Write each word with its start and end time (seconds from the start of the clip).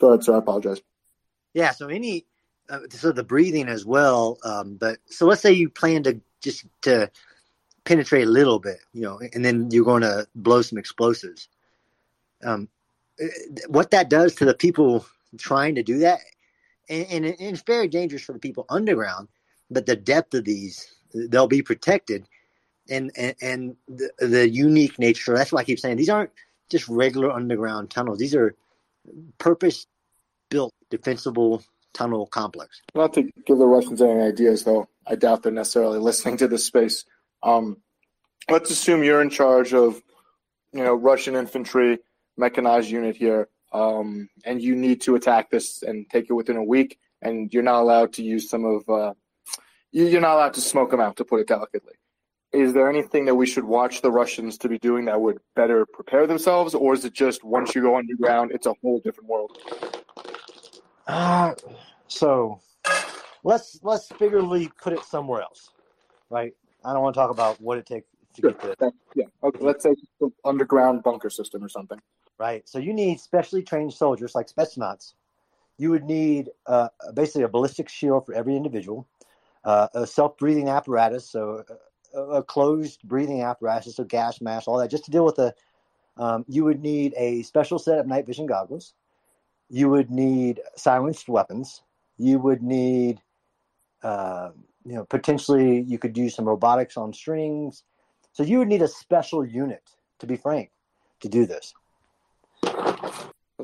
Go 0.00 0.08
ahead, 0.10 0.24
sir. 0.24 0.34
I 0.34 0.38
apologize. 0.38 0.80
Yeah. 1.54 1.72
So 1.72 1.88
any 1.88 2.26
uh, 2.68 2.80
so 2.90 3.12
the 3.12 3.24
breathing 3.24 3.68
as 3.68 3.84
well. 3.84 4.38
Um, 4.44 4.76
but 4.76 4.98
so 5.06 5.26
let's 5.26 5.40
say 5.40 5.52
you 5.52 5.70
plan 5.70 6.02
to 6.04 6.20
just 6.40 6.66
to 6.82 7.10
penetrate 7.84 8.26
a 8.26 8.30
little 8.30 8.58
bit, 8.58 8.78
you 8.92 9.02
know, 9.02 9.20
and 9.32 9.44
then 9.44 9.70
you're 9.70 9.84
going 9.84 10.02
to 10.02 10.28
blow 10.34 10.62
some 10.62 10.78
explosives. 10.78 11.48
Um, 12.44 12.68
what 13.68 13.90
that 13.90 14.10
does 14.10 14.34
to 14.36 14.44
the 14.44 14.54
people 14.54 15.06
trying 15.38 15.74
to 15.76 15.82
do 15.82 15.98
that, 16.00 16.20
and, 16.88 17.06
and, 17.06 17.36
it's 17.40 17.62
very 17.62 17.88
dangerous 17.88 18.22
for 18.22 18.32
the 18.32 18.38
people 18.38 18.64
underground. 18.68 19.28
But 19.70 19.86
the 19.86 19.96
depth 19.96 20.34
of 20.34 20.44
these, 20.44 20.86
they'll 21.12 21.48
be 21.48 21.62
protected, 21.62 22.28
and 22.88 23.10
and, 23.16 23.34
and 23.42 23.76
the, 23.88 24.10
the 24.18 24.48
unique 24.48 24.98
nature. 24.98 25.34
That's 25.34 25.50
why 25.50 25.62
I 25.62 25.64
keep 25.64 25.80
saying 25.80 25.96
these 25.96 26.08
aren't 26.08 26.30
just 26.68 26.86
regular 26.88 27.32
underground 27.32 27.90
tunnels. 27.90 28.18
These 28.18 28.34
are 28.34 28.54
purpose 29.38 29.86
built 30.50 30.72
defensible 30.90 31.62
tunnel 31.94 32.26
complex. 32.26 32.80
Not 32.94 33.12
to 33.14 33.22
give 33.22 33.58
the 33.58 33.66
Russians 33.66 34.00
any 34.00 34.22
ideas, 34.22 34.64
though, 34.64 34.88
I 35.06 35.14
doubt 35.14 35.42
they're 35.42 35.52
necessarily 35.52 35.98
listening 35.98 36.36
to 36.38 36.48
this 36.48 36.64
space. 36.64 37.04
Um, 37.42 37.78
let's 38.50 38.70
assume 38.70 39.02
you're 39.02 39.22
in 39.22 39.30
charge 39.30 39.74
of, 39.74 40.00
you 40.72 40.84
know, 40.84 40.94
Russian 40.94 41.34
infantry 41.34 41.98
mechanized 42.36 42.88
unit 42.88 43.16
here, 43.16 43.48
um, 43.72 44.28
and 44.44 44.62
you 44.62 44.76
need 44.76 45.00
to 45.02 45.16
attack 45.16 45.50
this 45.50 45.82
and 45.82 46.08
take 46.08 46.30
it 46.30 46.34
within 46.34 46.56
a 46.56 46.64
week, 46.64 46.98
and 47.20 47.52
you're 47.52 47.62
not 47.62 47.80
allowed 47.82 48.12
to 48.14 48.22
use 48.22 48.48
some 48.48 48.64
of, 48.64 48.88
uh, 48.88 49.12
you're 49.90 50.20
not 50.20 50.34
allowed 50.34 50.54
to 50.54 50.60
smoke 50.60 50.90
them 50.90 51.00
out, 51.00 51.16
to 51.16 51.24
put 51.24 51.40
it 51.40 51.48
delicately. 51.48 51.94
Is 52.52 52.72
there 52.72 52.88
anything 52.88 53.26
that 53.26 53.34
we 53.34 53.46
should 53.46 53.64
watch 53.64 54.00
the 54.00 54.10
Russians 54.10 54.56
to 54.58 54.68
be 54.68 54.78
doing 54.78 55.04
that 55.04 55.20
would 55.20 55.38
better 55.54 55.84
prepare 55.84 56.26
themselves, 56.26 56.74
or 56.74 56.94
is 56.94 57.04
it 57.04 57.12
just 57.12 57.44
once 57.44 57.74
you 57.74 57.82
go 57.82 57.96
underground, 57.96 58.52
it's 58.52 58.66
a 58.66 58.72
whole 58.82 59.00
different 59.00 59.28
world? 59.28 59.58
Uh, 61.06 61.54
so 62.06 62.60
let's 63.44 63.78
let's 63.82 64.08
figuratively 64.08 64.70
put 64.82 64.94
it 64.94 65.04
somewhere 65.04 65.42
else, 65.42 65.70
right? 66.30 66.54
I 66.84 66.94
don't 66.94 67.02
want 67.02 67.14
to 67.14 67.20
talk 67.20 67.30
about 67.30 67.60
what 67.60 67.76
it 67.76 67.86
takes 67.86 68.06
to 68.34 68.40
sure. 68.40 68.52
get 68.52 68.78
there. 68.78 68.92
Yeah. 69.14 69.24
Okay. 69.42 69.58
Let's 69.60 69.82
say 69.82 69.94
underground 70.44 71.02
bunker 71.02 71.30
system 71.30 71.62
or 71.62 71.68
something. 71.68 72.00
Right. 72.38 72.66
So 72.68 72.78
you 72.78 72.92
need 72.94 73.20
specially 73.20 73.62
trained 73.62 73.92
soldiers 73.92 74.34
like 74.34 74.48
Spetsnaz. 74.48 75.14
You 75.76 75.90
would 75.90 76.04
need 76.04 76.50
uh, 76.66 76.88
basically 77.14 77.42
a 77.42 77.48
ballistic 77.48 77.88
shield 77.88 78.26
for 78.26 78.34
every 78.34 78.56
individual, 78.56 79.06
uh, 79.64 79.88
a 79.94 80.06
self-breathing 80.06 80.68
apparatus, 80.68 81.28
so 81.30 81.64
a, 82.14 82.42
closed 82.42 83.00
breathing 83.04 83.42
apparatus, 83.42 83.96
so 83.96 84.04
gas 84.04 84.40
mask, 84.40 84.68
all 84.68 84.78
that, 84.78 84.90
just 84.90 85.04
to 85.04 85.10
deal 85.10 85.24
with 85.24 85.36
the. 85.36 85.54
Um, 86.16 86.44
you 86.48 86.64
would 86.64 86.82
need 86.82 87.14
a 87.16 87.42
special 87.42 87.78
set 87.78 88.00
of 88.00 88.06
night 88.08 88.26
vision 88.26 88.46
goggles. 88.46 88.94
You 89.68 89.88
would 89.90 90.10
need 90.10 90.60
silenced 90.74 91.28
weapons. 91.28 91.82
You 92.16 92.40
would 92.40 92.60
need 92.60 93.20
uh, 94.02 94.50
you 94.84 94.94
know, 94.94 95.04
potentially 95.04 95.82
you 95.82 95.98
could 95.98 96.12
do 96.12 96.30
some 96.30 96.46
robotics 96.46 96.96
on 96.96 97.12
strings. 97.12 97.84
So 98.32 98.42
you 98.42 98.58
would 98.58 98.68
need 98.68 98.82
a 98.82 98.88
special 98.88 99.44
unit, 99.44 99.82
to 100.20 100.26
be 100.26 100.36
frank, 100.36 100.70
to 101.20 101.28
do 101.28 101.46
this. 101.46 101.74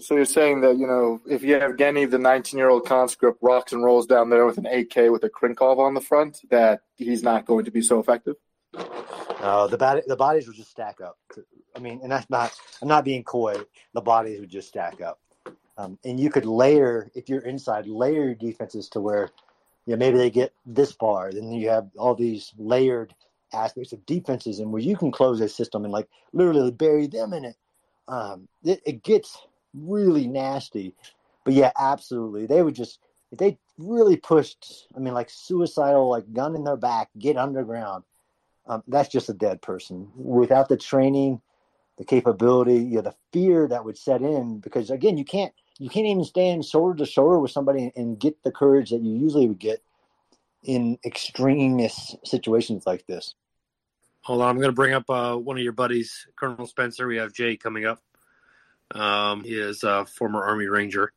So 0.00 0.16
you're 0.16 0.24
saying 0.24 0.62
that 0.62 0.76
you 0.76 0.86
know 0.88 1.20
if 1.26 1.42
you 1.42 1.54
have 1.54 1.62
Yevgeny, 1.62 2.06
the 2.06 2.18
19-year-old 2.18 2.84
conscript, 2.84 3.38
rocks 3.40 3.72
and 3.72 3.84
rolls 3.84 4.06
down 4.06 4.28
there 4.28 4.44
with 4.44 4.58
an 4.58 4.66
AK 4.66 5.10
with 5.10 5.22
a 5.22 5.30
Krinkov 5.30 5.78
on 5.78 5.94
the 5.94 6.00
front, 6.00 6.40
that 6.50 6.80
he's 6.96 7.22
not 7.22 7.46
going 7.46 7.64
to 7.66 7.70
be 7.70 7.80
so 7.80 8.00
effective. 8.00 8.34
No, 9.40 9.68
the 9.68 10.02
the 10.06 10.16
bodies 10.16 10.48
would 10.48 10.56
just 10.56 10.70
stack 10.70 11.00
up. 11.00 11.16
I 11.76 11.78
mean, 11.78 12.00
and 12.02 12.10
that's 12.10 12.28
not. 12.28 12.52
I'm 12.82 12.88
not 12.88 13.04
being 13.04 13.22
coy. 13.22 13.56
The 13.92 14.00
bodies 14.00 14.40
would 14.40 14.50
just 14.50 14.68
stack 14.68 15.00
up, 15.00 15.20
um, 15.78 15.96
and 16.04 16.18
you 16.18 16.28
could 16.28 16.44
layer 16.44 17.08
if 17.14 17.28
you're 17.28 17.42
inside, 17.42 17.86
layer 17.86 18.24
your 18.24 18.34
defenses 18.34 18.88
to 18.90 19.00
where 19.00 19.30
you 19.86 19.92
know, 19.92 19.98
maybe 19.98 20.18
they 20.18 20.30
get 20.30 20.52
this 20.66 20.90
far. 20.90 21.30
Then 21.32 21.52
you 21.52 21.68
have 21.68 21.88
all 21.96 22.16
these 22.16 22.52
layered 22.58 23.14
aspects 23.52 23.92
of 23.92 24.04
defenses 24.06 24.58
and 24.58 24.72
where 24.72 24.83
you 24.83 24.96
can 24.96 25.12
close 25.12 25.40
a 25.40 25.48
system 25.48 25.84
and 25.84 25.92
like 25.92 26.08
literally 26.33 26.72
bury 26.72 27.06
them 27.06 27.33
in 27.33 27.44
it. 27.44 27.56
Um, 28.08 28.48
it, 28.64 28.83
it 28.84 29.02
gets 29.02 29.38
really 29.74 30.27
nasty. 30.27 30.95
But 31.45 31.55
yeah, 31.55 31.73
absolutely. 31.79 32.46
They 32.46 32.62
would 32.62 32.74
just 32.74 33.01
they 33.33 33.58
really 33.79 34.17
pushed, 34.17 34.89
I 34.96 35.01
mean, 35.01 35.14
like 35.14 35.29
suicidal, 35.30 36.08
like 36.08 36.33
gun 36.33 36.55
in 36.55 36.64
their 36.64 36.77
back, 36.77 37.11
get 37.18 37.36
underground. 37.36 38.05
Um, 38.67 38.83
that's 38.89 39.11
just 39.11 39.29
a 39.29 39.34
dead 39.34 39.61
person 39.61 40.08
without 40.17 40.68
the 40.68 40.77
training, 40.77 41.42
the 41.98 42.05
capability, 42.05 42.77
you 42.77 42.96
know, 42.96 43.02
the 43.02 43.14
fear 43.33 43.68
that 43.68 43.84
would 43.84 43.98
set 43.98 44.23
in. 44.23 44.61
Because 44.61 44.90
again, 44.90 45.18
you 45.18 45.24
can't 45.24 45.52
you 45.79 45.90
can't 45.90 46.07
even 46.07 46.24
stand 46.24 46.64
shoulder 46.64 46.96
to 46.96 47.07
shoulder 47.07 47.39
with 47.39 47.51
somebody 47.51 47.92
and 47.96 48.18
get 48.18 48.42
the 48.42 48.52
courage 48.52 48.90
that 48.90 49.02
you 49.02 49.17
usually 49.17 49.48
would 49.48 49.58
get 49.58 49.83
in 50.63 50.98
extremist 51.05 52.17
situations 52.27 52.84
like 52.86 53.07
this. 53.07 53.34
Hold 54.23 54.40
on, 54.40 54.48
I'm 54.48 54.57
going 54.57 54.68
to 54.68 54.73
bring 54.73 54.95
up 54.95 55.11
uh, 55.11 55.36
one 55.36 55.58
of 55.58 55.63
your 55.63 55.73
buddies, 55.73 56.27
Colonel 56.36 56.67
Spencer. 56.67 57.07
We 57.07 57.18
have 57.18 57.34
Jay 57.34 57.57
coming 57.57 57.84
up. 57.84 58.01
Um, 58.94 59.42
he 59.42 59.55
is 59.55 59.82
a 59.82 60.06
former 60.06 60.44
Army 60.44 60.66
Ranger. 60.66 61.12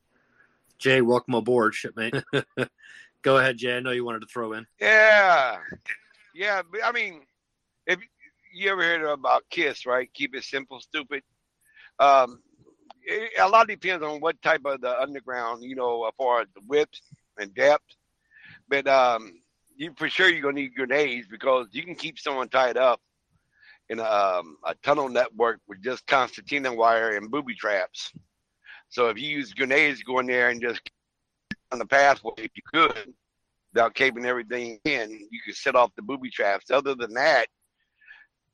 Jay, 0.80 1.02
welcome 1.02 1.36
aboard, 1.36 1.74
shipmate. 1.74 2.16
Go 3.22 3.38
ahead, 3.38 3.58
Jay. 3.58 3.78
I 3.78 3.80
know 3.80 3.92
you 3.92 4.06
wanted 4.06 4.22
to 4.22 4.28
throw 4.28 4.54
in. 4.54 4.66
Yeah, 4.80 5.58
yeah. 6.34 6.62
I 6.84 6.92
mean, 6.92 7.22
if 7.86 8.00
you 8.54 8.72
ever 8.72 8.84
heard 8.84 9.04
about 9.04 9.44
Kiss, 9.50 9.86
right? 9.86 10.12
Keep 10.14 10.36
it 10.36 10.44
simple, 10.44 10.80
stupid. 10.80 11.24
Um, 12.00 12.42
it, 13.04 13.32
a 13.40 13.48
lot 13.48 13.68
depends 13.68 14.04
on 14.04 14.20
what 14.20 14.42
type 14.42 14.62
of 14.66 14.82
the 14.82 15.00
underground, 15.00 15.64
you 15.64 15.76
know, 15.76 16.06
as 16.06 16.14
far 16.18 16.42
as 16.42 16.48
the 16.56 16.62
width 16.68 17.00
and 17.38 17.54
depth. 17.54 17.96
But 18.70 18.88
um, 18.88 19.42
you 19.76 19.94
for 19.98 20.10
sure 20.10 20.30
you're 20.30 20.42
gonna 20.42 20.62
need 20.62 20.76
grenades 20.76 21.28
because 21.28 21.68
you 21.72 21.84
can 21.84 21.96
keep 21.96 22.20
someone 22.20 22.50
tied 22.50 22.78
up 22.78 23.02
in 23.90 24.00
a, 24.00 24.04
um, 24.04 24.58
a 24.66 24.76
tunnel 24.84 25.10
network 25.10 25.60
with 25.68 25.82
just 25.82 26.06
concertina 26.08 26.74
wire 26.74 27.16
and 27.16 27.32
booby 27.32 27.56
traps. 27.56 28.12
So 28.90 29.10
if 29.10 29.18
you 29.18 29.30
use 29.30 29.54
grenades, 29.54 30.04
go 30.04 30.20
in 30.20 30.28
there 30.28 30.50
and 30.50 30.62
just 30.62 30.82
on 31.72 31.80
the 31.80 31.86
pathway, 31.86 32.34
if 32.38 32.52
you 32.56 32.64
could, 32.74 33.14
without 33.74 33.94
caving 33.94 34.26
everything 34.26 34.80
in, 34.86 35.12
you 35.32 35.40
could 35.46 35.56
set 35.56 35.76
off 35.76 35.92
the 35.96 36.02
booby 36.02 36.30
traps. 36.30 36.72
Other 36.72 36.96
than 36.96 37.14
that, 37.14 37.48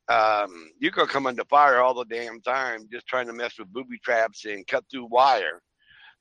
um, 0.10 0.70
you 0.80 0.92
could 0.92 1.08
come 1.10 1.28
under 1.28 1.46
fire 1.46 1.80
all 1.80 1.94
the 1.94 2.06
damn 2.06 2.42
time 2.42 2.88
just 2.92 3.08
trying 3.08 3.28
to 3.28 3.34
mess 3.34 3.58
with 3.58 3.72
booby 3.72 3.98
traps 4.00 4.46
and 4.46 4.68
cut 4.68 4.84
through 4.92 5.06
wire. 5.06 5.62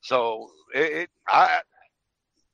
So 0.02 0.48
it, 0.74 0.92
it 0.92 1.10
I, 1.28 1.60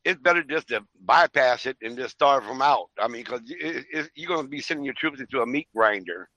it's 0.05 0.21
better 0.21 0.43
just 0.43 0.69
to 0.69 0.83
bypass 1.05 1.67
it 1.67 1.77
and 1.83 1.99
just 1.99 2.15
starve 2.15 2.47
them 2.47 2.63
out. 2.63 2.87
I 2.99 3.09
mean, 3.09 3.25
because 3.25 3.43
it, 3.47 4.11
you're 4.15 4.29
going 4.29 4.45
to 4.45 4.49
be 4.49 4.61
sending 4.61 4.85
your 4.85 4.95
troops 4.95 5.21
into 5.21 5.43
a 5.43 5.47
meat 5.47 5.69
grinder. 5.75 6.29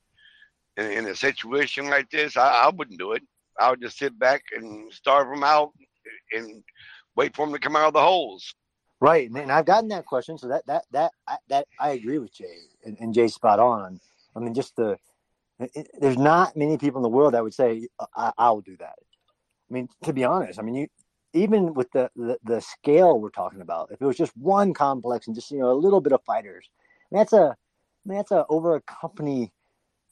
In, 0.77 0.91
in 0.91 1.07
a 1.07 1.15
situation 1.15 1.89
like 1.89 2.09
this, 2.09 2.37
I, 2.37 2.65
I 2.65 2.69
wouldn't 2.69 2.99
do 2.99 3.13
it. 3.13 3.23
I 3.59 3.69
would 3.69 3.81
just 3.81 3.97
sit 3.97 4.17
back 4.17 4.43
and 4.55 4.91
starve 4.93 5.29
them 5.29 5.43
out 5.43 5.71
and 6.31 6.63
wait 7.15 7.35
for 7.35 7.45
them 7.45 7.53
to 7.53 7.59
come 7.59 7.75
out 7.75 7.87
of 7.87 7.93
the 7.93 8.01
holes. 8.01 8.55
Right, 8.99 9.29
and 9.29 9.51
I've 9.51 9.65
gotten 9.65 9.89
that 9.89 10.05
question, 10.05 10.37
so 10.37 10.47
that 10.49 10.65
that 10.67 10.83
that 10.91 11.11
that 11.49 11.67
I 11.79 11.91
agree 11.91 12.19
with 12.19 12.33
Jay, 12.33 12.57
and, 12.85 12.95
and 12.99 13.13
Jay's 13.13 13.33
spot 13.33 13.59
on. 13.59 13.99
I 14.35 14.39
mean, 14.39 14.53
just 14.53 14.75
the 14.75 14.95
it, 15.59 15.89
there's 15.99 16.17
not 16.17 16.55
many 16.55 16.77
people 16.77 16.99
in 16.99 17.03
the 17.03 17.09
world 17.09 17.33
that 17.33 17.43
would 17.43 17.53
say 17.53 17.87
uh, 17.99 18.31
I, 18.37 18.51
will 18.51 18.61
do 18.61 18.77
that. 18.77 18.95
I 19.69 19.73
mean, 19.73 19.89
to 20.03 20.13
be 20.13 20.23
honest, 20.23 20.59
I 20.59 20.61
mean, 20.61 20.75
you 20.75 20.87
even 21.33 21.73
with 21.73 21.91
the, 21.91 22.11
the, 22.15 22.37
the 22.43 22.61
scale 22.61 23.19
we're 23.19 23.29
talking 23.29 23.61
about, 23.61 23.89
if 23.91 24.01
it 24.01 24.05
was 24.05 24.17
just 24.17 24.35
one 24.35 24.73
complex 24.73 25.27
and 25.27 25.35
just 25.35 25.49
you 25.49 25.59
know 25.59 25.71
a 25.71 25.73
little 25.73 26.01
bit 26.01 26.13
of 26.13 26.21
fighters, 26.23 26.69
I 27.13 27.17
that's 27.17 27.33
a 27.33 27.55
I 27.55 28.09
mean, 28.09 28.17
that's 28.17 28.31
a 28.31 28.45
over 28.49 28.75
a 28.75 28.81
company, 28.81 29.51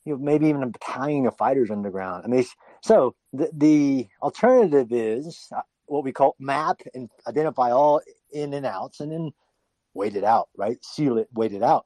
you 0.06 0.14
know, 0.14 0.20
maybe 0.20 0.48
even 0.48 0.64
a 0.64 0.68
battalion 0.68 1.26
of 1.26 1.38
fighters 1.38 1.70
underground. 1.70 2.24
I 2.26 2.28
mean, 2.28 2.46
so 2.82 3.16
the 3.34 3.50
the 3.54 4.08
alternative 4.22 4.88
is 4.92 5.48
uh, 5.56 5.62
what 5.86 6.04
we 6.04 6.12
call 6.12 6.36
map 6.40 6.82
and 6.94 7.10
identify 7.28 7.72
all 7.72 8.02
in 8.32 8.54
and 8.54 8.66
outs, 8.66 9.00
and 9.00 9.12
then 9.12 9.32
wait 9.94 10.16
it 10.16 10.24
out, 10.24 10.50
right? 10.58 10.84
Seal 10.84 11.18
it, 11.18 11.28
wait 11.34 11.54
it 11.54 11.64
out. 11.64 11.86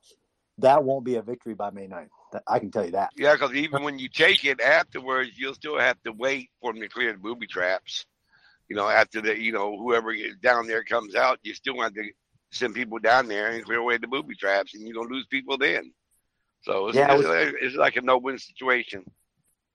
That 0.59 0.83
won't 0.83 1.05
be 1.05 1.15
a 1.15 1.21
victory 1.21 1.55
by 1.55 1.71
May 1.71 1.88
9th. 1.88 2.09
I 2.47 2.59
can 2.59 2.71
tell 2.71 2.85
you 2.85 2.91
that. 2.91 3.09
Yeah, 3.15 3.33
because 3.33 3.53
even 3.53 3.83
when 3.83 3.97
you 3.97 4.09
take 4.09 4.45
it 4.45 4.61
afterwards, 4.61 5.31
you'll 5.35 5.55
still 5.55 5.79
have 5.79 6.01
to 6.03 6.11
wait 6.11 6.49
for 6.61 6.73
them 6.73 6.81
to 6.81 6.89
clear 6.89 7.11
the 7.11 7.17
booby 7.17 7.47
traps. 7.47 8.05
You 8.69 8.75
know, 8.75 8.88
after 8.88 9.21
the, 9.21 9.39
you 9.39 9.51
know, 9.51 9.77
whoever 9.77 10.15
down 10.41 10.67
there 10.67 10.83
comes 10.83 11.15
out, 11.15 11.39
you 11.43 11.53
still 11.53 11.81
have 11.81 11.93
to 11.93 12.03
send 12.51 12.75
people 12.75 12.99
down 12.99 13.27
there 13.27 13.49
and 13.49 13.65
clear 13.65 13.79
away 13.79 13.97
the 13.97 14.07
booby 14.07 14.35
traps, 14.35 14.73
and 14.73 14.88
you're 14.88 14.95
gonna 14.95 15.13
lose 15.13 15.27
people 15.27 15.57
then. 15.57 15.91
So 16.63 16.88
it's, 16.88 16.98
yeah, 16.98 17.13
it's, 17.13 17.27
was, 17.27 17.54
it's 17.62 17.75
like 17.75 17.98
a 17.98 18.01
no-win 18.01 18.38
situation. 18.38 19.04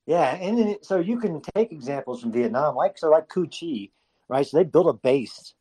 Yeah, 0.07 0.35
and 0.35 0.57
then, 0.57 0.75
so 0.81 0.99
you 0.99 1.19
can 1.19 1.39
take 1.55 1.71
examples 1.71 2.21
from 2.21 2.31
Vietnam, 2.31 2.75
like 2.75 2.97
so, 2.97 3.09
like 3.11 3.29
Cu 3.29 3.47
Chi, 3.47 3.89
right? 4.27 4.45
So 4.45 4.57
they 4.57 4.63
built 4.63 4.87
a 4.87 4.93
base 4.93 5.53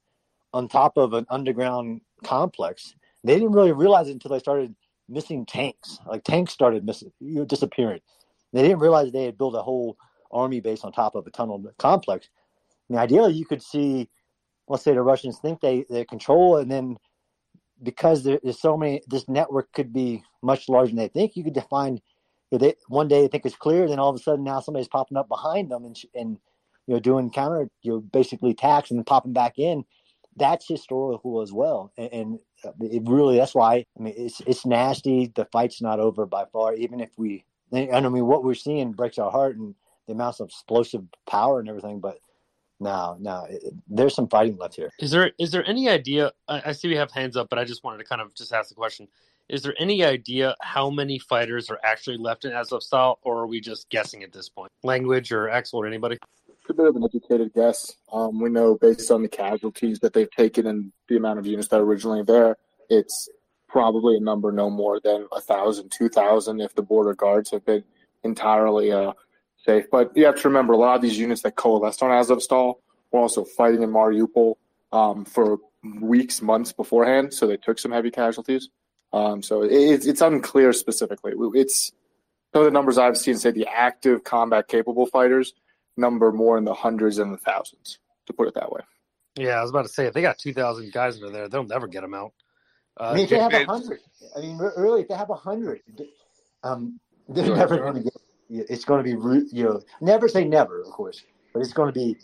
on 0.54 0.68
top 0.68 0.96
of 0.96 1.12
an 1.12 1.26
underground 1.28 2.00
complex. 2.24 2.94
They 3.24 3.34
didn't 3.34 3.52
really 3.52 3.72
realize 3.72 4.08
it 4.08 4.12
until 4.12 4.30
they 4.30 4.38
started 4.38 4.74
missing 5.08 5.44
tanks. 5.44 5.98
Like 6.06 6.24
tanks 6.24 6.52
started 6.52 6.86
missing, 6.86 7.12
you 7.20 7.36
know, 7.40 7.44
disappearing. 7.44 8.00
They 8.54 8.62
didn't 8.62 8.78
realize 8.78 9.12
they 9.12 9.24
had 9.24 9.36
built 9.36 9.54
a 9.54 9.62
whole 9.62 9.98
army 10.30 10.60
base 10.60 10.82
on 10.82 10.92
top 10.92 11.14
of 11.14 11.26
a 11.26 11.30
tunnel 11.30 11.62
complex. 11.78 12.30
I 12.88 12.92
mean, 12.92 13.00
ideally, 13.00 13.34
you 13.34 13.44
could 13.44 13.62
see, 13.62 14.08
let's 14.66 14.82
say 14.82 14.94
the 14.94 15.02
Russians 15.02 15.38
think 15.38 15.60
they 15.60 15.84
they 15.90 16.06
control, 16.06 16.56
and 16.56 16.70
then 16.70 16.96
because 17.82 18.24
there, 18.24 18.40
there's 18.42 18.60
so 18.60 18.76
many, 18.76 19.02
this 19.06 19.28
network 19.28 19.72
could 19.72 19.92
be 19.92 20.22
much 20.42 20.68
larger 20.68 20.88
than 20.88 20.96
they 20.96 21.08
think. 21.08 21.36
You 21.36 21.44
could 21.44 21.54
define 21.54 22.00
they, 22.50 22.74
one 22.88 23.08
day 23.08 23.22
they 23.22 23.28
think 23.28 23.44
it's 23.44 23.56
clear, 23.56 23.88
then 23.88 23.98
all 23.98 24.08
of 24.08 24.16
a 24.16 24.18
sudden 24.18 24.44
now 24.44 24.60
somebody's 24.60 24.88
popping 24.88 25.18
up 25.18 25.28
behind 25.28 25.70
them 25.70 25.84
and 25.84 25.96
and 26.14 26.38
you 26.86 26.94
know 26.94 27.00
doing 27.00 27.30
counter, 27.30 27.68
you 27.82 27.92
know, 27.92 28.00
basically 28.00 28.52
attacks 28.52 28.90
and 28.90 28.98
then 28.98 29.04
popping 29.04 29.34
back 29.34 29.58
in. 29.58 29.84
That's 30.36 30.66
historical 30.68 31.42
as 31.42 31.52
well, 31.52 31.92
and, 31.98 32.12
and 32.12 32.38
uh, 32.64 32.70
it 32.80 33.02
really 33.06 33.36
that's 33.36 33.54
why 33.54 33.84
I 33.98 34.02
mean 34.02 34.14
it's 34.16 34.40
it's 34.46 34.64
nasty. 34.64 35.30
The 35.34 35.46
fight's 35.46 35.82
not 35.82 36.00
over 36.00 36.26
by 36.26 36.44
far, 36.52 36.74
even 36.74 37.00
if 37.00 37.10
we. 37.18 37.44
And 37.70 38.06
I 38.06 38.08
mean, 38.08 38.24
what 38.24 38.44
we're 38.44 38.54
seeing 38.54 38.92
breaks 38.92 39.18
our 39.18 39.30
heart, 39.30 39.56
and 39.56 39.74
the 40.06 40.14
amounts 40.14 40.40
of 40.40 40.48
explosive 40.48 41.02
power 41.28 41.60
and 41.60 41.68
everything. 41.68 42.00
But 42.00 42.18
no, 42.80 43.16
no, 43.18 43.46
it, 43.48 43.74
there's 43.88 44.14
some 44.14 44.28
fighting 44.28 44.56
left 44.56 44.76
here. 44.76 44.90
Is 45.00 45.10
there 45.10 45.32
is 45.38 45.50
there 45.50 45.66
any 45.66 45.88
idea? 45.88 46.32
I, 46.46 46.62
I 46.66 46.72
see 46.72 46.88
we 46.88 46.96
have 46.96 47.10
hands 47.10 47.36
up, 47.36 47.48
but 47.50 47.58
I 47.58 47.64
just 47.64 47.82
wanted 47.82 47.98
to 47.98 48.04
kind 48.04 48.20
of 48.20 48.34
just 48.34 48.52
ask 48.52 48.68
the 48.68 48.74
question: 48.74 49.08
Is 49.48 49.62
there 49.62 49.74
any 49.78 50.04
idea 50.04 50.54
how 50.60 50.88
many 50.90 51.18
fighters 51.18 51.70
are 51.70 51.80
actually 51.82 52.18
left 52.18 52.44
in 52.44 52.52
Azovstal, 52.52 53.16
or 53.22 53.38
are 53.38 53.46
we 53.46 53.60
just 53.60 53.88
guessing 53.90 54.22
at 54.22 54.32
this 54.32 54.48
point? 54.48 54.70
Language 54.84 55.32
or 55.32 55.48
Axel 55.48 55.80
or 55.80 55.86
anybody? 55.86 56.18
It's 56.48 56.70
a 56.70 56.74
bit 56.74 56.86
of 56.86 56.96
an 56.96 57.04
educated 57.04 57.52
guess. 57.54 57.94
Um, 58.12 58.40
we 58.40 58.50
know 58.50 58.76
based 58.76 59.10
on 59.10 59.22
the 59.22 59.28
casualties 59.28 59.98
that 60.00 60.12
they've 60.12 60.30
taken 60.30 60.66
and 60.66 60.92
the 61.08 61.16
amount 61.16 61.40
of 61.40 61.46
units 61.46 61.68
that 61.68 61.80
are 61.80 61.84
originally 61.84 62.22
there, 62.22 62.56
it's 62.88 63.28
probably 63.68 64.16
a 64.16 64.20
number 64.20 64.52
no 64.52 64.70
more 64.70 65.00
than 65.02 65.26
a 65.32 65.40
thousand, 65.40 65.90
two 65.90 66.08
thousand 66.08 66.60
if 66.60 66.74
the 66.74 66.82
border 66.82 67.14
guards 67.14 67.50
have 67.50 67.64
been 67.64 67.82
entirely 68.22 68.92
uh, 68.92 69.12
safe. 69.68 69.90
But 69.90 70.16
you 70.16 70.24
have 70.24 70.40
to 70.40 70.48
remember, 70.48 70.72
a 70.72 70.76
lot 70.76 70.96
of 70.96 71.02
these 71.02 71.18
units 71.18 71.42
that 71.42 71.56
coalesced 71.56 72.02
on 72.02 72.10
Azovstal 72.10 72.76
were 73.12 73.20
also 73.20 73.44
fighting 73.44 73.82
in 73.82 73.90
Mariupol 73.90 74.54
um, 74.92 75.24
for 75.24 75.58
weeks, 76.00 76.40
months 76.40 76.72
beforehand, 76.72 77.34
so 77.34 77.46
they 77.46 77.56
took 77.56 77.78
some 77.78 77.92
heavy 77.92 78.10
casualties. 78.10 78.70
Um, 79.12 79.42
so 79.42 79.62
it, 79.62 80.06
it's 80.06 80.20
unclear 80.20 80.72
specifically. 80.72 81.32
It's 81.54 81.92
some 82.52 82.62
of 82.62 82.66
the 82.66 82.70
numbers 82.70 82.98
I've 82.98 83.16
seen 83.16 83.36
say 83.36 83.50
the 83.50 83.66
active 83.66 84.24
combat 84.24 84.68
capable 84.68 85.06
fighters 85.06 85.54
number 85.96 86.32
more 86.32 86.56
in 86.58 86.64
the 86.64 86.74
hundreds 86.74 87.18
and 87.18 87.32
the 87.32 87.38
thousands, 87.38 87.98
to 88.26 88.32
put 88.32 88.48
it 88.48 88.54
that 88.54 88.72
way. 88.72 88.80
Yeah, 89.36 89.58
I 89.58 89.62
was 89.62 89.70
about 89.70 89.86
to 89.86 89.92
say 89.92 90.06
if 90.06 90.14
they 90.14 90.22
got 90.22 90.38
two 90.38 90.52
thousand 90.52 90.92
guys 90.92 91.16
under 91.16 91.30
there, 91.30 91.48
they'll 91.48 91.64
never 91.64 91.86
get 91.86 92.02
them 92.02 92.14
out. 92.14 92.32
Uh, 92.98 93.10
I 93.10 93.14
mean, 93.14 93.24
if 93.24 93.30
they 93.30 93.38
have 93.38 93.52
a 93.52 93.64
hundred, 93.64 94.00
I 94.36 94.40
mean, 94.40 94.58
really, 94.76 95.02
if 95.02 95.08
they 95.08 95.14
have 95.14 95.30
a 95.30 95.34
hundred, 95.34 95.80
um, 96.64 96.98
they're 97.28 97.54
never 97.54 97.78
going 97.78 97.94
to 97.94 98.00
get 98.00 98.14
it's 98.48 98.84
going 98.84 99.04
to 99.04 99.04
be 99.04 99.56
you 99.56 99.64
know 99.64 99.80
never 100.00 100.28
say 100.28 100.44
never 100.44 100.80
of 100.80 100.88
course 100.88 101.24
but 101.52 101.60
it's 101.60 101.72
going 101.72 101.92
to 101.92 101.98
be 101.98 102.16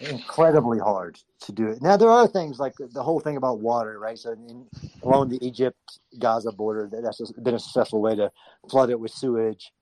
incredibly 0.00 0.78
hard 0.78 1.18
to 1.40 1.52
do 1.52 1.68
it. 1.68 1.80
Now 1.80 1.96
there 1.96 2.10
are 2.10 2.26
things 2.26 2.58
like 2.58 2.74
the 2.78 3.02
whole 3.02 3.20
thing 3.20 3.36
about 3.36 3.60
water 3.60 3.98
right? 3.98 4.18
So 4.18 4.32
in, 4.32 4.66
along 5.02 5.28
the 5.28 5.44
egypt 5.46 6.00
gaza 6.18 6.52
border 6.52 6.90
that's 6.90 7.20
been 7.32 7.54
a 7.54 7.58
successful 7.58 8.00
way 8.00 8.14
to 8.14 8.30
flood 8.70 8.90
it 8.90 9.00
with 9.00 9.10
sewage. 9.10 9.72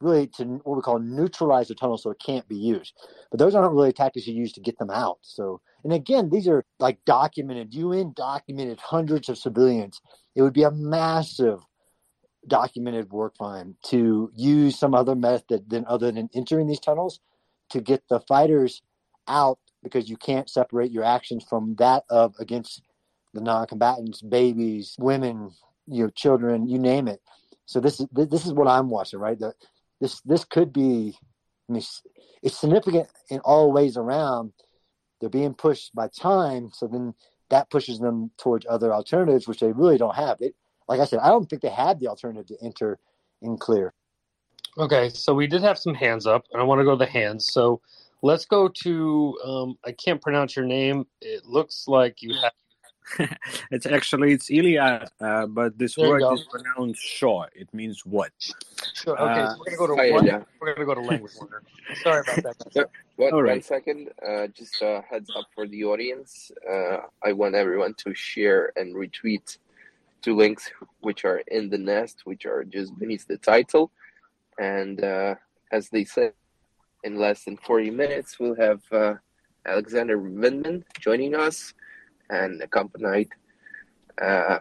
Really 0.00 0.26
to 0.36 0.44
what 0.64 0.76
we 0.76 0.82
call 0.82 0.98
neutralize 0.98 1.68
the 1.68 1.74
tunnel 1.74 1.96
so 1.96 2.10
it 2.10 2.18
can't 2.24 2.46
be 2.48 2.56
used. 2.56 2.92
But 3.30 3.38
those 3.38 3.54
aren't 3.54 3.72
really 3.72 3.92
tactics 3.92 4.26
you 4.26 4.34
use 4.34 4.52
to 4.52 4.60
get 4.60 4.78
them 4.78 4.90
out. 4.90 5.18
So 5.22 5.60
and 5.84 5.92
again 5.92 6.28
these 6.30 6.46
are 6.48 6.64
like 6.78 6.98
documented 7.06 7.74
un 7.74 8.12
documented 8.14 8.78
hundreds 8.78 9.28
of 9.28 9.38
civilians. 9.38 10.00
It 10.34 10.42
would 10.42 10.52
be 10.52 10.64
a 10.64 10.70
massive 10.70 11.60
documented 12.48 13.10
work 13.10 13.36
fine 13.36 13.74
to 13.84 14.30
use 14.34 14.78
some 14.78 14.94
other 14.94 15.14
method 15.14 15.68
than 15.68 15.84
other 15.86 16.12
than 16.12 16.30
entering 16.34 16.66
these 16.66 16.80
tunnels 16.80 17.20
to 17.70 17.80
get 17.80 18.02
the 18.08 18.20
fighters 18.20 18.82
out 19.28 19.58
because 19.82 20.08
you 20.08 20.16
can't 20.16 20.48
separate 20.48 20.90
your 20.90 21.04
actions 21.04 21.44
from 21.48 21.74
that 21.76 22.04
of 22.10 22.34
against 22.38 22.82
the 23.34 23.40
non-combatants, 23.40 24.22
babies, 24.22 24.96
women, 24.98 25.50
you 25.86 26.04
know, 26.04 26.10
children, 26.10 26.68
you 26.68 26.78
name 26.78 27.08
it. 27.08 27.20
So 27.66 27.80
this 27.80 28.00
is 28.00 28.06
this 28.12 28.46
is 28.46 28.52
what 28.52 28.68
I'm 28.68 28.88
watching, 28.88 29.18
right? 29.18 29.38
The, 29.38 29.52
this 30.00 30.20
this 30.22 30.44
could 30.44 30.72
be, 30.72 31.16
I 31.68 31.72
mean, 31.72 31.82
it's 32.42 32.58
significant 32.58 33.08
in 33.28 33.40
all 33.40 33.72
ways 33.72 33.96
around. 33.96 34.52
They're 35.20 35.30
being 35.30 35.54
pushed 35.54 35.94
by 35.94 36.08
time, 36.08 36.70
so 36.72 36.86
then 36.86 37.14
that 37.50 37.70
pushes 37.70 37.98
them 37.98 38.30
towards 38.38 38.66
other 38.68 38.92
alternatives, 38.92 39.48
which 39.48 39.60
they 39.60 39.72
really 39.72 39.98
don't 39.98 40.14
have. 40.14 40.40
It, 40.40 40.54
like 40.88 41.00
I 41.00 41.04
said, 41.04 41.20
I 41.20 41.28
don't 41.28 41.48
think 41.48 41.62
they 41.62 41.68
had 41.68 42.00
the 42.00 42.08
alternative 42.08 42.46
to 42.46 42.64
enter 42.64 42.98
in 43.42 43.56
clear. 43.58 43.92
Okay, 44.78 45.08
so 45.08 45.32
we 45.34 45.46
did 45.46 45.62
have 45.62 45.78
some 45.78 45.94
hands 45.94 46.26
up, 46.26 46.44
and 46.52 46.60
I 46.60 46.64
want 46.64 46.80
to 46.80 46.84
go 46.84 46.90
to 46.90 46.96
the 46.96 47.10
hands. 47.10 47.50
So 47.52 47.80
let's 48.22 48.44
go 48.44 48.68
to 48.68 49.38
um, 49.44 49.78
I 49.84 49.92
can't 49.92 50.20
pronounce 50.20 50.54
your 50.54 50.66
name. 50.66 51.06
It 51.20 51.46
looks 51.46 51.88
like 51.88 52.22
you 52.22 52.34
have. 52.42 52.52
it's 53.70 53.86
actually 53.86 54.32
it's 54.32 54.50
Ilya, 54.50 55.06
uh, 55.20 55.46
but 55.46 55.78
this 55.78 55.94
there 55.94 56.08
word 56.08 56.24
is 56.32 56.44
pronounced 56.50 57.00
"shaw." 57.00 57.46
It 57.54 57.72
means 57.72 58.04
what? 58.04 58.32
Sure. 58.94 59.16
Okay, 59.18 59.40
uh, 59.40 59.54
so 59.54 59.58
we're 59.60 59.64
gonna 59.64 59.76
go 59.76 59.86
to 59.86 60.02
hi, 60.02 60.10
one, 60.10 60.46
we're 60.60 60.74
gonna 60.74 60.86
go 60.86 60.94
to 60.94 61.00
language 61.00 61.32
wonder. 61.38 61.62
Sorry 62.02 62.22
about 62.26 62.56
that. 62.74 62.88
What, 63.16 63.32
right. 63.32 63.52
One 63.52 63.62
second, 63.62 64.10
uh, 64.28 64.48
just 64.48 64.82
a 64.82 65.02
heads 65.08 65.30
up 65.34 65.46
for 65.54 65.66
the 65.66 65.84
audience. 65.84 66.50
Uh, 66.70 66.98
I 67.24 67.32
want 67.32 67.54
everyone 67.54 67.94
to 68.04 68.14
share 68.14 68.72
and 68.76 68.94
retweet 68.94 69.56
two 70.26 70.34
links 70.34 70.72
which 70.98 71.24
are 71.24 71.38
in 71.46 71.70
the 71.70 71.78
nest, 71.78 72.22
which 72.24 72.46
are 72.46 72.64
just 72.64 72.98
beneath 72.98 73.24
the 73.28 73.38
title. 73.38 73.92
And 74.58 74.96
uh, 75.04 75.36
as 75.70 75.88
they 75.88 76.04
said, 76.04 76.32
in 77.04 77.14
less 77.16 77.44
than 77.44 77.56
40 77.58 77.92
minutes, 77.92 78.40
we'll 78.40 78.56
have 78.56 78.82
uh, 78.90 79.14
Alexander 79.64 80.18
Vindman 80.18 80.82
joining 80.98 81.36
us 81.36 81.72
and 82.28 82.60
accompanied 82.60 83.28
uh, 84.20 84.58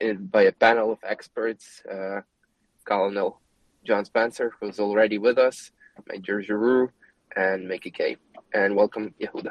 in, 0.00 0.26
by 0.28 0.44
a 0.44 0.52
panel 0.52 0.92
of 0.92 0.98
experts, 1.02 1.82
uh, 1.92 2.22
Colonel 2.86 3.38
John 3.84 4.06
Spencer, 4.06 4.54
who's 4.58 4.80
already 4.80 5.18
with 5.18 5.36
us, 5.36 5.72
Major 6.08 6.40
Giroux, 6.42 6.90
and 7.36 7.68
Mickey 7.68 7.90
K. 7.90 8.16
And 8.54 8.74
welcome, 8.74 9.12
Yehuda. 9.20 9.50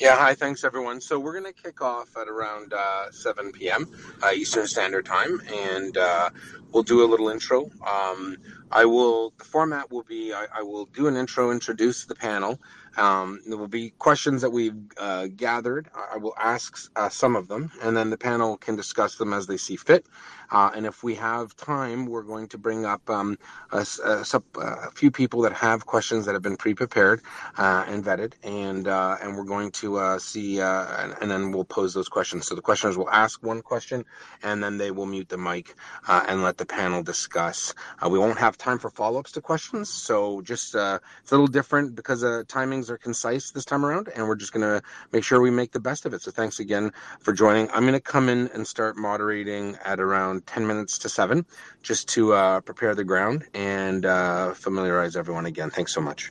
Yeah, 0.00 0.16
hi, 0.16 0.34
thanks 0.34 0.64
everyone. 0.64 0.98
So 1.02 1.18
we're 1.18 1.38
going 1.38 1.52
to 1.52 1.62
kick 1.62 1.82
off 1.82 2.16
at 2.16 2.26
around 2.26 2.72
uh, 2.72 3.10
7 3.10 3.52
p.m. 3.52 3.86
Uh, 4.22 4.30
Eastern 4.34 4.66
Standard 4.66 5.04
Time, 5.04 5.42
and 5.52 5.94
uh, 5.98 6.30
we'll 6.72 6.82
do 6.82 7.04
a 7.04 7.06
little 7.06 7.28
intro. 7.28 7.70
Um, 7.86 8.38
I 8.72 8.86
will. 8.86 9.34
The 9.36 9.44
format 9.44 9.90
will 9.92 10.04
be: 10.04 10.32
I, 10.32 10.46
I, 10.54 10.62
will 10.62 10.86
do 10.86 11.06
an 11.06 11.16
intro, 11.16 11.50
introduce 11.50 12.06
the 12.06 12.14
panel. 12.14 12.58
Um, 12.96 13.40
there 13.46 13.56
will 13.56 13.68
be 13.68 13.90
questions 13.98 14.42
that 14.42 14.50
we've 14.50 14.74
uh, 14.98 15.28
gathered. 15.36 15.88
I 16.12 16.16
will 16.16 16.34
ask 16.38 16.90
uh, 16.96 17.08
some 17.08 17.36
of 17.36 17.48
them, 17.48 17.70
and 17.82 17.96
then 17.96 18.10
the 18.10 18.18
panel 18.18 18.56
can 18.56 18.76
discuss 18.76 19.16
them 19.16 19.32
as 19.32 19.46
they 19.46 19.56
see 19.56 19.76
fit. 19.76 20.06
Uh, 20.50 20.70
and 20.74 20.84
if 20.84 21.04
we 21.04 21.14
have 21.14 21.54
time, 21.56 22.06
we're 22.06 22.22
going 22.22 22.48
to 22.48 22.58
bring 22.58 22.84
up 22.84 23.08
um, 23.08 23.38
a, 23.70 23.86
a, 24.04 24.24
a, 24.56 24.90
few 24.90 25.10
people 25.10 25.40
that 25.42 25.52
have 25.52 25.86
questions 25.86 26.26
that 26.26 26.32
have 26.32 26.42
been 26.42 26.56
pre-prepared 26.56 27.22
uh, 27.56 27.84
and 27.86 28.04
vetted, 28.04 28.32
and 28.42 28.88
uh, 28.88 29.16
and 29.22 29.36
we're 29.36 29.44
going 29.44 29.70
to 29.70 29.96
uh, 29.96 30.18
see, 30.18 30.60
and, 30.60 31.14
and, 31.20 31.30
then 31.30 31.52
we'll 31.52 31.64
pose 31.64 31.94
those 31.94 32.08
questions. 32.08 32.46
So 32.46 32.56
the 32.56 32.62
questioners 32.62 32.96
will 32.96 33.10
ask 33.10 33.40
one 33.44 33.62
question, 33.62 34.04
and 34.42 34.62
then 34.62 34.76
they 34.76 34.90
will 34.90 35.06
mute 35.06 35.28
the 35.28 35.38
mic 35.38 35.76
and 36.08 36.42
let 36.42 36.58
the 36.58 36.66
panel 36.66 37.02
discuss. 37.02 37.72
we 38.08 38.18
won't 38.18 38.38
have 38.38 38.58
time 38.58 38.78
for 38.78 38.90
follow-ups 38.90 39.30
to 39.32 39.40
questions, 39.40 39.88
so 39.88 40.40
just 40.42 40.74
it's 40.74 40.74
a 40.74 41.00
little 41.30 41.46
different 41.46 41.94
because 41.94 42.22
the 42.22 42.44
timings 42.80 42.90
are 42.90 42.98
concise 42.98 43.50
this 43.50 43.64
time 43.64 43.84
around, 43.84 44.08
and 44.14 44.26
we're 44.26 44.36
just 44.36 44.52
going 44.52 44.62
to 44.62 44.82
make 45.12 45.24
sure 45.24 45.40
we 45.40 45.50
make 45.50 45.72
the 45.72 45.80
best 45.80 46.06
of 46.06 46.14
it. 46.14 46.22
So 46.22 46.30
thanks 46.30 46.60
again 46.60 46.92
for 47.20 47.32
joining. 47.32 47.70
I'm 47.70 47.82
going 47.82 47.92
to 47.94 48.00
come 48.00 48.28
in 48.28 48.48
and 48.54 48.66
start 48.66 48.96
moderating 48.96 49.76
at 49.84 50.00
around 50.00 50.46
10 50.46 50.66
minutes 50.66 50.98
to 50.98 51.08
7 51.08 51.44
just 51.82 52.08
to 52.10 52.32
uh, 52.32 52.60
prepare 52.60 52.94
the 52.94 53.04
ground 53.04 53.44
and 53.54 54.06
uh, 54.06 54.54
familiarize 54.54 55.16
everyone 55.16 55.46
again. 55.46 55.70
Thanks 55.70 55.92
so 55.92 56.00
much. 56.00 56.30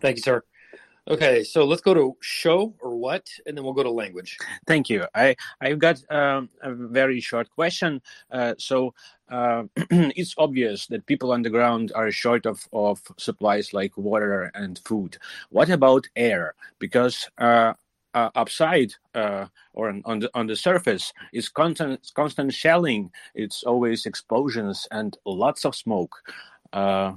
Thank 0.00 0.16
you, 0.16 0.22
sir. 0.22 0.42
Okay, 1.08 1.42
so 1.42 1.64
let's 1.64 1.82
go 1.82 1.94
to 1.94 2.16
show 2.20 2.74
or 2.78 2.94
what, 2.96 3.28
and 3.46 3.56
then 3.56 3.64
we'll 3.64 3.72
go 3.72 3.82
to 3.82 3.90
language. 3.90 4.36
Thank 4.66 4.88
you. 4.88 5.06
I 5.14 5.34
I've 5.60 5.78
got 5.78 6.00
um, 6.10 6.50
a 6.62 6.72
very 6.72 7.20
short 7.20 7.50
question. 7.50 8.00
Uh, 8.30 8.54
so 8.58 8.94
uh, 9.30 9.64
it's 9.76 10.34
obvious 10.38 10.86
that 10.88 11.06
people 11.06 11.32
on 11.32 11.42
the 11.42 11.50
ground 11.50 11.92
are 11.94 12.10
short 12.10 12.46
of, 12.46 12.66
of 12.72 13.00
supplies 13.16 13.72
like 13.72 13.96
water 13.96 14.50
and 14.54 14.78
food. 14.80 15.18
What 15.50 15.70
about 15.70 16.08
air? 16.16 16.54
Because 16.78 17.28
uh, 17.38 17.74
uh, 18.14 18.30
upside 18.34 18.92
uh, 19.14 19.46
or 19.72 19.88
on, 19.88 20.02
on, 20.04 20.18
the 20.18 20.30
on 20.34 20.46
the 20.46 20.56
surface 20.56 21.12
is 21.32 21.48
constant 21.48 22.10
constant 22.14 22.52
shelling. 22.52 23.10
It's 23.34 23.62
always 23.62 24.06
explosions 24.06 24.86
and 24.90 25.16
lots 25.24 25.64
of 25.64 25.76
smoke. 25.76 26.16
Uh, 26.72 27.14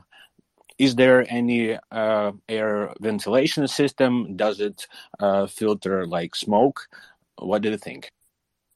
is 0.78 0.96
there 0.96 1.26
any 1.30 1.78
uh, 1.92 2.32
air 2.50 2.94
ventilation 3.00 3.68
system? 3.68 4.36
Does 4.36 4.60
it 4.60 4.88
uh, 5.20 5.48
filter 5.48 6.06
like 6.06 6.36
smoke? 6.36 6.88
What 7.38 7.62
do 7.62 7.70
you 7.70 7.78
think? 7.78 8.12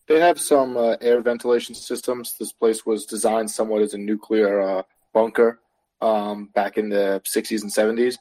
They 0.07 0.19
have 0.19 0.39
some 0.39 0.77
uh, 0.77 0.95
air 1.01 1.21
ventilation 1.21 1.75
systems. 1.75 2.35
This 2.39 2.51
place 2.51 2.85
was 2.85 3.05
designed 3.05 3.51
somewhat 3.51 3.81
as 3.81 3.93
a 3.93 3.97
nuclear 3.97 4.83
bunker 5.13 5.59
um, 6.01 6.45
back 6.53 6.77
in 6.77 6.89
the 6.89 7.21
60s 7.25 7.61
and 7.61 7.71
70s 7.71 8.17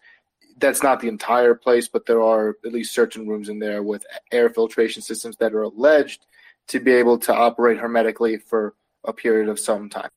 that's 0.58 0.82
not 0.82 1.00
the 1.00 1.08
entire 1.08 1.54
place, 1.54 1.88
but 1.88 2.06
there 2.06 2.22
are 2.22 2.56
at 2.64 2.72
least 2.72 2.94
certain 2.94 3.28
rooms 3.28 3.48
in 3.48 3.58
there 3.58 3.82
with 3.82 4.04
air 4.32 4.48
filtration 4.48 5.02
systems 5.02 5.36
that 5.36 5.52
are 5.52 5.62
alleged 5.62 6.26
to 6.68 6.80
be 6.80 6.92
able 6.92 7.18
to 7.18 7.34
operate 7.34 7.78
hermetically 7.78 8.38
for 8.38 8.74
a 9.04 9.12
period 9.12 9.48
of 9.48 9.58
some 9.58 9.88
time. 9.88 10.08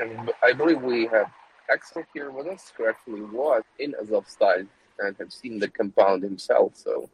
And 0.00 0.30
I 0.42 0.52
believe 0.52 0.82
we 0.82 1.06
have 1.06 1.30
Axel 1.70 2.02
here 2.14 2.30
with 2.30 2.46
us, 2.46 2.72
who 2.76 2.88
actually 2.88 3.22
was 3.22 3.62
in 3.78 3.94
Azovstal 4.02 4.66
and 5.00 5.16
have 5.18 5.32
seen 5.32 5.58
the 5.58 5.68
compound 5.68 6.22
himself. 6.22 6.72
So 6.74 7.08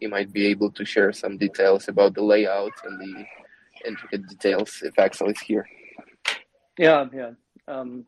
he 0.00 0.06
might 0.06 0.32
be 0.32 0.46
able 0.46 0.70
to 0.72 0.84
share 0.84 1.12
some 1.12 1.36
details 1.36 1.88
about 1.88 2.14
the 2.14 2.22
layout 2.22 2.72
and 2.84 3.00
the 3.00 3.24
intricate 3.86 4.26
details 4.28 4.82
if 4.82 4.98
Axel 4.98 5.28
is 5.28 5.40
here. 5.40 5.66
Yeah, 6.78 7.06
yeah. 7.12 7.30
Um, 7.66 8.04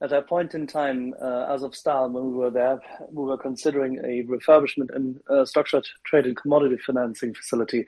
at 0.00 0.10
that 0.10 0.28
point 0.28 0.54
in 0.54 0.66
time, 0.66 1.14
uh, 1.20 1.52
Azovstal, 1.52 2.12
when 2.12 2.30
we 2.30 2.32
were 2.32 2.50
there, 2.50 2.80
we 3.10 3.24
were 3.24 3.36
considering 3.36 3.98
a 3.98 4.22
refurbishment 4.24 4.94
and 4.94 5.18
uh, 5.28 5.44
structured 5.44 5.86
trade 6.04 6.26
and 6.26 6.36
commodity 6.36 6.76
financing 6.86 7.34
facility. 7.34 7.84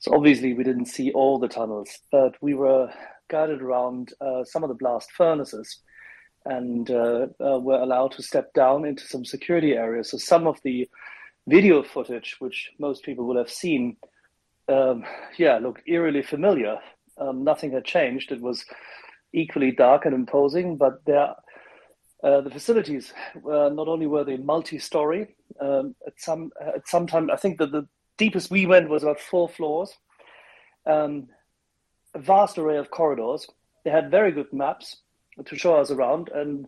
So 0.00 0.12
obviously, 0.14 0.54
we 0.54 0.64
didn't 0.64 0.86
see 0.86 1.12
all 1.12 1.38
the 1.38 1.46
tunnels, 1.48 1.90
but 2.10 2.34
we 2.40 2.54
were 2.54 2.92
guided 3.28 3.62
around 3.62 4.12
uh, 4.20 4.44
some 4.44 4.64
of 4.64 4.68
the 4.68 4.74
blast 4.74 5.12
furnaces 5.12 5.80
and 6.46 6.90
uh, 6.90 7.26
uh, 7.40 7.58
were 7.60 7.80
allowed 7.80 8.12
to 8.12 8.22
step 8.22 8.52
down 8.54 8.84
into 8.84 9.06
some 9.06 9.24
security 9.24 9.74
areas. 9.74 10.10
So 10.10 10.18
some 10.18 10.46
of 10.46 10.58
the 10.64 10.88
video 11.50 11.82
footage, 11.82 12.36
which 12.38 12.70
most 12.78 13.04
people 13.04 13.26
will 13.26 13.36
have 13.36 13.50
seen, 13.50 13.96
um, 14.68 15.04
yeah, 15.36 15.58
looked 15.58 15.82
eerily 15.86 16.22
familiar. 16.22 16.78
Um, 17.18 17.44
nothing 17.44 17.72
had 17.72 17.84
changed. 17.84 18.32
It 18.32 18.40
was 18.40 18.64
equally 19.32 19.72
dark 19.72 20.06
and 20.06 20.14
imposing, 20.14 20.76
but 20.76 21.04
there, 21.06 21.34
uh, 22.22 22.40
the 22.40 22.50
facilities 22.50 23.12
not 23.44 23.88
only 23.88 24.06
were 24.06 24.24
they 24.24 24.36
multi-story. 24.36 25.34
Um, 25.60 25.94
at 26.06 26.14
some 26.18 26.50
at 26.60 26.88
some 26.88 27.06
time, 27.06 27.30
I 27.30 27.36
think 27.36 27.58
that 27.58 27.72
the 27.72 27.86
deepest 28.16 28.50
we 28.50 28.66
went 28.66 28.88
was 28.88 29.02
about 29.02 29.20
four 29.20 29.48
floors. 29.48 29.90
Um, 30.86 31.28
a 32.14 32.18
vast 32.18 32.58
array 32.58 32.76
of 32.76 32.90
corridors. 32.90 33.46
They 33.84 33.90
had 33.90 34.10
very 34.10 34.32
good 34.32 34.52
maps 34.52 34.96
to 35.44 35.56
show 35.56 35.74
us 35.76 35.90
around, 35.90 36.28
and 36.34 36.66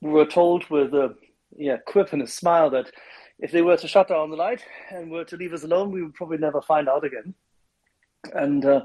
we 0.00 0.10
were 0.10 0.26
told 0.26 0.68
with 0.70 0.94
a 0.94 1.14
yeah 1.56 1.78
quip 1.86 2.12
and 2.12 2.22
a 2.22 2.26
smile 2.26 2.70
that 2.70 2.90
if 3.38 3.52
they 3.52 3.62
were 3.62 3.76
to 3.76 3.88
shut 3.88 4.08
down 4.08 4.30
the 4.30 4.36
light 4.36 4.64
and 4.90 5.10
were 5.10 5.24
to 5.24 5.36
leave 5.36 5.52
us 5.52 5.64
alone, 5.64 5.90
we 5.90 6.02
would 6.02 6.14
probably 6.14 6.38
never 6.38 6.62
find 6.62 6.88
out 6.88 7.04
again. 7.04 7.34
And 8.34 8.64
uh, 8.64 8.82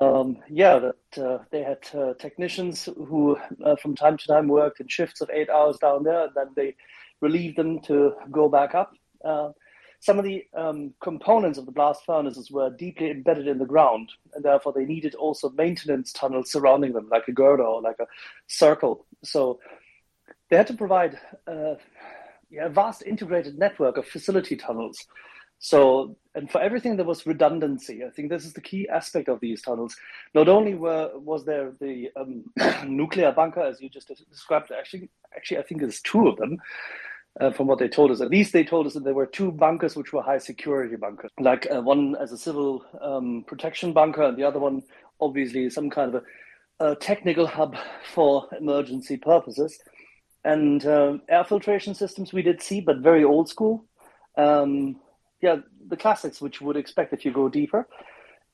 um, 0.00 0.38
yeah, 0.48 0.78
that 0.78 1.24
uh, 1.24 1.38
they 1.50 1.62
had 1.62 1.78
uh, 1.94 2.14
technicians 2.14 2.84
who, 2.84 3.38
uh, 3.64 3.76
from 3.76 3.96
time 3.96 4.16
to 4.16 4.26
time, 4.26 4.48
worked 4.48 4.80
in 4.80 4.88
shifts 4.88 5.20
of 5.20 5.30
eight 5.30 5.48
hours 5.48 5.78
down 5.78 6.04
there, 6.04 6.24
and 6.24 6.32
then 6.34 6.48
they 6.54 6.76
relieved 7.20 7.56
them 7.56 7.80
to 7.80 8.14
go 8.30 8.48
back 8.48 8.74
up. 8.74 8.92
Uh, 9.24 9.50
some 10.00 10.18
of 10.18 10.24
the 10.24 10.44
um, 10.54 10.92
components 11.00 11.58
of 11.58 11.64
the 11.64 11.72
blast 11.72 12.04
furnaces 12.04 12.50
were 12.50 12.70
deeply 12.70 13.10
embedded 13.10 13.48
in 13.48 13.58
the 13.58 13.64
ground, 13.64 14.12
and 14.34 14.44
therefore 14.44 14.72
they 14.72 14.84
needed 14.84 15.14
also 15.14 15.48
maintenance 15.50 16.12
tunnels 16.12 16.52
surrounding 16.52 16.92
them, 16.92 17.08
like 17.10 17.26
a 17.28 17.32
girder 17.32 17.64
or 17.64 17.80
like 17.80 17.98
a 17.98 18.06
circle. 18.46 19.06
So 19.24 19.58
they 20.50 20.56
had 20.56 20.66
to 20.68 20.74
provide 20.74 21.18
uh, 21.46 21.74
yeah, 22.50 22.66
a 22.66 22.68
vast 22.68 23.02
integrated 23.02 23.58
network 23.58 23.96
of 23.96 24.06
facility 24.06 24.56
tunnels 24.56 25.06
so, 25.58 26.16
and 26.34 26.50
for 26.50 26.60
everything, 26.60 26.96
there 26.96 27.06
was 27.06 27.26
redundancy. 27.26 28.04
I 28.04 28.10
think 28.10 28.28
this 28.28 28.44
is 28.44 28.52
the 28.52 28.60
key 28.60 28.88
aspect 28.88 29.28
of 29.28 29.40
these 29.40 29.62
tunnels. 29.62 29.96
Not 30.34 30.48
only 30.48 30.74
were 30.74 31.10
was 31.14 31.44
there 31.44 31.72
the 31.80 32.10
um, 32.16 32.44
nuclear 32.86 33.32
bunker, 33.32 33.60
as 33.60 33.80
you 33.80 33.88
just 33.88 34.08
described. 34.30 34.70
Actually, 34.70 35.08
actually, 35.34 35.58
I 35.58 35.62
think 35.62 35.80
there's 35.80 36.00
two 36.00 36.28
of 36.28 36.36
them. 36.36 36.58
Uh, 37.38 37.52
from 37.52 37.66
what 37.66 37.78
they 37.78 37.86
told 37.86 38.10
us, 38.10 38.22
at 38.22 38.30
least 38.30 38.54
they 38.54 38.64
told 38.64 38.86
us 38.86 38.94
that 38.94 39.04
there 39.04 39.12
were 39.12 39.26
two 39.26 39.52
bunkers 39.52 39.94
which 39.94 40.10
were 40.10 40.22
high 40.22 40.38
security 40.38 40.96
bunkers, 40.96 41.30
like 41.38 41.66
uh, 41.70 41.82
one 41.82 42.16
as 42.18 42.32
a 42.32 42.38
civil 42.38 42.82
um, 43.02 43.44
protection 43.46 43.92
bunker, 43.92 44.22
and 44.22 44.38
the 44.38 44.42
other 44.42 44.58
one, 44.58 44.82
obviously, 45.20 45.68
some 45.68 45.90
kind 45.90 46.14
of 46.14 46.24
a, 46.80 46.92
a 46.92 46.96
technical 46.96 47.46
hub 47.46 47.76
for 48.14 48.48
emergency 48.58 49.18
purposes. 49.18 49.78
And 50.46 50.86
uh, 50.86 51.18
air 51.28 51.42
filtration 51.42 51.92
systems 51.92 52.32
we 52.32 52.40
did 52.40 52.62
see, 52.62 52.80
but 52.80 52.98
very 52.98 53.24
old 53.24 53.48
school. 53.48 53.84
Um, 54.36 55.00
yeah, 55.42 55.56
the 55.88 55.96
classics 55.96 56.40
which 56.40 56.60
you 56.60 56.66
would 56.68 56.76
expect 56.76 57.12
if 57.12 57.24
you 57.24 57.32
go 57.32 57.48
deeper. 57.48 57.88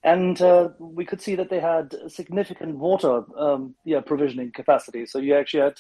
And 0.03 0.41
uh, 0.41 0.71
we 0.79 1.05
could 1.05 1.21
see 1.21 1.35
that 1.37 1.51
they 1.51 1.61
had 1.61 1.95
significant 2.09 2.77
water 2.77 3.25
um, 3.37 3.75
yeah, 3.85 4.01
provisioning 4.01 4.53
capacity. 4.53 5.05
So 5.05 5.19
you 5.19 5.35
actually 5.37 5.65
had 5.65 5.79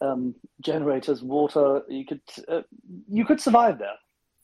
um, 0.00 0.34
generators, 0.62 1.22
water. 1.22 1.82
You 1.88 2.06
could 2.06 2.22
uh, 2.48 2.62
you 3.08 3.26
could 3.26 3.40
survive 3.40 3.78
there, 3.78 3.98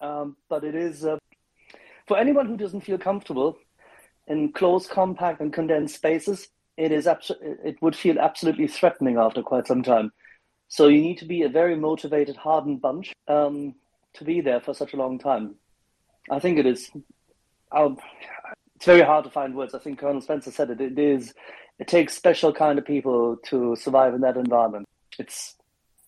um, 0.06 0.36
but 0.50 0.64
it 0.64 0.74
is 0.74 1.06
uh, 1.06 1.16
for 2.06 2.18
anyone 2.18 2.46
who 2.46 2.58
doesn't 2.58 2.82
feel 2.82 2.98
comfortable 2.98 3.56
in 4.28 4.52
close, 4.52 4.86
compact, 4.86 5.40
and 5.40 5.50
condensed 5.50 5.94
spaces. 5.96 6.48
It 6.76 6.92
is 6.92 7.06
abso- 7.06 7.40
it 7.64 7.80
would 7.80 7.96
feel 7.96 8.18
absolutely 8.18 8.68
threatening 8.68 9.16
after 9.16 9.42
quite 9.42 9.66
some 9.66 9.82
time. 9.82 10.12
So 10.68 10.88
you 10.88 11.00
need 11.00 11.18
to 11.18 11.24
be 11.24 11.42
a 11.42 11.48
very 11.48 11.76
motivated, 11.76 12.36
hardened 12.36 12.80
bunch 12.80 13.12
um, 13.28 13.74
to 14.14 14.24
be 14.24 14.40
there 14.40 14.60
for 14.60 14.74
such 14.74 14.92
a 14.92 14.96
long 14.96 15.18
time. 15.18 15.54
I 16.30 16.38
think 16.38 16.58
it 16.58 16.66
is. 16.66 16.90
I'll, 17.70 17.96
it's 18.74 18.86
very 18.86 19.02
hard 19.02 19.24
to 19.24 19.30
find 19.30 19.54
words. 19.54 19.74
I 19.74 19.78
think 19.78 19.98
Colonel 19.98 20.20
Spencer 20.20 20.50
said 20.50 20.70
it. 20.70 20.80
It 20.80 20.98
is. 20.98 21.34
It 21.78 21.88
takes 21.88 22.14
special 22.14 22.52
kind 22.52 22.78
of 22.78 22.84
people 22.84 23.36
to 23.46 23.76
survive 23.76 24.14
in 24.14 24.22
that 24.22 24.36
environment. 24.36 24.86
It's 25.18 25.54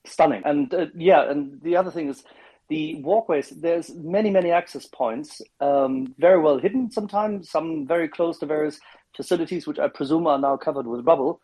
stunning. 0.07 0.43
And 0.45 0.73
uh, 0.75 0.87
yeah, 0.95 1.31
and 1.31 1.61
the 1.63 1.77
other 1.77 1.91
thing 1.91 2.09
is 2.09 2.25
the 2.69 2.97
walkways. 3.03 3.51
There's 3.51 3.95
many, 3.95 4.31
many 4.31 4.51
access 4.51 4.87
points, 4.87 5.41
um, 5.61 6.15
very 6.19 6.41
well 6.41 6.59
hidden. 6.59 6.91
Sometimes 6.91 7.51
some 7.51 7.87
very 7.87 8.09
close 8.09 8.39
to 8.39 8.47
various 8.47 8.79
facilities, 9.17 9.67
which 9.67 9.79
I 9.79 9.89
presume 9.89 10.27
are 10.27 10.39
now 10.39 10.57
covered 10.57 10.87
with 10.87 11.07
rubble. 11.07 11.41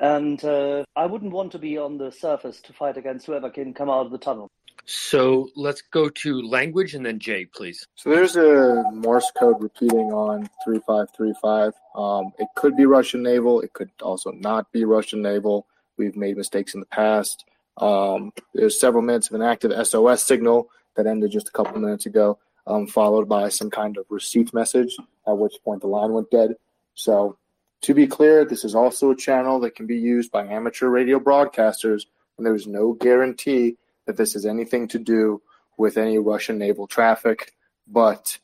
And 0.00 0.42
uh, 0.44 0.84
I 0.96 1.06
wouldn't 1.06 1.32
want 1.32 1.52
to 1.52 1.58
be 1.58 1.78
on 1.78 1.98
the 1.98 2.10
surface 2.10 2.60
to 2.62 2.72
fight 2.72 2.96
against 2.96 3.26
whoever 3.26 3.50
can 3.50 3.74
come 3.74 3.88
out 3.88 4.06
of 4.06 4.12
the 4.12 4.18
tunnel. 4.18 4.50
So 4.86 5.48
let's 5.56 5.80
go 5.80 6.08
to 6.08 6.42
language 6.42 6.94
and 6.94 7.06
then 7.06 7.18
Jay, 7.18 7.46
please. 7.46 7.86
So 7.94 8.10
there's 8.10 8.36
a 8.36 8.84
Morse 8.92 9.30
code 9.38 9.62
repeating 9.62 10.12
on 10.12 10.48
3535. 10.64 11.72
Um, 11.94 12.32
it 12.38 12.48
could 12.54 12.76
be 12.76 12.84
Russian 12.84 13.22
naval. 13.22 13.60
It 13.60 13.72
could 13.72 13.90
also 14.02 14.30
not 14.32 14.70
be 14.72 14.84
Russian 14.84 15.22
naval. 15.22 15.66
We've 15.96 16.16
made 16.16 16.36
mistakes 16.36 16.74
in 16.74 16.80
the 16.80 16.86
past. 16.86 17.44
Um, 17.78 18.32
there's 18.52 18.78
several 18.78 19.02
minutes 19.02 19.28
of 19.28 19.34
an 19.34 19.42
active 19.42 19.72
SOS 19.86 20.22
signal 20.22 20.68
that 20.96 21.06
ended 21.06 21.30
just 21.30 21.48
a 21.48 21.52
couple 21.52 21.80
minutes 21.80 22.06
ago, 22.06 22.38
um, 22.66 22.86
followed 22.86 23.28
by 23.28 23.48
some 23.48 23.70
kind 23.70 23.96
of 23.96 24.04
receipt 24.10 24.52
message, 24.52 24.96
at 25.26 25.38
which 25.38 25.54
point 25.64 25.80
the 25.80 25.86
line 25.86 26.12
went 26.12 26.30
dead. 26.30 26.56
So 26.94 27.38
to 27.84 27.92
be 27.92 28.06
clear, 28.06 28.46
this 28.46 28.64
is 28.64 28.74
also 28.74 29.10
a 29.10 29.16
channel 29.16 29.60
that 29.60 29.74
can 29.74 29.86
be 29.86 29.98
used 29.98 30.32
by 30.32 30.46
amateur 30.46 30.88
radio 30.88 31.20
broadcasters, 31.20 32.06
and 32.38 32.46
there's 32.46 32.66
no 32.66 32.94
guarantee 32.94 33.76
that 34.06 34.16
this 34.16 34.32
has 34.32 34.46
anything 34.46 34.88
to 34.88 34.98
do 34.98 35.42
with 35.76 35.98
any 35.98 36.18
Russian 36.18 36.56
naval 36.56 36.86
traffic, 36.86 37.52
but 37.86 38.38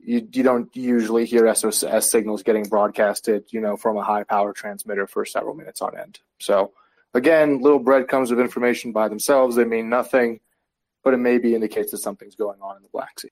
you, 0.00 0.26
you 0.32 0.42
don't 0.42 0.74
usually 0.74 1.26
hear 1.26 1.52
SOS 1.54 2.10
signals 2.10 2.42
getting 2.42 2.64
broadcasted, 2.64 3.44
you 3.50 3.60
know, 3.60 3.76
from 3.76 3.96
a 3.96 4.02
high 4.02 4.24
power 4.24 4.52
transmitter 4.52 5.06
for 5.06 5.24
several 5.24 5.54
minutes 5.54 5.80
on 5.80 5.96
end. 5.96 6.18
So 6.40 6.72
again, 7.14 7.60
little 7.60 7.78
breadcrumbs 7.78 8.32
of 8.32 8.40
information 8.40 8.90
by 8.90 9.08
themselves, 9.08 9.54
they 9.54 9.64
mean 9.64 9.88
nothing, 9.88 10.40
but 11.04 11.14
it 11.14 11.18
maybe 11.18 11.54
indicates 11.54 11.92
that 11.92 11.98
something's 11.98 12.34
going 12.34 12.60
on 12.60 12.76
in 12.76 12.82
the 12.82 12.88
Black 12.88 13.20
Sea. 13.20 13.30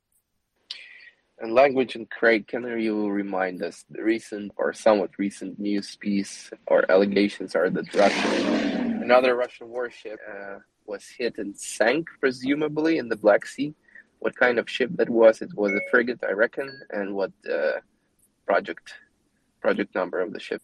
And 1.40 1.54
language 1.54 1.96
and 1.96 2.08
Craig, 2.10 2.46
can 2.46 2.64
you 2.78 3.08
remind 3.08 3.62
us 3.62 3.86
the 3.88 4.02
recent 4.02 4.52
or 4.56 4.74
somewhat 4.74 5.10
recent 5.18 5.58
news 5.58 5.96
piece 5.96 6.50
or 6.66 6.84
allegations 6.90 7.56
are 7.56 7.70
that 7.70 7.94
Russian, 7.94 9.02
another 9.02 9.36
Russian 9.36 9.70
warship 9.70 10.20
uh, 10.30 10.58
was 10.84 11.06
hit 11.06 11.38
and 11.38 11.56
sank, 11.56 12.08
presumably 12.20 12.98
in 12.98 13.08
the 13.08 13.16
Black 13.16 13.46
Sea. 13.46 13.74
What 14.18 14.36
kind 14.36 14.58
of 14.58 14.68
ship 14.68 14.90
that 14.96 15.08
was? 15.08 15.40
It 15.40 15.54
was 15.54 15.72
a 15.72 15.80
frigate, 15.90 16.20
I 16.28 16.32
reckon. 16.32 16.68
And 16.90 17.14
what 17.14 17.32
uh, 17.50 17.80
project 18.46 18.92
project 19.62 19.94
number 19.94 20.20
of 20.20 20.34
the 20.34 20.40
ship? 20.40 20.60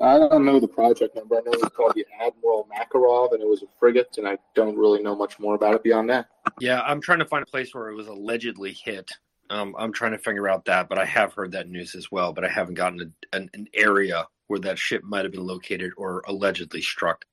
I 0.00 0.18
don't 0.18 0.44
know 0.44 0.58
the 0.58 0.68
project 0.68 1.14
number. 1.14 1.36
I 1.36 1.40
know 1.42 1.52
it 1.52 1.62
was 1.62 1.70
called 1.70 1.94
the 1.94 2.04
Admiral 2.20 2.68
Makarov, 2.76 3.32
and 3.32 3.40
it 3.40 3.48
was 3.48 3.62
a 3.62 3.66
frigate, 3.78 4.16
and 4.18 4.26
I 4.26 4.36
don't 4.54 4.76
really 4.76 5.02
know 5.02 5.14
much 5.14 5.38
more 5.38 5.54
about 5.54 5.74
it 5.74 5.82
beyond 5.82 6.10
that. 6.10 6.26
Yeah, 6.60 6.82
I'm 6.82 7.00
trying 7.00 7.20
to 7.20 7.24
find 7.24 7.42
a 7.42 7.46
place 7.46 7.72
where 7.72 7.88
it 7.88 7.94
was 7.94 8.08
allegedly 8.08 8.72
hit. 8.72 9.10
Um, 9.50 9.74
I'm 9.78 9.92
trying 9.92 10.12
to 10.12 10.18
figure 10.18 10.48
out 10.48 10.64
that, 10.64 10.88
but 10.88 10.98
I 10.98 11.04
have 11.04 11.34
heard 11.34 11.52
that 11.52 11.68
news 11.68 11.94
as 11.94 12.10
well. 12.10 12.32
But 12.32 12.44
I 12.44 12.48
haven't 12.48 12.74
gotten 12.74 13.14
a, 13.32 13.36
an, 13.36 13.50
an 13.54 13.68
area 13.74 14.26
where 14.48 14.60
that 14.60 14.78
ship 14.78 15.02
might 15.04 15.24
have 15.24 15.32
been 15.32 15.46
located 15.46 15.92
or 15.96 16.22
allegedly 16.26 16.82
struck. 16.82 17.24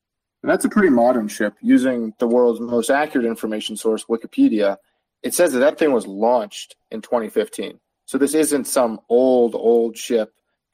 And 0.41 0.51
that's 0.51 0.65
a 0.65 0.69
pretty 0.69 0.89
modern 0.89 1.27
ship 1.27 1.55
using 1.61 2.13
the 2.19 2.27
world's 2.27 2.59
most 2.59 2.89
accurate 2.89 3.25
information 3.25 3.77
source, 3.77 4.05
Wikipedia. 4.05 4.77
It 5.21 5.33
says 5.33 5.53
that 5.53 5.59
that 5.59 5.79
thing 5.79 5.93
was 5.93 6.05
launched 6.05 6.75
in 6.91 7.01
2015. 7.01 7.79
So 8.05 8.17
this 8.17 8.33
isn't 8.33 8.65
some 8.65 8.99
old, 9.07 9.55
old 9.55 9.97
ship. 9.97 10.33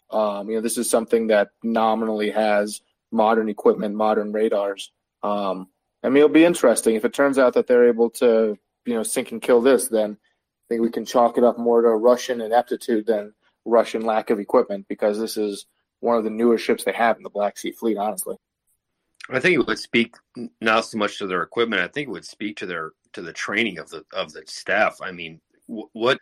Um, 0.09 0.49
you 0.49 0.55
know, 0.55 0.61
this 0.61 0.77
is 0.77 0.89
something 0.89 1.27
that 1.27 1.49
nominally 1.61 2.31
has 2.31 2.81
modern 3.11 3.47
equipment, 3.47 3.95
modern 3.95 4.31
radars. 4.31 4.91
Um, 5.21 5.67
I 6.03 6.09
mean, 6.09 6.17
it'll 6.17 6.29
be 6.29 6.45
interesting 6.45 6.95
if 6.95 7.05
it 7.05 7.13
turns 7.13 7.37
out 7.37 7.53
that 7.53 7.67
they're 7.67 7.87
able 7.87 8.09
to, 8.11 8.57
you 8.85 8.93
know, 8.95 9.03
sink 9.03 9.31
and 9.31 9.41
kill 9.41 9.61
this. 9.61 9.87
Then 9.87 10.17
I 10.69 10.75
think 10.75 10.81
we 10.83 10.91
can 10.91 11.05
chalk 11.05 11.37
it 11.37 11.43
up 11.43 11.57
more 11.57 11.81
to 11.81 11.89
Russian 11.89 12.41
ineptitude 12.41 13.07
than 13.07 13.33
Russian 13.65 14.03
lack 14.03 14.29
of 14.29 14.39
equipment 14.39 14.85
because 14.87 15.17
this 15.17 15.35
is 15.35 15.65
one 15.99 16.17
of 16.17 16.23
the 16.23 16.29
newer 16.29 16.59
ships 16.59 16.83
they 16.83 16.91
have 16.91 17.17
in 17.17 17.23
the 17.23 17.29
Black 17.29 17.57
Sea 17.57 17.71
Fleet. 17.71 17.97
Honestly, 17.97 18.37
I 19.31 19.39
think 19.39 19.55
it 19.55 19.65
would 19.65 19.79
speak 19.79 20.15
not 20.61 20.85
so 20.85 20.99
much 20.99 21.17
to 21.17 21.27
their 21.27 21.41
equipment. 21.41 21.81
I 21.81 21.87
think 21.87 22.07
it 22.07 22.11
would 22.11 22.25
speak 22.25 22.57
to 22.57 22.67
their 22.67 22.91
to 23.13 23.23
the 23.23 23.33
training 23.33 23.79
of 23.79 23.89
the 23.89 24.05
of 24.13 24.31
the 24.31 24.43
staff. 24.45 24.99
I 25.01 25.11
mean, 25.11 25.41
what? 25.67 26.19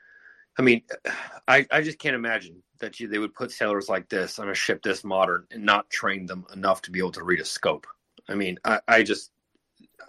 I 0.58 0.62
mean, 0.62 0.84
I 1.48 1.66
I 1.70 1.82
just 1.82 2.00
can't 2.00 2.16
imagine 2.16 2.64
that 2.80 3.02
you, 3.02 3.10
they 3.10 3.20
would 3.20 3.34
put 3.34 3.52
sailors 3.52 3.90
like 3.90 4.08
this 4.08 4.40
on 4.40 4.50
a 4.50 4.56
ship 4.56 4.82
this 4.82 5.04
modern 5.04 5.46
and 5.52 5.64
not 5.64 5.90
train 5.90 6.26
them 6.26 6.46
enough 6.54 6.82
to 6.84 6.92
be 6.92 7.00
able 7.00 7.12
to 7.12 7.24
read 7.24 7.42
a 7.42 7.46
scope. 7.46 7.86
I 8.30 8.36
mean, 8.36 8.60
I, 8.64 8.80
I 8.88 9.04
just 9.04 9.32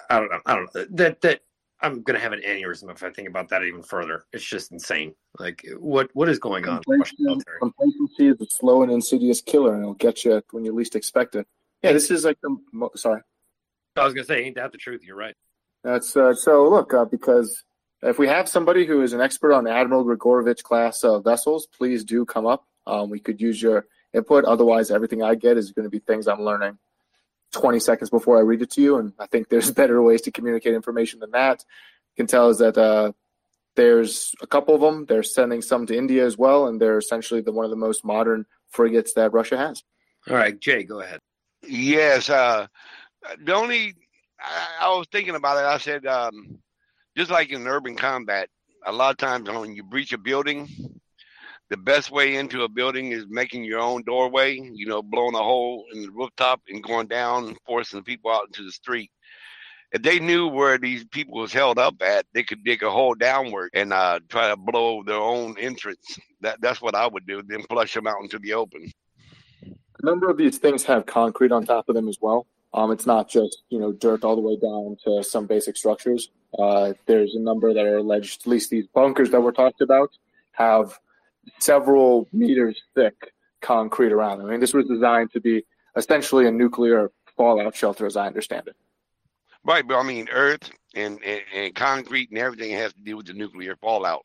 I 0.08 0.20
don't 0.20 0.30
know. 0.30 0.40
I 0.46 0.54
don't 0.54 0.74
know 0.74 0.84
that 0.90 1.20
that 1.22 1.40
I'm 1.80 2.02
gonna 2.02 2.18
have 2.18 2.32
an 2.32 2.40
aneurysm 2.40 2.90
if 2.90 3.02
I 3.02 3.10
think 3.10 3.28
about 3.28 3.48
that 3.50 3.62
even 3.62 3.82
further. 3.82 4.24
It's 4.32 4.44
just 4.44 4.72
insane. 4.72 5.14
Like 5.38 5.64
what 5.78 6.10
what 6.14 6.28
is 6.28 6.38
going 6.38 6.66
on? 6.66 6.82
Complacency 6.82 8.28
is 8.28 8.40
a 8.40 8.46
slow 8.46 8.82
and 8.82 8.90
insidious 8.90 9.40
killer, 9.40 9.74
and 9.74 9.82
it'll 9.82 9.94
get 9.94 10.24
you 10.24 10.42
when 10.50 10.64
you 10.64 10.72
least 10.72 10.96
expect 10.96 11.36
it. 11.36 11.46
Yeah, 11.82 11.92
this 11.92 12.10
is 12.10 12.24
like 12.24 12.38
the 12.42 12.88
sorry. 12.96 13.22
I 13.96 14.04
was 14.04 14.14
gonna 14.14 14.24
say, 14.24 14.44
ain't 14.44 14.56
that 14.56 14.72
the 14.72 14.78
truth? 14.78 15.02
You're 15.04 15.16
right. 15.16 15.34
That's 15.84 16.16
uh, 16.16 16.34
so. 16.34 16.68
Look, 16.68 16.92
uh, 16.92 17.04
because 17.04 17.62
if 18.02 18.18
we 18.18 18.26
have 18.26 18.48
somebody 18.48 18.84
who 18.84 19.02
is 19.02 19.12
an 19.12 19.20
expert 19.20 19.52
on 19.52 19.66
Admiral 19.66 20.04
Grigorovich 20.04 20.62
class 20.62 21.04
uh, 21.04 21.20
vessels, 21.20 21.68
please 21.76 22.04
do 22.04 22.24
come 22.24 22.46
up. 22.46 22.64
Um, 22.86 23.10
we 23.10 23.20
could 23.20 23.40
use 23.40 23.60
your 23.62 23.86
input. 24.12 24.44
Otherwise, 24.44 24.90
everything 24.90 25.22
I 25.22 25.34
get 25.34 25.56
is 25.56 25.72
going 25.72 25.84
to 25.84 25.90
be 25.90 25.98
things 26.00 26.26
I'm 26.26 26.42
learning 26.42 26.78
20 27.52 27.80
seconds 27.80 28.10
before 28.10 28.36
I 28.36 28.42
read 28.42 28.62
it 28.62 28.70
to 28.72 28.82
you. 28.82 28.98
And 28.98 29.12
I 29.18 29.26
think 29.26 29.48
there's 29.48 29.70
better 29.82 30.02
ways 30.02 30.22
to 30.22 30.32
communicate 30.32 30.74
information 30.74 31.20
than 31.20 31.30
that. 31.32 31.64
You 32.16 32.24
can 32.24 32.26
tell 32.26 32.50
is 32.50 32.58
that 32.58 32.76
uh, 32.76 33.12
there's 33.76 34.34
a 34.42 34.46
couple 34.46 34.74
of 34.74 34.80
them. 34.80 35.06
They're 35.06 35.22
sending 35.22 35.62
some 35.62 35.86
to 35.86 35.96
India 35.96 36.26
as 36.26 36.36
well, 36.36 36.66
and 36.66 36.80
they're 36.80 36.98
essentially 36.98 37.40
the 37.40 37.52
one 37.52 37.64
of 37.64 37.70
the 37.70 37.76
most 37.76 38.04
modern 38.04 38.46
frigates 38.68 39.14
that 39.14 39.32
Russia 39.32 39.56
has. 39.56 39.82
All 40.28 40.36
right, 40.36 40.58
Jay, 40.58 40.82
go 40.82 41.00
ahead. 41.00 41.20
Yes, 41.66 42.28
uh, 42.28 42.66
the 43.44 43.54
only 43.54 43.94
I, 44.40 44.68
I, 44.80 44.88
was 44.90 45.06
thinking 45.10 45.34
about 45.34 45.58
it. 45.58 45.66
I 45.66 45.78
said, 45.78 46.06
um, 46.06 46.58
just 47.16 47.30
like 47.30 47.50
in 47.50 47.66
urban 47.66 47.96
combat, 47.96 48.48
a 48.86 48.92
lot 48.92 49.10
of 49.10 49.16
times 49.16 49.48
when 49.48 49.74
you 49.74 49.82
breach 49.82 50.12
a 50.12 50.18
building, 50.18 50.68
the 51.70 51.76
best 51.76 52.10
way 52.10 52.36
into 52.36 52.62
a 52.62 52.68
building 52.68 53.12
is 53.12 53.26
making 53.28 53.64
your 53.64 53.80
own 53.80 54.02
doorway, 54.02 54.58
you 54.58 54.86
know, 54.86 55.02
blowing 55.02 55.34
a 55.34 55.42
hole 55.42 55.84
in 55.92 56.02
the 56.02 56.10
rooftop 56.10 56.62
and 56.68 56.82
going 56.82 57.06
down, 57.06 57.56
forcing 57.66 58.02
people 58.02 58.30
out 58.30 58.46
into 58.46 58.64
the 58.64 58.72
street. 58.72 59.10
If 59.92 60.02
they 60.02 60.18
knew 60.18 60.48
where 60.48 60.78
these 60.78 61.04
people 61.04 61.40
was 61.40 61.52
held 61.52 61.78
up 61.78 62.02
at, 62.02 62.26
they 62.34 62.42
could 62.42 62.62
dig 62.64 62.82
a 62.82 62.90
hole 62.90 63.14
downward 63.14 63.70
and 63.74 63.92
uh, 63.92 64.20
try 64.28 64.48
to 64.48 64.56
blow 64.56 65.02
their 65.02 65.16
own 65.16 65.56
entrance. 65.58 66.18
That 66.40 66.60
that's 66.60 66.80
what 66.80 66.94
I 66.94 67.06
would 67.06 67.26
do. 67.26 67.42
Then 67.42 67.62
flush 67.70 67.94
them 67.94 68.06
out 68.06 68.20
into 68.22 68.38
the 68.38 68.54
open. 68.54 68.92
A 69.62 70.06
number 70.06 70.30
of 70.30 70.36
these 70.36 70.58
things 70.58 70.84
have 70.84 71.06
concrete 71.06 71.52
on 71.52 71.64
top 71.64 71.88
of 71.88 71.94
them 71.94 72.08
as 72.08 72.18
well. 72.20 72.46
Um, 72.74 72.92
it's 72.92 73.06
not 73.06 73.28
just 73.28 73.62
you 73.70 73.78
know 73.78 73.92
dirt 73.92 74.24
all 74.24 74.36
the 74.36 74.42
way 74.42 74.56
down 74.56 74.96
to 75.04 75.24
some 75.24 75.46
basic 75.46 75.76
structures. 75.76 76.30
Uh, 76.58 76.92
there's 77.06 77.34
a 77.34 77.40
number 77.40 77.72
that 77.72 77.84
are 77.84 77.98
alleged, 77.98 78.42
at 78.42 78.46
least 78.46 78.70
these 78.70 78.86
bunkers 78.94 79.30
that 79.30 79.40
we're 79.40 79.52
talking 79.52 79.82
about, 79.84 80.10
have 80.52 80.98
several 81.60 82.28
meters 82.32 82.80
thick 82.94 83.32
concrete 83.60 84.12
around 84.12 84.38
them. 84.38 84.48
I 84.48 84.50
mean, 84.52 84.60
this 84.60 84.74
was 84.74 84.86
designed 84.86 85.32
to 85.32 85.40
be 85.40 85.64
essentially 85.96 86.46
a 86.46 86.50
nuclear 86.50 87.10
fallout 87.36 87.74
shelter, 87.74 88.06
as 88.06 88.16
I 88.16 88.26
understand 88.26 88.68
it. 88.68 88.76
Right, 89.64 89.86
but 89.86 89.98
I 89.98 90.02
mean, 90.02 90.28
earth 90.30 90.70
and, 90.94 91.22
and, 91.24 91.42
and 91.54 91.74
concrete 91.74 92.30
and 92.30 92.38
everything 92.38 92.72
has 92.72 92.92
to 92.94 93.00
do 93.00 93.16
with 93.16 93.26
the 93.26 93.32
nuclear 93.32 93.76
fallout. 93.76 94.24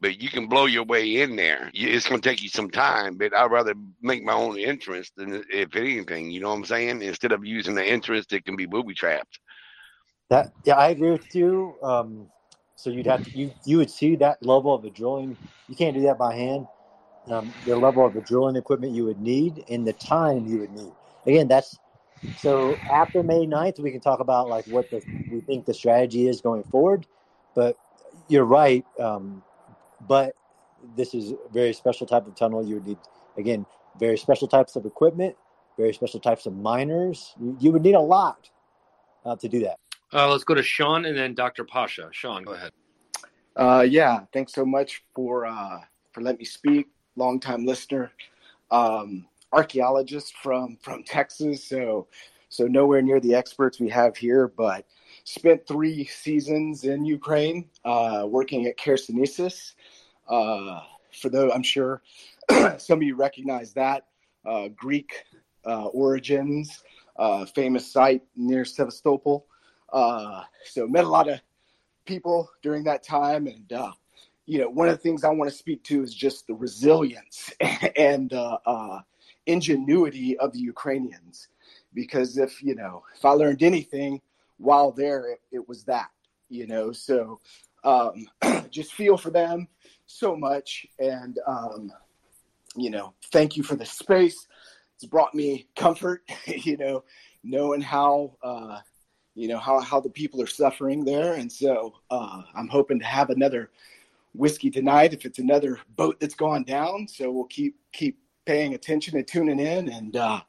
But 0.00 0.20
you 0.20 0.28
can 0.28 0.46
blow 0.46 0.66
your 0.66 0.84
way 0.84 1.22
in 1.22 1.34
there. 1.34 1.70
It's 1.74 2.06
going 2.06 2.20
to 2.20 2.28
take 2.28 2.42
you 2.42 2.48
some 2.48 2.70
time, 2.70 3.16
but 3.16 3.34
I'd 3.34 3.50
rather 3.50 3.74
make 4.00 4.22
my 4.22 4.32
own 4.32 4.58
entrance 4.58 5.10
than 5.16 5.42
if 5.50 5.74
anything. 5.74 6.30
You 6.30 6.40
know 6.40 6.50
what 6.50 6.58
I'm 6.58 6.64
saying? 6.64 7.02
Instead 7.02 7.32
of 7.32 7.44
using 7.44 7.74
the 7.74 7.84
entrance 7.84 8.26
that 8.26 8.44
can 8.44 8.54
be 8.54 8.66
booby 8.66 8.94
trapped. 8.94 9.40
That 10.30 10.52
yeah, 10.64 10.76
I 10.76 10.88
agree 10.88 11.10
with 11.10 11.34
you. 11.34 11.74
Um, 11.82 12.28
so 12.76 12.90
you'd 12.90 13.06
have 13.06 13.22
to, 13.24 13.30
you 13.38 13.52
you 13.64 13.78
would 13.78 13.90
see 13.90 14.16
that 14.16 14.44
level 14.44 14.74
of 14.74 14.84
a 14.84 14.90
drilling. 14.90 15.36
You 15.68 15.74
can't 15.74 15.94
do 15.94 16.02
that 16.02 16.18
by 16.18 16.34
hand. 16.34 16.66
Um, 17.28 17.52
the 17.64 17.76
level 17.76 18.06
of 18.06 18.14
the 18.14 18.20
drilling 18.20 18.54
equipment 18.54 18.94
you 18.94 19.04
would 19.04 19.20
need 19.20 19.64
and 19.68 19.86
the 19.86 19.94
time 19.94 20.46
you 20.46 20.60
would 20.60 20.70
need. 20.70 20.92
Again, 21.26 21.48
that's 21.48 21.78
so 22.36 22.76
after 22.92 23.22
May 23.22 23.46
9th, 23.46 23.80
we 23.80 23.90
can 23.90 24.00
talk 24.00 24.20
about 24.20 24.48
like 24.48 24.64
what 24.66 24.90
the, 24.90 25.02
we 25.30 25.40
think 25.40 25.64
the 25.64 25.74
strategy 25.74 26.28
is 26.28 26.40
going 26.40 26.62
forward. 26.64 27.06
But 27.54 27.76
you're 28.28 28.44
right. 28.44 28.84
Um, 29.00 29.42
but 30.06 30.34
this 30.96 31.14
is 31.14 31.32
a 31.32 31.36
very 31.52 31.72
special 31.72 32.06
type 32.06 32.26
of 32.26 32.34
tunnel. 32.34 32.64
You 32.64 32.76
would 32.76 32.86
need 32.86 32.98
again 33.38 33.66
very 33.98 34.18
special 34.18 34.46
types 34.46 34.76
of 34.76 34.84
equipment, 34.84 35.34
very 35.76 35.94
special 35.94 36.20
types 36.20 36.46
of 36.46 36.54
miners. 36.54 37.34
You, 37.40 37.56
you 37.58 37.72
would 37.72 37.82
need 37.82 37.94
a 37.94 38.00
lot 38.00 38.50
uh, 39.24 39.36
to 39.36 39.48
do 39.48 39.60
that. 39.60 39.78
Uh, 40.16 40.30
let's 40.30 40.44
go 40.44 40.54
to 40.54 40.62
Sean 40.62 41.04
and 41.04 41.14
then 41.14 41.34
Dr. 41.34 41.62
Pasha. 41.62 42.08
Sean, 42.10 42.42
go 42.42 42.52
ahead. 42.52 42.72
Uh, 43.54 43.84
yeah, 43.86 44.20
thanks 44.32 44.54
so 44.54 44.64
much 44.64 45.04
for 45.14 45.44
uh, 45.44 45.80
for 46.12 46.22
letting 46.22 46.38
me 46.38 46.44
speak. 46.46 46.86
Long 47.16 47.38
time 47.38 47.66
listener, 47.66 48.10
um, 48.70 49.26
archaeologist 49.52 50.34
from 50.38 50.78
from 50.80 51.02
Texas, 51.02 51.68
so 51.68 52.08
so 52.48 52.66
nowhere 52.66 53.02
near 53.02 53.20
the 53.20 53.34
experts 53.34 53.78
we 53.78 53.90
have 53.90 54.16
here, 54.16 54.48
but 54.48 54.86
spent 55.24 55.68
three 55.68 56.06
seasons 56.06 56.84
in 56.84 57.04
Ukraine 57.04 57.68
uh, 57.84 58.24
working 58.26 58.64
at 58.64 58.78
Chersonesus. 58.78 59.74
Uh, 60.26 60.80
for 61.12 61.28
those, 61.28 61.52
I'm 61.54 61.62
sure 61.62 62.00
some 62.78 63.00
of 63.00 63.02
you 63.02 63.16
recognize 63.16 63.74
that 63.74 64.06
uh, 64.46 64.68
Greek 64.68 65.24
origins, 65.64 66.82
famous 67.54 67.92
site 67.92 68.22
near 68.34 68.64
Sevastopol. 68.64 69.46
Uh, 69.92 70.42
so 70.64 70.86
met 70.86 71.04
a 71.04 71.08
lot 71.08 71.28
of 71.28 71.40
people 72.04 72.50
during 72.62 72.84
that 72.84 73.02
time, 73.02 73.46
and 73.46 73.72
uh, 73.72 73.92
you 74.46 74.58
know, 74.58 74.68
one 74.68 74.88
of 74.88 74.94
the 74.94 75.02
things 75.02 75.24
I 75.24 75.30
want 75.30 75.50
to 75.50 75.56
speak 75.56 75.82
to 75.84 76.02
is 76.02 76.14
just 76.14 76.46
the 76.46 76.54
resilience 76.54 77.52
and 77.96 78.32
uh, 78.32 78.58
uh, 78.64 79.00
ingenuity 79.46 80.38
of 80.38 80.52
the 80.52 80.60
Ukrainians. 80.60 81.48
Because 81.94 82.38
if 82.38 82.62
you 82.62 82.74
know, 82.74 83.02
if 83.14 83.24
I 83.24 83.30
learned 83.30 83.62
anything 83.62 84.20
while 84.58 84.92
there, 84.92 85.32
it, 85.32 85.40
it 85.52 85.68
was 85.68 85.84
that. 85.84 86.10
You 86.48 86.66
know, 86.66 86.92
so 86.92 87.40
um, 87.84 88.26
just 88.70 88.94
feel 88.94 89.16
for 89.16 89.30
them 89.30 89.68
so 90.06 90.36
much, 90.36 90.86
and 90.98 91.38
um, 91.46 91.92
you 92.76 92.90
know, 92.90 93.14
thank 93.32 93.56
you 93.56 93.62
for 93.62 93.74
the 93.74 93.86
space. 93.86 94.46
It's 94.94 95.04
brought 95.04 95.34
me 95.34 95.66
comfort. 95.76 96.22
you 96.46 96.76
know, 96.76 97.04
knowing 97.42 97.80
how 97.80 98.36
uh, 98.42 98.78
you 99.36 99.48
know 99.48 99.58
how 99.58 99.80
how 99.80 100.00
the 100.00 100.08
people 100.08 100.42
are 100.42 100.46
suffering 100.46 101.04
there, 101.04 101.34
and 101.34 101.52
so 101.52 101.94
uh, 102.10 102.42
I'm 102.54 102.68
hoping 102.68 102.98
to 102.98 103.04
have 103.04 103.30
another 103.30 103.70
whiskey 104.34 104.70
tonight 104.70 105.12
if 105.12 105.24
it's 105.24 105.38
another 105.38 105.78
boat 105.94 106.18
that's 106.18 106.34
gone 106.34 106.64
down. 106.64 107.06
So 107.06 107.30
we'll 107.30 107.44
keep 107.44 107.76
keep 107.92 108.18
paying 108.46 108.74
attention 108.74 109.16
and 109.16 109.26
tuning 109.26 109.60
in, 109.60 109.90
and 109.90 110.16
uh, 110.16 110.40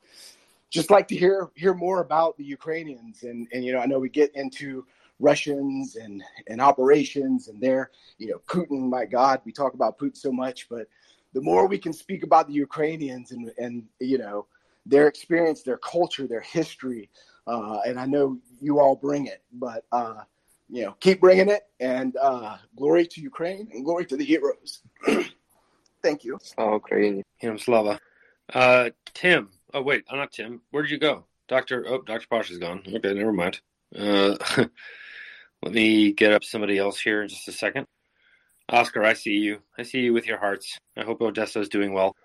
just 0.69 0.89
like 0.89 1.07
to 1.09 1.15
hear 1.15 1.49
hear 1.55 1.73
more 1.73 1.99
about 1.99 2.37
the 2.37 2.45
Ukrainians. 2.45 3.23
And 3.23 3.47
and 3.51 3.63
you 3.63 3.73
know 3.73 3.79
I 3.79 3.85
know 3.85 3.99
we 3.99 4.09
get 4.09 4.33
into 4.35 4.85
Russians 5.19 5.97
and 5.97 6.23
and 6.47 6.61
operations 6.61 7.49
and 7.49 7.59
their 7.59 7.91
you 8.17 8.29
know 8.29 8.39
Putin. 8.47 8.89
My 8.89 9.05
God, 9.05 9.41
we 9.43 9.51
talk 9.51 9.73
about 9.73 9.99
Putin 9.99 10.15
so 10.15 10.31
much, 10.31 10.69
but 10.69 10.87
the 11.33 11.41
more 11.41 11.67
we 11.67 11.77
can 11.77 11.91
speak 11.91 12.23
about 12.23 12.47
the 12.47 12.53
Ukrainians 12.53 13.31
and 13.31 13.51
and 13.57 13.83
you 13.99 14.17
know 14.17 14.45
their 14.87 15.07
experience, 15.07 15.63
their 15.63 15.77
culture, 15.77 16.27
their 16.27 16.41
history, 16.41 17.09
uh, 17.45 17.79
and 17.85 17.99
I 17.99 18.05
know 18.05 18.37
you 18.59 18.79
all 18.79 18.95
bring 18.95 19.27
it, 19.27 19.43
but 19.53 19.85
uh, 19.91 20.21
you 20.69 20.83
know, 20.83 20.95
keep 20.99 21.21
bringing 21.21 21.49
it. 21.49 21.63
And 21.79 22.15
uh, 22.17 22.57
glory 22.75 23.07
to 23.07 23.21
Ukraine 23.21 23.69
and 23.73 23.85
glory 23.85 24.05
to 24.05 24.17
the 24.17 24.25
heroes. 24.25 24.81
Thank 26.03 26.23
you. 26.23 26.39
Oh, 26.57 26.73
Ukraine. 26.73 27.23
Him 27.37 27.57
Slava. 27.57 27.99
Uh, 28.53 28.89
Tim. 29.13 29.49
Oh 29.73 29.81
wait, 29.81 30.05
I'm 30.09 30.17
not 30.17 30.31
Tim. 30.31 30.61
Where 30.71 30.83
did 30.83 30.91
you 30.91 30.97
go, 30.97 31.25
Doctor? 31.47 31.85
Oh, 31.87 32.01
Doctor 32.01 32.27
Posh 32.29 32.49
is 32.49 32.57
gone. 32.57 32.83
Okay, 32.87 33.13
never 33.13 33.33
mind. 33.33 33.59
Uh, 33.95 34.37
let 35.63 35.73
me 35.73 36.13
get 36.13 36.33
up 36.33 36.43
somebody 36.43 36.77
else 36.77 36.99
here 36.99 37.23
in 37.23 37.29
just 37.29 37.47
a 37.47 37.51
second. 37.51 37.85
Oscar, 38.69 39.03
I 39.03 39.13
see 39.13 39.31
you. 39.31 39.61
I 39.77 39.83
see 39.83 39.99
you 39.99 40.13
with 40.13 40.25
your 40.25 40.37
hearts. 40.37 40.77
I 40.97 41.03
hope 41.03 41.21
Odessa 41.21 41.59
is 41.59 41.69
doing 41.69 41.93
well. 41.93 42.15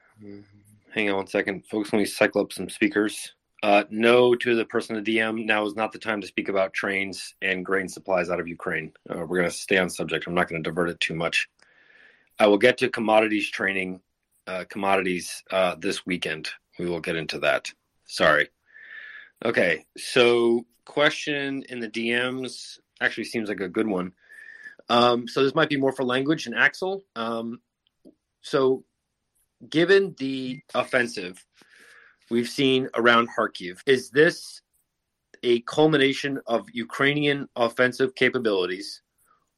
Hang 0.92 1.08
on 1.08 1.16
one 1.16 1.26
second, 1.26 1.64
folks. 1.66 1.90
Let 1.90 2.00
me 2.00 2.04
cycle 2.04 2.42
up 2.42 2.52
some 2.52 2.68
speakers. 2.68 3.32
Uh, 3.62 3.84
no 3.88 4.34
to 4.34 4.54
the 4.54 4.66
person 4.66 4.94
in 4.94 5.02
the 5.02 5.16
DM. 5.16 5.46
Now 5.46 5.64
is 5.64 5.74
not 5.74 5.90
the 5.90 5.98
time 5.98 6.20
to 6.20 6.26
speak 6.26 6.50
about 6.50 6.74
trains 6.74 7.34
and 7.40 7.64
grain 7.64 7.88
supplies 7.88 8.28
out 8.28 8.40
of 8.40 8.46
Ukraine. 8.46 8.92
Uh, 9.08 9.20
we're 9.20 9.38
going 9.38 9.48
to 9.48 9.56
stay 9.56 9.78
on 9.78 9.88
subject. 9.88 10.26
I'm 10.26 10.34
not 10.34 10.50
going 10.50 10.62
to 10.62 10.68
divert 10.68 10.90
it 10.90 11.00
too 11.00 11.14
much. 11.14 11.48
I 12.38 12.46
will 12.46 12.58
get 12.58 12.76
to 12.78 12.90
commodities 12.90 13.50
training, 13.50 14.00
uh, 14.46 14.64
commodities 14.68 15.42
uh, 15.50 15.76
this 15.78 16.04
weekend. 16.04 16.50
We 16.78 16.90
will 16.90 17.00
get 17.00 17.16
into 17.16 17.38
that. 17.38 17.72
Sorry. 18.04 18.50
Okay, 19.46 19.86
so 19.96 20.66
question 20.84 21.64
in 21.70 21.80
the 21.80 21.88
DMs 21.88 22.80
actually 23.00 23.24
seems 23.24 23.48
like 23.48 23.60
a 23.60 23.68
good 23.68 23.86
one. 23.86 24.12
Um, 24.90 25.26
so 25.26 25.42
this 25.42 25.54
might 25.54 25.70
be 25.70 25.78
more 25.78 25.92
for 25.92 26.04
language 26.04 26.46
and 26.46 26.54
Axel. 26.54 27.02
Um, 27.16 27.62
so, 28.42 28.84
given 29.68 30.14
the 30.18 30.62
offensive 30.74 31.44
we've 32.30 32.48
seen 32.48 32.88
around 32.94 33.28
Kharkiv, 33.36 33.80
is 33.86 34.10
this 34.10 34.62
a 35.42 35.60
culmination 35.62 36.40
of 36.46 36.68
Ukrainian 36.72 37.48
offensive 37.56 38.14
capabilities, 38.14 39.02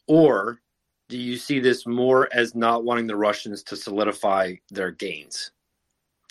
or 0.06 0.60
do 1.08 1.18
you 1.18 1.36
see 1.36 1.60
this 1.60 1.86
more 1.86 2.28
as 2.32 2.54
not 2.54 2.84
wanting 2.84 3.06
the 3.06 3.16
Russians 3.16 3.62
to 3.64 3.76
solidify 3.76 4.54
their 4.70 4.90
gains? 4.90 5.50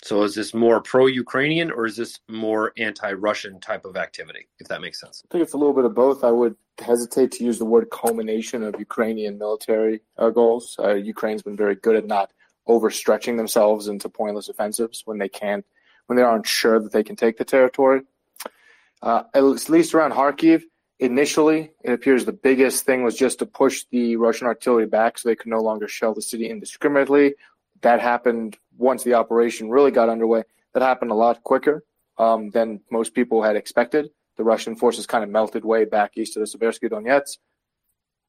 So 0.02 0.22
is 0.22 0.34
this 0.34 0.52
more 0.52 0.82
pro-Ukrainian 0.82 1.70
or 1.70 1.86
is 1.86 1.96
this 1.96 2.20
more 2.28 2.72
anti-Russian 2.76 3.58
type 3.60 3.86
of 3.86 3.96
activity? 3.96 4.48
If 4.58 4.68
that 4.68 4.82
makes 4.82 5.00
sense. 5.00 5.22
I 5.24 5.32
think 5.32 5.42
it's 5.44 5.54
a 5.54 5.56
little 5.56 5.72
bit 5.72 5.86
of 5.86 5.94
both. 5.94 6.24
I 6.24 6.30
would 6.30 6.56
hesitate 6.78 7.32
to 7.32 7.44
use 7.44 7.58
the 7.58 7.64
word 7.64 7.88
culmination 7.90 8.62
of 8.62 8.78
Ukrainian 8.78 9.38
military 9.38 10.00
uh, 10.18 10.28
goals. 10.28 10.76
Uh, 10.78 10.94
Ukraine's 10.94 11.42
been 11.42 11.56
very 11.56 11.76
good 11.76 11.96
at 11.96 12.06
not 12.06 12.32
overstretching 12.68 13.36
themselves 13.36 13.88
into 13.88 14.08
pointless 14.08 14.48
offensives 14.48 15.02
when 15.04 15.18
they 15.18 15.28
can't, 15.28 15.64
when 16.06 16.16
they 16.16 16.22
aren't 16.22 16.46
sure 16.46 16.80
that 16.80 16.92
they 16.92 17.02
can 17.02 17.16
take 17.16 17.36
the 17.36 17.44
territory. 17.44 18.02
Uh, 19.02 19.24
at 19.34 19.42
least 19.42 19.94
around 19.94 20.12
Kharkiv, 20.12 20.62
initially, 20.98 21.72
it 21.82 21.92
appears 21.92 22.24
the 22.24 22.32
biggest 22.32 22.84
thing 22.86 23.02
was 23.02 23.16
just 23.16 23.38
to 23.40 23.46
push 23.46 23.84
the 23.90 24.16
Russian 24.16 24.46
artillery 24.46 24.86
back 24.86 25.18
so 25.18 25.28
they 25.28 25.36
could 25.36 25.50
no 25.50 25.60
longer 25.60 25.88
shell 25.88 26.14
the 26.14 26.22
city 26.22 26.48
indiscriminately. 26.48 27.34
That 27.82 28.00
happened 28.00 28.56
once 28.78 29.02
the 29.02 29.14
operation 29.14 29.70
really 29.70 29.90
got 29.90 30.08
underway, 30.08 30.44
that 30.72 30.82
happened 30.82 31.10
a 31.10 31.14
lot 31.14 31.42
quicker 31.42 31.84
um, 32.18 32.50
than 32.50 32.80
most 32.90 33.14
people 33.14 33.42
had 33.42 33.56
expected. 33.56 34.10
The 34.36 34.44
Russian 34.44 34.74
forces 34.74 35.06
kind 35.06 35.22
of 35.22 35.30
melted 35.30 35.64
way 35.64 35.84
back 35.84 36.12
east 36.16 36.36
of 36.36 36.40
the 36.40 36.58
Seversky 36.58 36.90
Donetsk. 36.90 37.38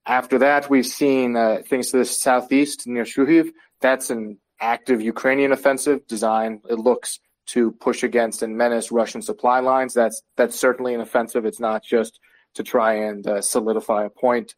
After 0.05 0.37
that, 0.39 0.69
we've 0.69 0.85
seen 0.85 1.35
uh, 1.35 1.61
things 1.67 1.91
to 1.91 1.97
the 1.97 2.05
southeast 2.05 2.85
near 2.85 3.05
Shuhiv. 3.05 3.51
That's 3.85 4.09
an 4.09 4.39
active 4.59 4.99
Ukrainian 4.99 5.51
offensive 5.51 6.07
design. 6.07 6.59
It 6.67 6.79
looks 6.79 7.19
to 7.53 7.71
push 7.73 8.01
against 8.01 8.41
and 8.41 8.57
menace 8.57 8.91
Russian 8.91 9.21
supply 9.21 9.59
lines. 9.59 9.93
That's 9.93 10.23
that's 10.37 10.59
certainly 10.59 10.95
an 10.95 11.01
offensive. 11.01 11.45
It's 11.45 11.59
not 11.59 11.83
just 11.83 12.19
to 12.55 12.63
try 12.63 12.93
and 13.09 13.27
uh, 13.27 13.41
solidify 13.43 14.05
a 14.05 14.09
point. 14.09 14.55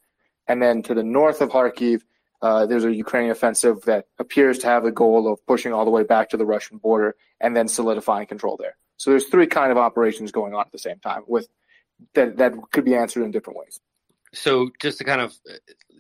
And 0.48 0.62
then 0.62 0.82
to 0.84 0.94
the 0.94 1.04
north 1.04 1.42
of 1.42 1.50
Kharkiv, 1.50 2.04
uh, 2.42 2.68
there's 2.68 2.86
a 2.86 2.96
Ukrainian 2.96 3.32
offensive 3.32 3.82
that 3.82 4.06
appears 4.18 4.60
to 4.60 4.68
have 4.68 4.86
the 4.86 4.94
goal 4.94 5.30
of 5.30 5.46
pushing 5.46 5.74
all 5.74 5.84
the 5.84 5.92
way 5.92 6.04
back 6.04 6.30
to 6.30 6.38
the 6.38 6.46
Russian 6.46 6.78
border 6.78 7.14
and 7.42 7.54
then 7.54 7.68
solidifying 7.68 8.28
control 8.28 8.56
there. 8.56 8.78
So 8.96 9.10
there's 9.10 9.28
three 9.28 9.48
kind 9.48 9.74
of 9.74 9.78
operations 9.78 10.32
going 10.32 10.54
on 10.54 10.62
at 10.62 10.72
the 10.72 10.80
same 10.80 11.00
time 11.00 11.24
with 11.28 11.50
that 12.14 12.38
that 12.38 12.54
could 12.72 12.86
be 12.86 12.96
answered 12.96 13.24
in 13.24 13.32
different 13.32 13.60
ways. 13.60 13.78
So 14.34 14.70
just 14.80 15.00
to 15.00 15.04
kind 15.04 15.20
of 15.20 15.34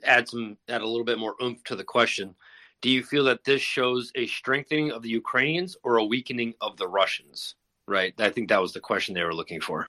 add 0.06 0.30
some 0.30 0.58
add 0.70 0.82
a 0.82 0.88
little 0.88 1.04
bit 1.12 1.20
more 1.20 1.36
oomph 1.44 1.62
to 1.66 1.76
the 1.76 1.84
question, 1.84 2.36
do 2.82 2.90
you 2.90 3.04
feel 3.04 3.24
that 3.26 3.44
this 3.44 3.62
shows 3.62 4.12
a 4.16 4.28
strengthening 4.28 4.92
of 4.92 5.02
the 5.02 5.10
Ukrainians 5.10 5.76
or 5.84 5.98
a 5.98 6.06
weakening 6.06 6.54
of 6.62 6.78
the 6.78 6.88
Russians? 6.88 7.56
Right. 7.88 8.14
I 8.20 8.30
think 8.30 8.50
that 8.50 8.62
was 8.62 8.74
the 8.74 8.80
question 8.80 9.16
they 9.16 9.24
were 9.24 9.34
looking 9.34 9.62
for. 9.62 9.88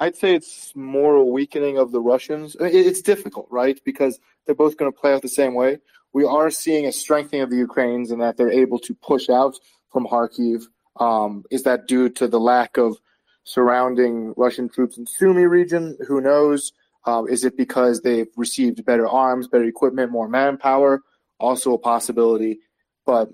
I'd 0.00 0.16
say 0.16 0.34
it's 0.34 0.72
more 0.76 1.16
a 1.16 1.24
weakening 1.24 1.76
of 1.76 1.92
the 1.92 2.00
Russians. 2.00 2.56
It's 2.60 3.02
difficult, 3.02 3.48
right? 3.50 3.78
Because 3.84 4.20
they're 4.46 4.54
both 4.54 4.76
going 4.76 4.90
to 4.90 4.98
play 4.98 5.12
out 5.12 5.22
the 5.22 5.28
same 5.28 5.54
way. 5.54 5.78
We 6.12 6.24
are 6.24 6.50
seeing 6.50 6.86
a 6.86 6.92
strengthening 6.92 7.42
of 7.42 7.50
the 7.50 7.56
Ukrainians 7.56 8.10
in 8.10 8.20
that 8.20 8.36
they're 8.36 8.50
able 8.50 8.78
to 8.80 8.94
push 8.94 9.28
out 9.28 9.56
from 9.92 10.06
Kharkiv. 10.06 10.64
Um, 11.00 11.44
is 11.50 11.64
that 11.64 11.86
due 11.86 12.08
to 12.10 12.28
the 12.28 12.40
lack 12.40 12.76
of 12.76 12.96
surrounding 13.44 14.34
Russian 14.36 14.68
troops 14.68 14.98
in 14.98 15.06
Sumy 15.06 15.44
region? 15.44 15.98
Who 16.06 16.20
knows? 16.20 16.72
Um, 17.04 17.28
is 17.28 17.44
it 17.44 17.56
because 17.56 18.00
they've 18.00 18.28
received 18.36 18.84
better 18.84 19.08
arms, 19.08 19.48
better 19.48 19.64
equipment, 19.64 20.12
more 20.12 20.28
manpower? 20.28 21.02
Also 21.38 21.72
a 21.72 21.78
possibility, 21.78 22.60
but 23.06 23.30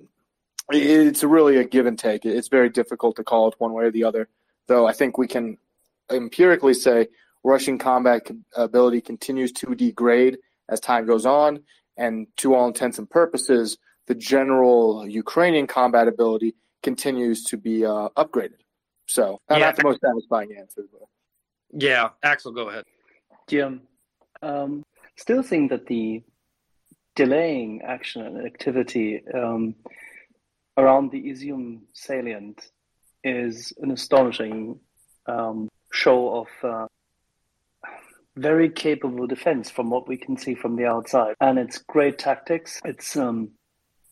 it's 0.71 1.25
really 1.25 1.57
a 1.57 1.65
give 1.65 1.87
and 1.87 1.99
take. 1.99 2.25
It's 2.25 2.49
very 2.49 2.69
difficult 2.69 3.17
to 3.17 3.25
call 3.25 3.49
it 3.49 3.55
one 3.59 3.73
way 3.73 3.85
or 3.85 3.91
the 3.91 4.05
other. 4.05 4.29
Though 4.67 4.87
I 4.87 4.93
think 4.93 5.19
we 5.19 5.27
can 5.27 5.59
empirically 6.11 6.75
say 6.75 7.09
Russian 7.43 7.79
combat 7.79 8.31
ability 8.57 9.01
continues 9.01 9.53
to 9.53 9.75
degrade 9.75 10.39
as 10.69 10.81
time 10.81 11.07
goes 11.07 11.27
on, 11.27 11.61
and 11.97 12.27
to 12.39 12.55
all 12.55 12.67
intents 12.67 12.99
and 12.99 13.09
purposes, 13.09 13.79
the 14.07 14.15
general 14.15 15.07
Ukrainian 15.07 15.67
combat 15.67 16.09
ability 16.09 16.55
continues 16.83 17.45
to 17.45 17.57
be 17.57 17.85
uh, 17.85 18.09
upgraded. 18.17 18.61
So, 19.07 19.41
yeah. 19.51 19.59
not 19.59 19.77
the 19.77 19.85
most 19.85 20.01
satisfying 20.01 20.57
answer. 20.59 20.83
But. 20.91 21.83
Yeah, 21.83 22.11
Axel, 22.23 22.53
go 22.53 22.71
ahead. 22.71 22.85
Jim, 23.49 23.83
um, 24.43 24.83
still 25.17 25.43
think 25.43 25.71
that 25.71 25.87
the 25.87 26.23
delaying 27.15 27.83
action 27.83 28.23
and 28.23 28.47
activity 28.47 29.23
um, 29.33 29.75
around 30.77 31.11
the 31.11 31.23
Izium 31.23 31.81
salient 31.93 32.71
is 33.23 33.73
an 33.81 33.91
astonishing 33.91 34.81
um, 35.27 35.69
show 35.93 36.37
of 36.37 36.49
uh, 36.63 36.87
very 38.37 38.69
capable 38.69 39.27
defense 39.27 39.71
from 39.71 39.91
what 39.91 40.09
we 40.09 40.17
can 40.17 40.37
see 40.37 40.55
from 40.55 40.77
the 40.77 40.87
outside. 40.87 41.35
And 41.41 41.59
it's 41.59 41.79
great 41.79 42.19
tactics. 42.19 42.81
It's 42.85 43.17
um, 43.17 43.53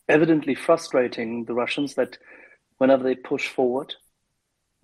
evidently 0.08 0.54
frustrating 0.54 1.44
the 1.44 1.54
Russians 1.54 1.94
that 1.94 2.18
whenever 2.78 3.02
they 3.02 3.16
push 3.16 3.48
forward, 3.48 3.94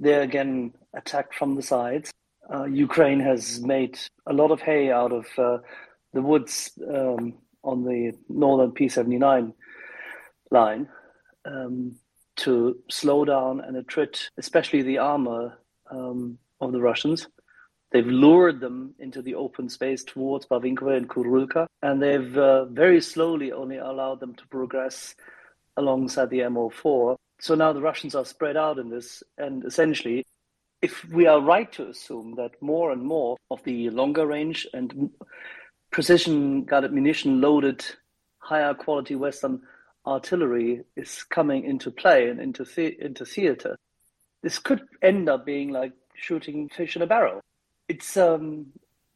they're 0.00 0.22
again 0.22 0.74
attacked 0.94 1.34
from 1.34 1.54
the 1.54 1.62
sides. 1.62 2.12
Uh, 2.52 2.64
Ukraine 2.64 3.20
has 3.20 3.60
made 3.60 3.98
a 4.26 4.32
lot 4.32 4.50
of 4.50 4.60
hay 4.60 4.90
out 4.90 5.12
of 5.12 5.26
uh, 5.38 5.58
the 6.12 6.22
woods 6.22 6.72
um, 6.88 7.34
on 7.62 7.84
the 7.84 8.12
northern 8.28 8.72
P79 8.72 9.52
line 10.50 10.88
um, 11.44 11.96
to 12.36 12.78
slow 12.88 13.24
down 13.24 13.60
and 13.60 13.76
attrit, 13.76 14.28
especially 14.38 14.82
the 14.82 14.98
armor 14.98 15.58
um, 15.90 16.38
of 16.60 16.72
the 16.72 16.80
Russians. 16.80 17.26
They've 17.90 18.06
lured 18.06 18.60
them 18.60 18.94
into 18.98 19.22
the 19.22 19.34
open 19.34 19.68
space 19.68 20.04
towards 20.04 20.46
Barvinkovo 20.46 20.96
and 20.96 21.08
Kurulka, 21.08 21.66
and 21.82 22.02
they've 22.02 22.36
uh, 22.36 22.66
very 22.66 23.00
slowly 23.00 23.52
only 23.52 23.78
allowed 23.78 24.20
them 24.20 24.34
to 24.34 24.46
progress 24.48 25.14
alongside 25.76 26.28
the 26.28 26.40
MO4. 26.40 27.16
So 27.40 27.54
now 27.54 27.72
the 27.72 27.80
Russians 27.80 28.14
are 28.14 28.24
spread 28.24 28.56
out 28.56 28.78
in 28.78 28.90
this, 28.90 29.22
and 29.38 29.64
essentially, 29.64 30.26
if 30.82 31.04
we 31.06 31.26
are 31.26 31.40
right 31.40 31.72
to 31.72 31.88
assume 31.88 32.34
that 32.36 32.60
more 32.60 32.92
and 32.92 33.02
more 33.02 33.36
of 33.50 33.62
the 33.64 33.90
longer 33.90 34.26
range 34.26 34.66
and 34.74 35.10
precision 35.90 36.64
guided 36.64 36.92
munition 36.92 37.40
loaded 37.40 37.84
higher 38.38 38.74
quality 38.74 39.14
Western 39.14 39.60
artillery 40.06 40.82
is 40.96 41.22
coming 41.24 41.64
into 41.64 41.90
play 41.90 42.28
and 42.30 42.40
into 42.40 42.64
the- 42.64 42.96
into 43.04 43.24
theater, 43.24 43.76
this 44.42 44.58
could 44.58 44.82
end 45.02 45.28
up 45.28 45.44
being 45.44 45.70
like 45.70 45.92
shooting 46.14 46.68
fish 46.68 46.96
in 46.96 47.02
a 47.02 47.06
barrel. 47.06 47.40
It's 47.88 48.16
um, 48.16 48.66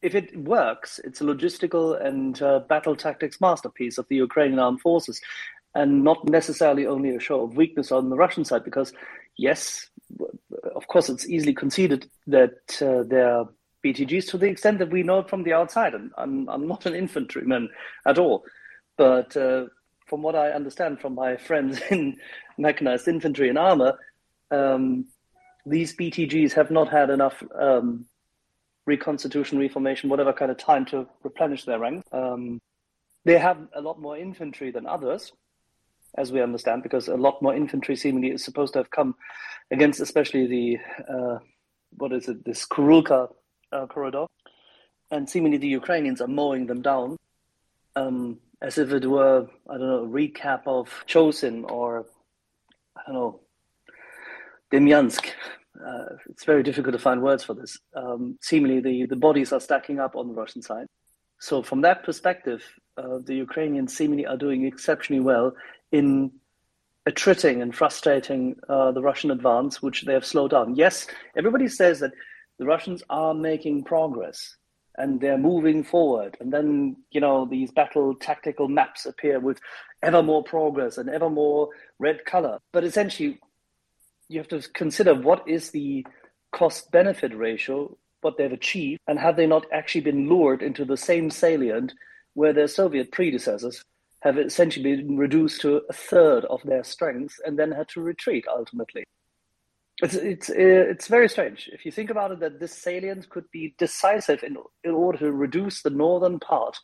if 0.02 0.14
it 0.14 0.37
works, 0.37 1.00
it's 1.04 1.20
a 1.20 1.24
logistical 1.24 2.04
and 2.04 2.40
uh, 2.42 2.61
battle 2.68 2.96
tactics 2.96 3.40
masterpiece 3.40 3.98
of 3.98 4.06
the 4.08 4.16
Ukrainian 4.16 4.58
armed 4.58 4.80
forces, 4.80 5.20
and 5.74 6.02
not 6.04 6.28
necessarily 6.28 6.87
only 6.87 7.14
a 7.14 7.20
show 7.20 7.42
of 7.42 7.56
weakness 7.56 7.92
on 7.92 8.11
the 8.11 8.16
Russian 8.16 8.44
side. 8.44 8.64
Because 8.64 8.92
yes, 9.37 9.88
of 10.74 10.87
course, 10.88 11.08
it's 11.08 11.28
easily 11.28 11.54
conceded 11.54 12.11
that 12.26 12.82
uh, 12.82 13.04
they're 13.06 13.44
BTGs 13.85 14.31
to 14.31 14.38
the 14.38 14.47
extent 14.47 14.79
that 14.79 14.90
we 14.90 15.03
know 15.03 15.21
it 15.21 15.29
from 15.29 15.42
the 15.42 15.53
outside, 15.53 15.95
and 15.95 16.11
I'm 16.16 16.49
I'm 16.49 16.68
not 16.68 16.87
an 16.87 16.95
infantryman 16.95 17.68
at 18.07 18.18
all, 18.18 18.45
but 18.97 19.37
uh, 19.37 19.66
from 20.07 20.23
what 20.23 20.37
I 20.37 20.51
understand 20.51 21.01
from 21.01 21.14
my 21.14 21.37
friends 21.37 21.81
in 21.90 22.16
mechanized 22.59 23.09
infantry 23.09 23.49
and 23.49 23.59
armor. 23.59 23.99
Um, 24.51 25.07
these 25.64 25.97
BTGs 25.97 26.53
have 26.53 26.71
not 26.71 26.88
had 26.88 27.09
enough 27.09 27.42
um, 27.59 28.07
reconstitution, 28.87 29.59
reformation, 29.59 30.11
whatever 30.11 30.33
kind 30.33 30.51
of 30.51 30.59
time 30.59 30.85
to 30.87 31.07
replenish 31.23 31.64
their 31.64 31.79
ranks. 31.79 32.07
Um, 32.12 32.61
they 33.25 33.38
have 33.38 33.59
a 33.75 33.81
lot 33.81 34.01
more 34.01 34.18
infantry 34.18 34.71
than 34.71 34.87
others, 34.87 35.33
as 36.18 36.33
we 36.33 36.42
understand, 36.42 36.83
because 36.83 37.09
a 37.09 37.16
lot 37.16 37.40
more 37.40 37.55
infantry 37.55 37.95
seemingly 37.97 38.33
is 38.33 38.45
supposed 38.45 38.73
to 38.73 38.81
have 38.81 38.90
come 38.90 39.14
against, 39.71 40.01
especially 40.01 40.47
the 40.47 40.79
uh, 41.09 41.38
what 41.97 42.12
is 42.12 42.29
it, 42.29 42.45
this 42.45 42.66
Kurulka 42.66 43.29
uh, 43.72 43.87
corridor, 43.87 44.26
and 45.11 45.28
seemingly 45.28 45.58
the 45.58 45.68
Ukrainians 45.68 46.20
are 46.20 46.28
mowing 46.28 46.66
them 46.66 46.82
down, 46.82 47.16
um, 47.96 48.38
as 48.61 48.78
if 48.78 48.92
it 48.92 49.06
were 49.06 49.46
I 49.68 49.78
don't 49.78 49.88
know 49.88 50.04
a 50.04 50.08
recap 50.08 50.62
of 50.66 50.88
Chosin 51.06 51.70
or 51.70 52.06
I 52.96 53.02
don't 53.06 53.14
know 53.14 53.40
Demyansk. 54.72 55.26
Uh, 55.85 56.04
it's 56.28 56.44
very 56.44 56.62
difficult 56.62 56.92
to 56.92 56.98
find 56.98 57.22
words 57.22 57.44
for 57.44 57.54
this. 57.54 57.78
Um, 57.94 58.38
seemingly, 58.40 58.80
the, 58.80 59.06
the 59.06 59.16
bodies 59.16 59.52
are 59.52 59.61
stacking 59.61 59.98
up 59.98 60.16
on 60.16 60.28
the 60.28 60.35
Russian 60.35 60.62
side. 60.62 60.87
So, 61.40 61.62
from 61.62 61.80
that 61.80 62.04
perspective, 62.04 62.62
uh, 62.96 63.18
the 63.24 63.35
Ukrainians 63.35 63.96
seemingly 63.96 64.26
are 64.26 64.37
doing 64.37 64.64
exceptionally 64.64 65.20
well 65.20 65.54
in 65.90 66.30
attriting 67.06 67.62
and 67.62 67.74
frustrating 67.74 68.56
uh, 68.68 68.92
the 68.92 69.02
Russian 69.02 69.30
advance, 69.30 69.82
which 69.82 70.02
they 70.02 70.12
have 70.12 70.24
slowed 70.24 70.52
down. 70.52 70.74
Yes, 70.76 71.06
everybody 71.37 71.68
says 71.68 72.00
that 72.00 72.12
the 72.62 72.68
Russians 72.68 73.03
are 73.11 73.35
making 73.35 73.83
progress 73.83 74.57
and 74.96 75.20
they're 75.20 75.37
moving 75.37 75.83
forward. 75.83 76.37
And 76.38 76.53
then, 76.53 76.94
you 77.11 77.20
know, 77.20 77.44
these 77.44 77.72
battle 77.72 78.14
tactical 78.14 78.68
maps 78.68 79.05
appear 79.05 79.40
with 79.40 79.59
ever 80.01 80.22
more 80.22 80.44
progress 80.44 80.96
and 80.96 81.11
ever 81.11 81.29
more 81.29 81.70
red 81.98 82.25
color. 82.25 82.61
But 82.72 82.85
essentially, 82.85 83.40
you 84.29 84.38
have 84.38 84.46
to 84.51 84.62
consider 84.75 85.12
what 85.12 85.42
is 85.48 85.70
the 85.70 86.07
cost 86.53 86.92
benefit 86.92 87.37
ratio, 87.37 87.96
what 88.20 88.38
they've 88.38 88.53
achieved, 88.53 89.01
and 89.09 89.18
have 89.18 89.35
they 89.35 89.48
not 89.48 89.66
actually 89.72 90.03
been 90.03 90.29
lured 90.29 90.62
into 90.62 90.85
the 90.85 90.96
same 90.96 91.31
salient 91.31 91.92
where 92.35 92.53
their 92.53 92.68
Soviet 92.68 93.11
predecessors 93.11 93.85
have 94.20 94.38
essentially 94.38 94.94
been 94.94 95.16
reduced 95.16 95.62
to 95.62 95.83
a 95.90 95.92
third 95.92 96.44
of 96.44 96.62
their 96.62 96.85
strength 96.85 97.40
and 97.44 97.59
then 97.59 97.72
had 97.72 97.88
to 97.88 98.01
retreat 98.01 98.44
ultimately. 98.48 99.03
It's 100.02 100.14
it's 100.14 100.50
uh, 100.50 100.54
it's 100.56 101.06
very 101.06 101.28
strange. 101.28 101.70
If 101.72 101.86
you 101.86 101.92
think 101.92 102.10
about 102.10 102.32
it 102.32 102.40
that 102.40 102.58
this 102.58 102.76
salient 102.76 103.28
could 103.28 103.48
be 103.52 103.74
decisive 103.78 104.42
in 104.42 104.56
in 104.82 104.90
order 104.90 105.18
to 105.18 105.30
reduce 105.30 105.82
the 105.82 105.90
northern 105.90 106.40
part 106.40 106.76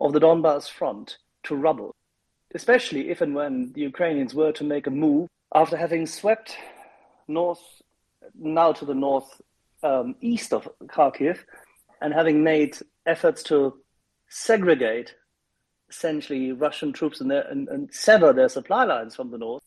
of 0.00 0.12
the 0.12 0.20
Donbass 0.20 0.70
front 0.70 1.18
to 1.44 1.56
rubble, 1.56 1.96
especially 2.54 3.10
if 3.10 3.20
and 3.20 3.34
when 3.34 3.72
the 3.72 3.80
Ukrainians 3.80 4.34
were 4.34 4.52
to 4.52 4.62
make 4.62 4.86
a 4.86 4.90
move 4.90 5.28
after 5.52 5.76
having 5.76 6.06
swept 6.06 6.56
north 7.26 7.82
now 8.34 8.72
to 8.72 8.84
the 8.84 8.94
north 8.94 9.40
um, 9.82 10.14
east 10.20 10.52
of 10.52 10.68
Kharkiv 10.84 11.38
and 12.00 12.14
having 12.14 12.44
made 12.44 12.78
efforts 13.04 13.42
to 13.44 13.80
segregate 14.28 15.14
essentially 15.90 16.52
Russian 16.52 16.92
troops 16.92 17.20
and, 17.20 17.32
and 17.32 17.92
sever 17.92 18.32
their 18.32 18.48
supply 18.48 18.84
lines 18.84 19.16
from 19.16 19.30
the 19.30 19.38
north 19.38 19.62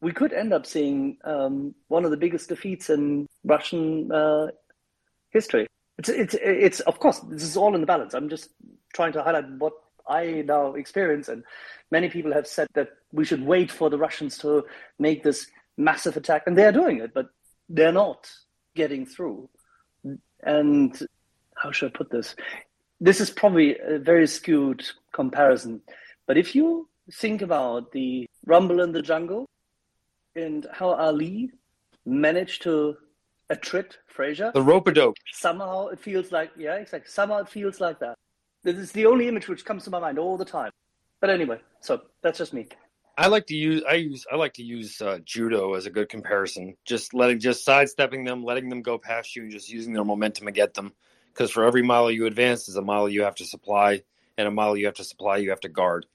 we 0.00 0.12
could 0.12 0.32
end 0.32 0.52
up 0.52 0.66
seeing 0.66 1.18
um, 1.24 1.74
one 1.88 2.04
of 2.04 2.10
the 2.10 2.16
biggest 2.16 2.48
defeats 2.48 2.90
in 2.90 3.26
Russian 3.44 4.10
uh, 4.12 4.48
history. 5.30 5.66
It's, 5.98 6.08
it's, 6.08 6.34
it's, 6.40 6.80
of 6.80 6.98
course, 6.98 7.20
this 7.20 7.42
is 7.42 7.56
all 7.56 7.74
in 7.74 7.80
the 7.80 7.86
balance. 7.86 8.14
I'm 8.14 8.28
just 8.28 8.50
trying 8.92 9.12
to 9.12 9.22
highlight 9.22 9.48
what 9.58 9.72
I 10.08 10.42
now 10.46 10.74
experience, 10.74 11.28
and 11.28 11.44
many 11.90 12.08
people 12.08 12.32
have 12.32 12.46
said 12.46 12.68
that 12.74 12.88
we 13.12 13.24
should 13.24 13.44
wait 13.44 13.70
for 13.70 13.88
the 13.88 13.98
Russians 13.98 14.36
to 14.38 14.64
make 14.98 15.22
this 15.22 15.46
massive 15.76 16.16
attack, 16.16 16.42
and 16.46 16.56
they're 16.56 16.72
doing 16.72 17.00
it, 17.00 17.14
but 17.14 17.28
they're 17.68 17.92
not 17.92 18.30
getting 18.74 19.06
through. 19.06 19.48
And 20.42 20.98
how 21.56 21.72
should 21.72 21.92
I 21.92 21.96
put 21.96 22.10
this? 22.10 22.36
This 23.00 23.20
is 23.20 23.30
probably 23.30 23.78
a 23.78 23.98
very 23.98 24.26
skewed 24.26 24.84
comparison, 25.12 25.80
but 26.26 26.36
if 26.36 26.54
you 26.54 26.88
think 27.12 27.42
about 27.42 27.92
the 27.92 28.26
rumble 28.44 28.80
in 28.80 28.92
the 28.92 29.02
jungle, 29.02 29.46
and 30.36 30.66
how 30.72 30.90
Ali 30.90 31.50
managed 32.04 32.62
to 32.62 32.96
attrit 33.50 33.96
Fraser. 34.06 34.50
The 34.54 34.62
rope 34.62 34.88
a 34.88 34.92
dope. 34.92 35.16
Somehow 35.32 35.88
it 35.88 36.00
feels 36.00 36.32
like, 36.32 36.50
yeah, 36.56 36.74
exactly. 36.74 37.10
Somehow 37.10 37.38
it 37.38 37.48
feels 37.48 37.80
like 37.80 37.98
that. 38.00 38.16
This 38.62 38.76
is 38.76 38.92
the 38.92 39.06
only 39.06 39.28
image 39.28 39.48
which 39.48 39.64
comes 39.64 39.84
to 39.84 39.90
my 39.90 40.00
mind 40.00 40.18
all 40.18 40.36
the 40.36 40.44
time. 40.44 40.70
But 41.20 41.30
anyway, 41.30 41.60
so 41.80 42.02
that's 42.22 42.38
just 42.38 42.52
me. 42.52 42.66
I 43.16 43.28
like 43.28 43.46
to 43.46 43.54
use 43.54 43.82
I 43.88 43.94
use 43.94 44.26
I 44.30 44.34
like 44.34 44.54
to 44.54 44.64
use 44.64 45.00
uh, 45.00 45.18
judo 45.24 45.74
as 45.74 45.86
a 45.86 45.90
good 45.90 46.08
comparison. 46.08 46.76
Just 46.84 47.14
letting 47.14 47.38
just 47.38 47.64
sidestepping 47.64 48.24
them, 48.24 48.42
letting 48.42 48.68
them 48.68 48.82
go 48.82 48.98
past 48.98 49.36
you, 49.36 49.42
and 49.42 49.52
just 49.52 49.70
using 49.70 49.92
their 49.92 50.04
momentum 50.04 50.46
to 50.46 50.52
get 50.52 50.74
them. 50.74 50.92
Because 51.32 51.50
for 51.50 51.64
every 51.64 51.82
mile 51.82 52.10
you 52.10 52.26
advance, 52.26 52.68
is 52.68 52.76
a 52.76 52.82
mile 52.82 53.08
you 53.08 53.22
have 53.22 53.36
to 53.36 53.44
supply, 53.44 54.02
and 54.36 54.48
a 54.48 54.50
mile 54.50 54.76
you 54.76 54.86
have 54.86 54.94
to 54.94 55.04
supply, 55.04 55.36
you 55.36 55.50
have 55.50 55.60
to 55.60 55.68
guard. 55.68 56.06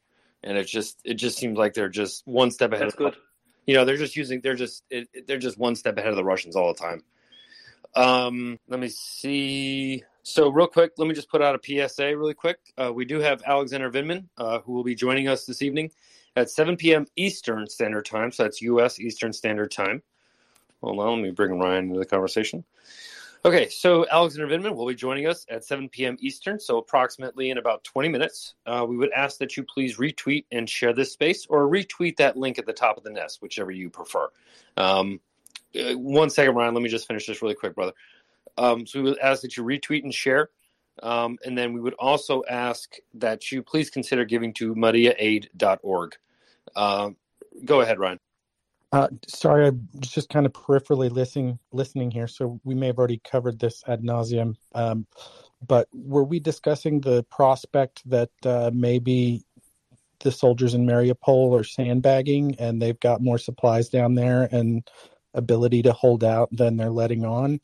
And 0.43 0.57
it 0.57 0.65
just 0.65 0.99
it 1.05 1.13
just 1.13 1.37
seems 1.37 1.57
like 1.57 1.73
they're 1.73 1.89
just 1.89 2.27
one 2.27 2.51
step 2.51 2.73
ahead. 2.73 2.87
That's 2.87 2.95
good 2.95 3.15
you 3.69 3.75
know 3.75 3.85
they're 3.85 3.97
just 3.97 4.15
using 4.15 4.41
they're 4.41 4.55
just 4.55 4.83
they're 5.27 5.37
just 5.37 5.59
one 5.59 5.75
step 5.75 5.95
ahead 5.95 6.09
of 6.09 6.15
the 6.15 6.23
Russians 6.23 6.55
all 6.55 6.73
the 6.73 6.79
time. 6.79 7.03
Um, 7.95 8.57
let 8.67 8.79
me 8.79 8.87
see. 8.87 10.03
So 10.23 10.49
real 10.49 10.65
quick, 10.65 10.93
let 10.97 11.07
me 11.07 11.13
just 11.13 11.29
put 11.29 11.43
out 11.43 11.53
a 11.53 11.87
PSA 11.87 12.17
really 12.17 12.33
quick. 12.33 12.57
Uh, 12.75 12.91
we 12.91 13.05
do 13.05 13.19
have 13.19 13.43
Alexander 13.45 13.91
Vindman 13.91 14.27
uh, 14.39 14.57
who 14.61 14.73
will 14.73 14.83
be 14.83 14.95
joining 14.95 15.27
us 15.27 15.45
this 15.45 15.61
evening 15.61 15.91
at 16.35 16.49
7 16.49 16.77
p.m. 16.77 17.05
Eastern 17.15 17.67
Standard 17.67 18.05
Time. 18.05 18.31
So 18.31 18.41
that's 18.41 18.59
U.S. 18.63 18.99
Eastern 18.99 19.33
Standard 19.33 19.69
Time. 19.69 20.01
Hold 20.81 20.99
on, 20.99 21.21
let 21.21 21.21
me 21.21 21.29
bring 21.29 21.59
Ryan 21.59 21.89
into 21.89 21.99
the 21.99 22.05
conversation. 22.05 22.65
Okay, 23.45 23.69
so 23.69 24.05
Alexander 24.11 24.53
Vindman 24.53 24.75
will 24.75 24.85
be 24.85 24.95
joining 24.95 25.25
us 25.25 25.45
at 25.49 25.63
7 25.63 25.87
p.m. 25.87 26.17
Eastern, 26.19 26.59
so 26.59 26.77
approximately 26.77 27.51
in 27.51 27.57
about 27.57 27.85
20 27.85 28.09
minutes. 28.09 28.55
Uh, 28.65 28.85
we 28.87 28.97
would 28.97 29.11
ask 29.13 29.37
that 29.37 29.55
you 29.55 29.63
please 29.63 29.95
retweet 29.95 30.43
and 30.51 30.69
share 30.69 30.91
this 30.91 31.13
space 31.13 31.47
or 31.49 31.69
retweet 31.69 32.17
that 32.17 32.35
link 32.35 32.59
at 32.59 32.65
the 32.65 32.73
top 32.73 32.97
of 32.97 33.03
the 33.03 33.09
nest, 33.09 33.41
whichever 33.41 33.71
you 33.71 33.89
prefer. 33.89 34.27
Um, 34.75 35.21
uh, 35.73 35.93
one 35.93 36.29
second, 36.29 36.55
Ryan, 36.55 36.73
let 36.73 36.83
me 36.83 36.89
just 36.89 37.07
finish 37.07 37.27
this 37.27 37.41
really 37.41 37.55
quick, 37.55 37.75
brother. 37.75 37.93
Um, 38.57 38.85
so 38.85 39.01
we 39.01 39.09
would 39.09 39.19
ask 39.19 39.41
that 39.43 39.55
you 39.55 39.63
retweet 39.63 40.03
and 40.03 40.13
share. 40.13 40.49
Um, 41.01 41.37
and 41.45 41.57
then 41.57 41.71
we 41.71 41.79
would 41.79 41.93
also 41.93 42.43
ask 42.49 42.97
that 43.13 43.53
you 43.53 43.63
please 43.63 43.89
consider 43.89 44.25
giving 44.25 44.53
to 44.55 44.75
mariaaid.org. 44.75 46.17
Uh, 46.75 47.11
go 47.63 47.79
ahead, 47.79 47.99
Ryan. 47.99 48.19
Uh, 48.91 49.07
sorry, 49.27 49.67
I 49.67 49.69
was 49.69 50.09
just 50.09 50.29
kind 50.29 50.45
of 50.45 50.53
peripherally 50.53 51.11
listening 51.11 51.59
listening 51.71 52.09
here, 52.09 52.27
so 52.27 52.59
we 52.63 52.73
may 52.73 52.87
have 52.87 52.97
already 52.97 53.21
covered 53.23 53.59
this 53.59 53.83
ad 53.87 54.01
nauseum. 54.01 54.55
Um, 54.73 55.05
but 55.67 55.87
were 55.93 56.23
we 56.23 56.39
discussing 56.39 57.01
the 57.01 57.23
prospect 57.23 58.01
that 58.09 58.31
uh, 58.45 58.71
maybe 58.73 59.43
the 60.21 60.31
soldiers 60.31 60.73
in 60.73 60.85
Mariupol 60.85 61.57
are 61.59 61.63
sandbagging 61.63 62.55
and 62.59 62.81
they've 62.81 62.99
got 62.99 63.21
more 63.21 63.37
supplies 63.37 63.89
down 63.89 64.15
there 64.15 64.49
and 64.51 64.89
ability 65.33 65.83
to 65.83 65.93
hold 65.93 66.23
out 66.23 66.49
than 66.51 66.75
they're 66.75 66.89
letting 66.89 67.25
on? 67.25 67.59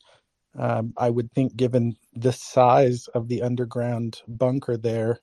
Um, 0.56 0.94
I 0.96 1.10
would 1.10 1.32
think, 1.32 1.56
given 1.56 1.96
the 2.14 2.32
size 2.32 3.08
of 3.08 3.28
the 3.28 3.42
underground 3.42 4.22
bunker 4.28 4.76
there, 4.76 5.20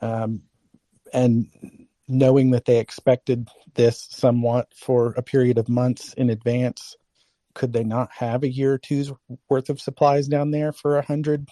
um, 0.00 0.42
and 1.12 1.79
knowing 2.10 2.50
that 2.50 2.64
they 2.64 2.78
expected 2.78 3.48
this 3.74 4.06
somewhat 4.10 4.68
for 4.74 5.14
a 5.16 5.22
period 5.22 5.58
of 5.58 5.68
months 5.68 6.12
in 6.14 6.30
advance, 6.30 6.96
could 7.54 7.72
they 7.72 7.84
not 7.84 8.10
have 8.12 8.42
a 8.42 8.50
year 8.50 8.74
or 8.74 8.78
two's 8.78 9.12
worth 9.48 9.70
of 9.70 9.80
supplies 9.80 10.28
down 10.28 10.50
there 10.50 10.72
for 10.72 10.98
a 10.98 11.02
hundred 11.02 11.48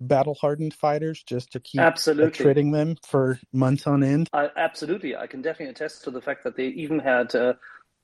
battle 0.00 0.34
hardened 0.34 0.74
fighters 0.74 1.22
just 1.22 1.52
to 1.52 1.60
keep 1.60 1.80
absolutely 1.80 2.30
treating 2.32 2.72
them 2.72 2.96
for 3.06 3.38
months 3.52 3.86
on 3.86 4.02
end? 4.02 4.28
I, 4.32 4.48
absolutely, 4.56 5.16
I 5.16 5.26
can 5.26 5.42
definitely 5.42 5.70
attest 5.70 6.04
to 6.04 6.10
the 6.10 6.20
fact 6.20 6.44
that 6.44 6.56
they 6.56 6.66
even 6.68 6.98
had 6.98 7.34
uh, 7.34 7.54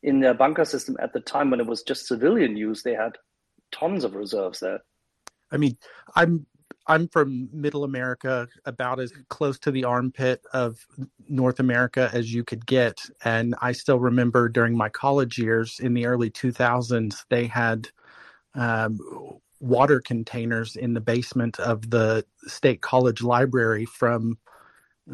in 0.02 0.20
their 0.20 0.34
bunker 0.34 0.64
system 0.64 0.96
at 1.00 1.12
the 1.12 1.20
time 1.20 1.50
when 1.50 1.60
it 1.60 1.66
was 1.66 1.82
just 1.82 2.06
civilian 2.06 2.56
use, 2.56 2.82
they 2.82 2.94
had 2.94 3.18
tons 3.72 4.04
of 4.04 4.14
reserves 4.14 4.60
there. 4.60 4.80
I 5.50 5.56
mean, 5.56 5.76
I'm 6.14 6.46
I'm 6.88 7.06
from 7.08 7.50
Middle 7.52 7.84
America, 7.84 8.48
about 8.64 8.98
as 8.98 9.12
close 9.28 9.58
to 9.60 9.70
the 9.70 9.84
armpit 9.84 10.42
of 10.54 10.86
North 11.28 11.60
America 11.60 12.10
as 12.14 12.32
you 12.32 12.42
could 12.42 12.64
get. 12.66 12.98
And 13.24 13.54
I 13.60 13.72
still 13.72 14.00
remember 14.00 14.48
during 14.48 14.74
my 14.74 14.88
college 14.88 15.38
years 15.38 15.80
in 15.80 15.92
the 15.92 16.06
early 16.06 16.30
2000s, 16.30 17.24
they 17.28 17.46
had 17.46 17.88
um, 18.54 18.98
water 19.60 20.00
containers 20.00 20.76
in 20.76 20.94
the 20.94 21.00
basement 21.00 21.60
of 21.60 21.90
the 21.90 22.24
state 22.46 22.80
college 22.80 23.22
library 23.22 23.84
from 23.84 24.38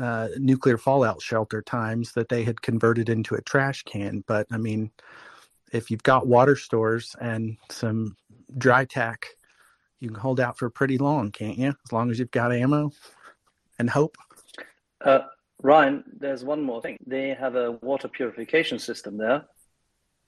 uh, 0.00 0.28
nuclear 0.38 0.78
fallout 0.78 1.22
shelter 1.22 1.60
times 1.62 2.12
that 2.12 2.28
they 2.28 2.44
had 2.44 2.62
converted 2.62 3.08
into 3.08 3.34
a 3.34 3.42
trash 3.42 3.82
can. 3.82 4.22
But 4.26 4.46
I 4.52 4.58
mean, 4.58 4.92
if 5.72 5.90
you've 5.90 6.02
got 6.04 6.28
water 6.28 6.54
stores 6.54 7.16
and 7.20 7.56
some 7.68 8.16
dry 8.58 8.84
tack 8.84 9.26
you 10.04 10.10
can 10.10 10.20
hold 10.20 10.38
out 10.38 10.58
for 10.58 10.70
pretty 10.70 10.98
long, 10.98 11.32
can't 11.32 11.58
you? 11.58 11.68
As 11.68 11.92
long 11.92 12.10
as 12.10 12.18
you've 12.18 12.30
got 12.30 12.52
ammo 12.52 12.92
and 13.78 13.90
hope. 13.90 14.16
Uh, 15.00 15.20
Ryan, 15.62 16.04
there's 16.18 16.44
one 16.44 16.62
more 16.62 16.82
thing. 16.82 16.98
They 17.06 17.30
have 17.30 17.56
a 17.56 17.72
water 17.72 18.06
purification 18.06 18.78
system 18.78 19.16
there, 19.16 19.46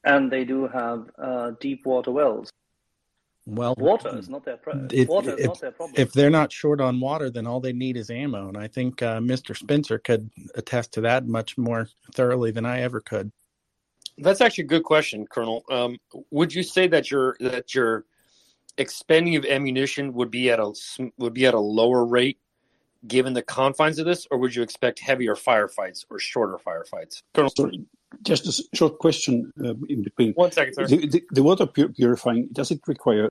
and 0.04 0.30
they 0.32 0.44
do 0.44 0.66
have 0.66 1.10
uh, 1.18 1.52
deep 1.60 1.84
water 1.84 2.10
wells. 2.10 2.50
Well, 3.48 3.76
water 3.78 4.18
is 4.18 4.28
not 4.28 4.44
their 4.44 4.56
pro- 4.56 4.88
if, 4.90 5.08
water 5.08 5.34
is 5.34 5.40
if, 5.40 5.46
not 5.46 5.60
their 5.60 5.70
problem. 5.70 5.94
If 5.96 6.12
they're 6.12 6.30
not 6.30 6.50
short 6.50 6.80
on 6.80 6.98
water, 6.98 7.30
then 7.30 7.46
all 7.46 7.60
they 7.60 7.72
need 7.72 7.96
is 7.96 8.10
ammo, 8.10 8.48
and 8.48 8.56
I 8.56 8.66
think 8.66 9.02
uh, 9.02 9.18
Mr. 9.18 9.56
Spencer 9.56 9.98
could 9.98 10.28
attest 10.56 10.92
to 10.94 11.00
that 11.02 11.28
much 11.28 11.56
more 11.56 11.88
thoroughly 12.12 12.50
than 12.50 12.66
I 12.66 12.80
ever 12.80 13.00
could. 13.00 13.30
That's 14.18 14.40
actually 14.40 14.64
a 14.64 14.68
good 14.68 14.82
question, 14.82 15.26
Colonel. 15.26 15.62
Um, 15.70 15.98
would 16.30 16.52
you 16.52 16.62
say 16.62 16.88
that 16.88 17.10
your 17.10 17.36
that 17.40 17.74
your 17.74 18.06
expending 18.78 19.36
of 19.36 19.44
ammunition 19.44 20.12
would 20.14 20.30
be 20.30 20.50
at 20.50 20.58
a 20.60 20.72
would 21.18 21.34
be 21.34 21.46
at 21.46 21.54
a 21.54 21.60
lower 21.60 22.04
rate 22.04 22.38
given 23.06 23.32
the 23.34 23.42
confines 23.42 23.98
of 23.98 24.06
this, 24.06 24.26
or 24.30 24.38
would 24.38 24.54
you 24.54 24.62
expect 24.62 24.98
heavier 24.98 25.34
firefights 25.34 26.04
or 26.10 26.18
shorter 26.18 26.58
firefights? 26.66 27.22
Colonel, 27.34 27.50
Sorry, 27.50 27.84
just 28.22 28.46
a 28.46 28.76
short 28.76 28.98
question 28.98 29.52
uh, 29.64 29.74
in 29.88 30.02
between. 30.02 30.32
One 30.32 30.52
second, 30.52 30.74
sir. 30.74 30.86
The, 30.86 31.06
the, 31.06 31.22
the 31.30 31.42
water 31.42 31.66
pur- 31.66 31.88
purifying 31.88 32.48
does 32.52 32.70
it 32.70 32.80
require 32.86 33.30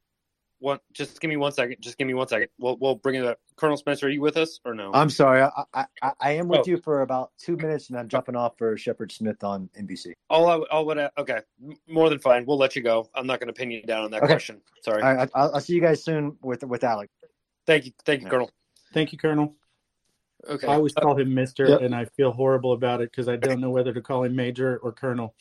One, 0.66 0.80
just 0.94 1.22
give 1.22 1.30
me 1.30 1.38
one 1.38 1.52
second. 1.52 1.76
Just 1.80 1.96
give 1.96 2.08
me 2.08 2.16
one 2.16 2.28
second. 2.28 2.48
We'll 2.58 2.76
we'll 2.78 2.96
bring 2.96 3.14
it 3.14 3.24
up. 3.24 3.38
Colonel 3.56 3.78
Spencer, 3.78 4.08
are 4.08 4.10
you 4.10 4.20
with 4.20 4.36
us 4.36 4.60
or 4.66 4.74
no? 4.74 4.90
I'm 4.96 5.12
sorry. 5.12 5.44
I, 5.44 5.52
I, 5.76 5.86
I, 6.02 6.12
I 6.20 6.32
am 6.32 6.48
with 6.48 6.62
Oh. 6.62 6.64
you 6.66 6.78
for 6.78 7.02
about 7.04 7.34
two 7.38 7.56
minutes, 7.56 7.90
and 7.92 8.00
I'm 8.00 8.08
jumping 8.08 8.36
off 8.36 8.58
for 8.58 8.76
Shepard 8.76 9.12
Smith 9.12 9.44
on 9.44 9.70
NBC. 9.80 10.14
all 10.28 10.48
I, 10.50 10.56
all 10.72 10.88
what 10.88 10.98
I, 10.98 11.12
okay, 11.20 11.42
more 11.88 12.10
than 12.10 12.18
fine. 12.18 12.48
We'll 12.48 12.58
let 12.58 12.76
you 12.76 12.82
go. 12.82 13.08
I'm 13.14 13.28
not 13.28 13.40
going 13.40 13.46
to 13.46 13.54
pin 13.54 13.70
you 13.70 13.84
down 13.84 14.06
on 14.06 14.10
that 14.12 14.24
Okay. 14.24 14.34
question. 14.34 14.60
Sorry. 14.84 15.04
All 15.04 15.14
right, 15.14 15.30
I'll, 15.36 15.52
I'll 15.54 15.62
see 15.62 15.74
you 15.76 15.82
guys 15.82 16.04
soon 16.04 16.36
with 16.42 16.64
with 16.64 16.84
Alex. 16.84 17.14
Thank 17.68 17.86
you, 17.86 17.92
thank 18.04 18.24
you, 18.24 18.28
Colonel. 18.28 18.50
Thank 18.92 19.12
you, 19.12 19.20
Colonel. 19.20 19.56
Okay. 20.50 20.66
I 20.66 20.74
always 20.74 20.94
Uh, 20.98 21.02
call 21.02 21.16
him 21.16 21.32
Mister, 21.32 21.68
Yep. 21.68 21.82
and 21.82 21.94
I 21.94 22.06
feel 22.06 22.32
horrible 22.32 22.74
about 22.74 23.02
it 23.02 23.12
because 23.12 23.28
I 23.28 23.36
don't 23.36 23.62
know 23.62 23.70
whether 23.70 23.94
to 23.94 24.02
call 24.02 24.24
him 24.24 24.36
Major 24.36 24.78
or 24.82 24.92
Colonel. 24.92 25.36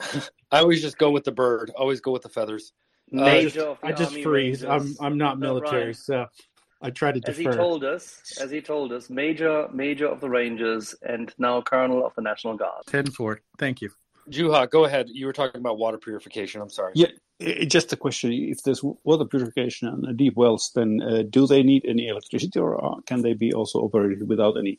I 0.52 0.58
always 0.58 0.82
just 0.82 0.98
go 0.98 1.10
with 1.10 1.24
the 1.24 1.32
bird. 1.32 1.70
Always 1.74 2.02
go 2.02 2.12
with 2.12 2.20
the 2.22 2.28
feathers. 2.28 2.74
Uh, 3.16 3.22
I 3.22 3.24
Major 3.24 3.48
just, 3.50 3.84
I 3.84 3.92
just 3.92 4.12
freeze. 4.12 4.62
Rangers. 4.64 4.96
I'm 5.00 5.06
I'm 5.06 5.18
not 5.18 5.38
No, 5.38 5.54
military, 5.54 5.82
Ryan. 5.82 5.94
so 5.94 6.26
I 6.82 6.90
try 6.90 7.12
to 7.12 7.20
defer. 7.20 7.30
As 7.32 7.36
he 7.38 7.44
told 7.56 7.84
us, 7.84 8.22
as 8.40 8.50
he 8.50 8.60
told 8.60 8.92
us, 8.92 9.10
major, 9.10 9.68
major 9.72 10.06
of 10.06 10.20
the 10.20 10.28
Rangers, 10.30 10.94
and 11.02 11.32
now 11.38 11.60
Colonel 11.60 12.06
of 12.06 12.14
the 12.14 12.22
National 12.22 12.56
Guard. 12.56 12.82
Ten 12.86 13.06
four. 13.10 13.40
Thank 13.58 13.80
you. 13.82 13.90
Juha, 14.30 14.70
go 14.70 14.84
ahead. 14.84 15.08
You 15.10 15.26
were 15.26 15.32
talking 15.32 15.60
about 15.60 15.78
water 15.78 15.98
purification. 15.98 16.60
I'm 16.60 16.70
sorry. 16.70 16.92
Yeah, 16.94 17.08
i- 17.40 17.64
just 17.64 17.92
a 17.92 17.96
question. 17.96 18.32
If 18.32 18.62
there's 18.62 18.82
water 18.82 19.24
purification 19.24 19.88
and 19.88 20.06
uh, 20.06 20.12
deep 20.12 20.36
wells, 20.36 20.70
then 20.74 21.02
uh, 21.02 21.22
do 21.28 21.46
they 21.48 21.62
need 21.64 21.84
any 21.86 22.06
electricity, 22.08 22.60
or 22.60 22.82
uh, 22.84 23.00
can 23.06 23.22
they 23.22 23.34
be 23.34 23.52
also 23.52 23.80
operated 23.80 24.28
without 24.28 24.56
any 24.56 24.78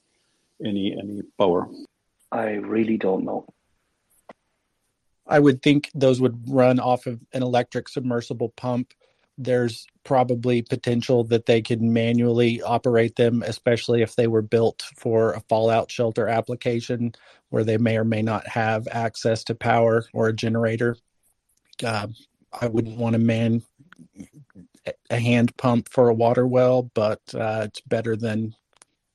any 0.63 0.95
any 0.97 1.21
power? 1.37 1.67
I 2.31 2.51
really 2.53 2.97
don't 2.97 3.25
know. 3.25 3.45
I 5.27 5.39
would 5.39 5.61
think 5.61 5.89
those 5.93 6.19
would 6.19 6.49
run 6.49 6.79
off 6.79 7.05
of 7.07 7.19
an 7.33 7.43
electric 7.43 7.89
submersible 7.89 8.49
pump. 8.49 8.93
There's 9.37 9.87
probably 10.03 10.61
potential 10.61 11.23
that 11.25 11.45
they 11.45 11.61
could 11.61 11.81
manually 11.81 12.61
operate 12.61 13.15
them, 13.15 13.43
especially 13.45 14.01
if 14.01 14.15
they 14.15 14.27
were 14.27 14.41
built 14.41 14.83
for 14.97 15.33
a 15.33 15.41
fallout 15.41 15.89
shelter 15.89 16.27
application 16.27 17.13
where 17.49 17.63
they 17.63 17.77
may 17.77 17.97
or 17.97 18.03
may 18.03 18.21
not 18.21 18.47
have 18.47 18.87
access 18.91 19.43
to 19.45 19.55
power 19.55 20.05
or 20.13 20.27
a 20.27 20.33
generator. 20.33 20.97
Uh, 21.83 22.07
I 22.59 22.67
wouldn't 22.67 22.97
want 22.97 23.13
to 23.13 23.19
man 23.19 23.63
a 25.09 25.19
hand 25.19 25.55
pump 25.57 25.89
for 25.89 26.09
a 26.09 26.13
water 26.13 26.47
well, 26.47 26.83
but 26.93 27.21
uh, 27.33 27.63
it's 27.65 27.81
better 27.81 28.15
than 28.15 28.55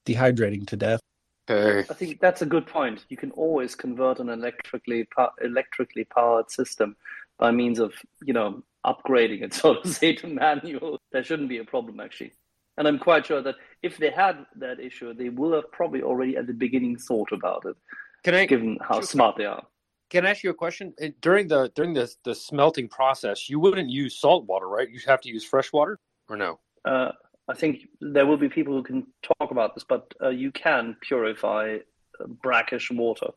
dehydrating 0.07 0.66
to 0.69 0.77
death. 0.77 1.01
Okay. 1.48 1.87
I 1.88 1.94
think 1.94 2.20
that's 2.20 2.42
a 2.42 2.46
good 2.46 2.66
point. 2.66 3.04
You 3.09 3.16
can 3.16 3.30
always 3.32 3.74
convert 3.74 4.18
an 4.18 4.28
electrically 4.28 5.06
electrically 5.42 6.04
powered 6.04 6.50
system 6.50 6.96
by 7.38 7.50
means 7.50 7.78
of 7.78 7.92
you 8.24 8.32
know 8.32 8.62
upgrading 8.85 9.42
it, 9.42 9.54
so 9.61 9.80
to 9.80 9.88
say, 9.88 10.14
to 10.14 10.26
manual. 10.26 11.00
There 11.12 11.24
shouldn't 11.24 11.48
be 11.48 11.59
a 11.59 11.64
problem 11.64 12.00
actually. 12.00 12.32
And 12.78 12.87
I'm 12.87 12.98
quite 12.98 13.26
sure 13.26 13.42
that 13.42 13.54
if 13.82 13.96
they 13.96 14.11
had 14.11 14.44
that 14.56 14.80
issue, 14.80 15.14
they 15.14 15.30
will 15.30 15.54
have 15.54 15.70
probably 15.72 16.02
already 16.02 16.37
at 16.37 16.46
the 16.46 16.52
beginning 16.52 16.98
thought 16.98 17.32
about 17.32 17.64
it, 17.64 17.74
Can 18.22 18.35
I 18.35 18.44
given 18.44 18.78
how 18.82 19.00
smart 19.00 19.37
they 19.38 19.46
are. 19.46 19.62
can 20.11 20.26
I 20.26 20.30
ask 20.30 20.42
you 20.42 20.50
a 20.50 20.54
question? 20.54 20.92
During 21.20 21.48
the 21.48 21.70
during 21.74 21.94
the 21.94 22.12
the 22.24 22.35
smelting 22.35 22.88
process, 22.88 23.48
you 23.48 23.61
wouldn't 23.61 23.90
use 23.90 24.18
salt 24.18 24.46
water, 24.46 24.68
right? 24.68 24.90
You 24.90 25.00
have 25.06 25.20
to 25.22 25.28
use 25.28 25.44
fresh 25.44 25.72
water, 25.72 25.98
or 26.28 26.37
no? 26.37 26.59
Uh, 26.85 27.12
I 27.48 27.54
think 27.54 27.88
there 28.00 28.26
will 28.26 28.37
be 28.37 28.48
people 28.48 28.74
who 28.74 28.82
can 28.82 29.06
talk 29.22 29.50
about 29.50 29.74
this, 29.74 29.85
but 29.85 30.12
uh, 30.20 30.30
you 30.30 30.50
can 30.50 30.96
purify 31.00 31.78
uh, 32.20 32.26
brackish 32.26 32.90
water. 32.90 33.28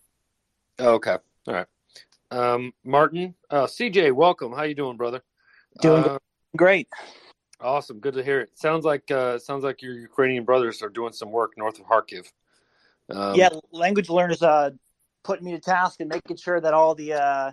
Oh, 0.80 0.94
okay. 0.96 1.18
All 1.48 1.54
right. 1.54 1.68
Um, 2.32 2.74
Martin, 2.84 3.36
uh, 3.50 3.66
CJ, 3.66 4.14
welcome. 4.14 4.52
How 4.52 4.64
you 4.64 4.76
doing, 4.76 4.98
brother? 4.98 5.22
Doing 5.82 6.04
Uh, 6.04 6.20
great. 6.56 6.88
awesome. 7.62 8.00
Good 8.00 8.16
to 8.16 8.24
hear 8.24 8.42
it. 8.42 8.58
Sounds 8.58 8.86
like 8.86 9.10
uh, 9.12 9.38
sounds 9.38 9.64
like 9.64 9.82
your 9.82 9.94
Ukrainian 9.94 10.44
brothers 10.44 10.82
are 10.82 10.90
doing 10.90 11.14
some 11.14 11.32
work 11.32 11.54
north 11.58 11.80
of 11.80 11.86
Kharkiv. 11.86 12.32
Um, 13.10 13.36
yeah, 13.36 13.50
language 13.72 14.10
learners 14.10 14.42
uh, 14.42 14.72
putting 15.24 15.46
me 15.46 15.52
to 15.52 15.60
task 15.60 16.00
and 16.00 16.10
making 16.10 16.38
sure 16.38 16.62
that 16.62 16.74
all 16.74 16.96
the 16.96 17.14
uh, 17.14 17.52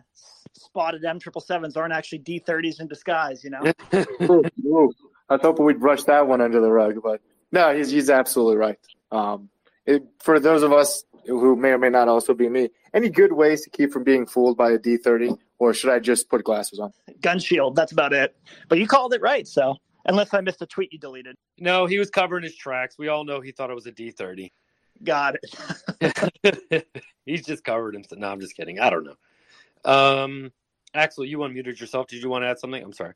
spotted 0.52 1.04
M 1.04 1.18
triple 1.18 1.40
sevens 1.40 1.76
aren't 1.76 1.92
actually 1.92 2.18
D 2.18 2.38
thirties 2.38 2.80
in 2.80 2.86
disguise. 2.86 3.44
You 3.44 3.50
know. 3.50 3.72
Ooh, 5.30 5.34
I 5.34 5.38
thought 5.38 5.58
we'd 5.60 5.80
brush 5.80 6.04
that 6.04 6.26
one 6.26 6.40
under 6.40 6.60
the 6.60 6.70
rug, 6.70 7.02
but 7.02 7.20
no, 7.52 7.74
he's 7.76 7.90
he's 7.90 8.10
absolutely 8.10 8.56
right. 8.56 8.78
Um, 9.12 9.48
it, 9.84 10.02
for 10.20 10.40
those 10.40 10.62
of 10.62 10.72
us 10.72 11.04
who 11.26 11.56
may 11.56 11.70
or 11.70 11.78
may 11.78 11.90
not 11.90 12.08
also 12.08 12.34
be 12.34 12.48
me, 12.48 12.70
any 12.94 13.08
good 13.08 13.32
ways 13.32 13.62
to 13.62 13.70
keep 13.70 13.92
from 13.92 14.04
being 14.04 14.26
fooled 14.26 14.56
by 14.56 14.70
a 14.72 14.78
D 14.78 14.96
thirty, 14.96 15.30
or 15.58 15.74
should 15.74 15.90
I 15.90 15.98
just 15.98 16.28
put 16.28 16.44
glasses 16.44 16.78
on? 16.78 16.92
Gun 17.20 17.38
shield. 17.38 17.76
That's 17.76 17.92
about 17.92 18.12
it. 18.12 18.36
But 18.68 18.78
you 18.78 18.86
called 18.86 19.14
it 19.14 19.20
right. 19.22 19.46
So 19.46 19.76
unless 20.04 20.32
I 20.34 20.40
missed 20.40 20.62
a 20.62 20.66
tweet 20.66 20.92
you 20.92 20.98
deleted, 20.98 21.36
No, 21.58 21.86
he 21.86 21.98
was 21.98 22.10
covering 22.10 22.42
his 22.44 22.56
tracks. 22.56 22.96
We 22.98 23.08
all 23.08 23.24
know 23.24 23.40
he 23.40 23.52
thought 23.52 23.70
it 23.70 23.74
was 23.74 23.86
a 23.86 23.92
D 23.92 24.10
thirty. 24.10 24.52
got 25.02 25.36
it. 26.00 26.86
He's 27.26 27.44
just 27.44 27.64
covered 27.64 27.94
himself. 27.94 28.20
No, 28.20 28.28
I'm 28.28 28.40
just 28.40 28.56
kidding. 28.56 28.78
I 28.80 28.90
don't 28.90 29.04
know. 29.04 29.16
Um, 29.84 30.52
Axel, 30.94 31.24
you 31.24 31.38
unmuted 31.38 31.78
yourself. 31.78 32.06
Did 32.06 32.22
you 32.22 32.28
want 32.28 32.42
to 32.44 32.48
add 32.48 32.58
something? 32.58 32.82
I'm 32.82 32.92
sorry. 32.92 33.14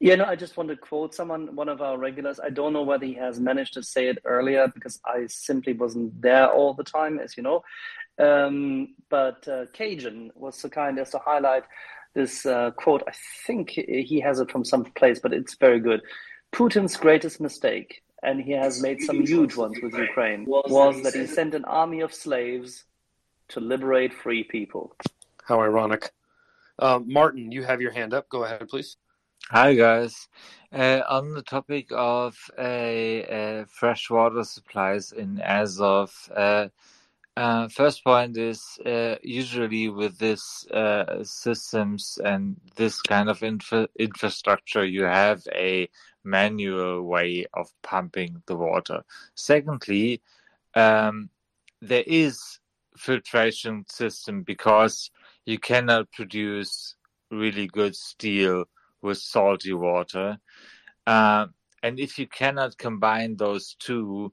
Yeah, 0.00 0.14
no, 0.14 0.24
I 0.24 0.36
just 0.36 0.56
want 0.56 0.68
to 0.68 0.76
quote 0.76 1.12
someone, 1.12 1.56
one 1.56 1.68
of 1.68 1.82
our 1.82 1.98
regulars. 1.98 2.38
I 2.38 2.50
don't 2.50 2.72
know 2.72 2.82
whether 2.82 3.04
he 3.04 3.14
has 3.14 3.40
managed 3.40 3.74
to 3.74 3.82
say 3.82 4.06
it 4.06 4.18
earlier 4.24 4.68
because 4.72 5.00
I 5.04 5.26
simply 5.26 5.72
wasn't 5.72 6.20
there 6.22 6.48
all 6.48 6.72
the 6.72 6.84
time, 6.84 7.18
as 7.18 7.36
you 7.36 7.42
know. 7.42 7.64
Um, 8.18 8.94
but 9.08 9.46
uh, 9.48 9.66
Cajun 9.72 10.30
was 10.34 10.56
so 10.56 10.68
kind 10.68 10.98
as 10.98 11.10
to 11.10 11.18
highlight 11.18 11.64
this 12.14 12.46
uh, 12.46 12.70
quote. 12.72 13.02
I 13.08 13.12
think 13.46 13.70
he 13.70 14.02
he 14.02 14.20
has 14.20 14.38
it 14.40 14.50
from 14.50 14.64
some 14.64 14.84
place, 14.84 15.18
but 15.20 15.32
it's 15.32 15.56
very 15.56 15.80
good. 15.80 16.02
Putin's 16.52 16.96
greatest 16.96 17.40
mistake, 17.40 18.02
and 18.22 18.40
he 18.40 18.52
has 18.52 18.80
made 18.80 19.00
some 19.02 19.24
huge 19.24 19.56
ones 19.56 19.76
with 19.82 19.94
Ukraine, 19.94 20.44
was 20.46 21.02
that 21.02 21.14
he 21.14 21.26
sent 21.26 21.54
an 21.54 21.64
army 21.64 22.00
of 22.00 22.14
slaves 22.14 22.84
to 23.48 23.60
liberate 23.60 24.12
free 24.12 24.44
people. 24.44 24.94
How 25.44 25.60
ironic. 25.60 26.10
Um, 26.78 27.12
Martin, 27.12 27.50
you 27.50 27.64
have 27.64 27.80
your 27.80 27.90
hand 27.92 28.14
up. 28.14 28.28
Go 28.28 28.44
ahead, 28.44 28.68
please. 28.68 28.96
Hi 29.50 29.72
guys. 29.72 30.28
Uh, 30.70 31.00
on 31.08 31.32
the 31.32 31.40
topic 31.40 31.86
of 31.90 32.36
uh, 32.58 32.60
uh, 32.60 33.64
freshwater 33.66 34.44
supplies 34.44 35.10
in 35.12 35.40
Azov, 35.40 36.12
uh, 36.36 36.68
uh, 37.34 37.68
first 37.68 38.04
point 38.04 38.36
is 38.36 38.78
uh, 38.84 39.14
usually 39.22 39.88
with 39.88 40.18
this 40.18 40.66
systems 41.22 42.18
and 42.22 42.56
this 42.76 43.00
kind 43.00 43.30
of 43.30 43.42
infra- 43.42 43.88
infrastructure, 43.98 44.84
you 44.84 45.04
have 45.04 45.40
a 45.54 45.88
manual 46.24 47.04
way 47.04 47.46
of 47.54 47.72
pumping 47.82 48.42
the 48.44 48.56
water. 48.56 49.02
Secondly, 49.34 50.20
um, 50.74 51.30
there 51.80 52.04
is 52.06 52.60
filtration 52.98 53.86
system 53.88 54.42
because 54.42 55.10
you 55.46 55.58
cannot 55.58 56.12
produce 56.12 56.96
really 57.30 57.66
good 57.66 57.96
steel 57.96 58.66
with 59.02 59.18
salty 59.18 59.72
water. 59.72 60.38
Uh, 61.06 61.46
and 61.82 61.98
if 61.98 62.18
you 62.18 62.26
cannot 62.26 62.76
combine 62.78 63.36
those 63.36 63.76
two, 63.78 64.32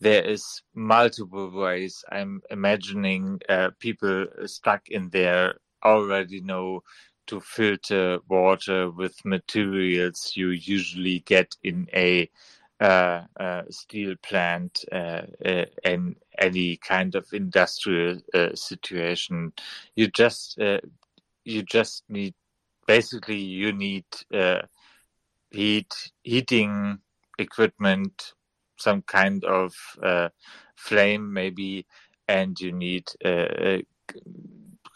there 0.00 0.24
is 0.24 0.62
multiple 0.74 1.50
ways. 1.50 2.04
I'm 2.10 2.42
imagining 2.50 3.40
uh, 3.48 3.70
people 3.78 4.26
stuck 4.46 4.88
in 4.88 5.08
there 5.10 5.54
already 5.84 6.40
know 6.40 6.82
to 7.26 7.40
filter 7.40 8.18
water 8.28 8.90
with 8.90 9.14
materials 9.24 10.32
you 10.34 10.48
usually 10.50 11.20
get 11.20 11.56
in 11.62 11.88
a 11.94 12.28
uh, 12.80 13.22
uh, 13.38 13.62
steel 13.70 14.14
plant 14.22 14.84
uh, 14.90 15.22
uh, 15.44 15.64
and 15.84 16.16
any 16.38 16.76
kind 16.78 17.14
of 17.14 17.24
industrial 17.32 18.18
uh, 18.34 18.48
situation. 18.54 19.52
You 19.94 20.08
just 20.08 20.58
uh, 20.60 20.80
you 21.44 21.62
just 21.62 22.02
need 22.08 22.34
basically 22.86 23.38
you 23.38 23.72
need 23.72 24.04
uh, 24.32 24.62
heat 25.50 25.92
heating 26.22 26.98
equipment, 27.38 28.34
some 28.78 29.02
kind 29.02 29.44
of 29.44 29.74
uh, 30.02 30.28
flame 30.76 31.32
maybe, 31.32 31.86
and 32.28 32.58
you 32.60 32.72
need 32.72 33.04
uh, 33.24 33.78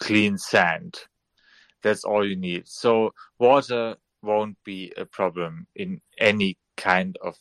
clean 0.00 0.38
sand. 0.38 0.94
That's 1.82 2.04
all 2.04 2.26
you 2.26 2.36
need. 2.36 2.66
So 2.66 3.12
water 3.38 3.96
won't 4.22 4.56
be 4.64 4.92
a 4.96 5.04
problem 5.04 5.66
in 5.74 6.00
any 6.18 6.58
kind 6.76 7.16
of 7.22 7.36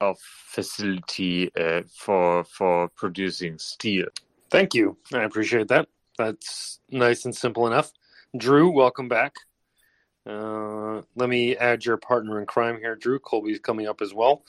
of 0.00 0.18
facility 0.20 1.50
uh, 1.56 1.82
for 1.90 2.44
for 2.44 2.88
producing 2.88 3.58
steel. 3.58 4.06
Thank 4.50 4.74
you. 4.74 4.96
I 5.12 5.22
appreciate 5.22 5.68
that. 5.68 5.88
That's 6.18 6.80
nice 6.90 7.24
and 7.24 7.34
simple 7.34 7.66
enough. 7.66 7.92
Drew, 8.36 8.70
welcome 8.70 9.08
back. 9.08 9.34
Uh, 10.26 11.02
let 11.14 11.28
me 11.28 11.56
add 11.56 11.84
your 11.84 11.96
partner 11.96 12.40
in 12.40 12.46
crime 12.46 12.78
here, 12.78 12.96
Drew. 12.96 13.18
Colby's 13.18 13.60
coming 13.60 13.86
up 13.86 14.02
as 14.02 14.12
well. 14.12 14.42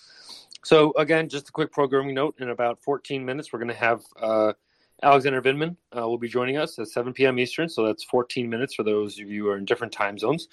So, 0.64 0.92
again, 0.98 1.30
just 1.30 1.50
a 1.50 1.52
quick 1.52 1.72
programming 1.72 2.16
note. 2.16 2.36
In 2.40 2.50
about 2.50 2.82
14 2.84 3.24
minutes, 3.24 3.54
we're 3.54 3.60
going 3.60 3.70
to 3.70 3.76
have 3.76 4.02
uh, 4.20 4.54
Alexander 5.04 5.42
Vindman 5.42 5.76
uh, 5.96 6.08
will 6.08 6.18
be 6.18 6.28
joining 6.28 6.58
us 6.58 6.80
at 6.80 6.88
7 6.88 7.14
p.m. 7.14 7.38
Eastern. 7.38 7.70
So 7.70 7.86
that's 7.86 8.04
14 8.04 8.50
minutes 8.50 8.74
for 8.74 8.84
those 8.84 9.20
of 9.20 9.30
you 9.30 9.44
who 9.44 9.50
are 9.50 9.58
in 9.58 9.66
different 9.66 9.94
time 9.94 10.18
zones. 10.18 10.48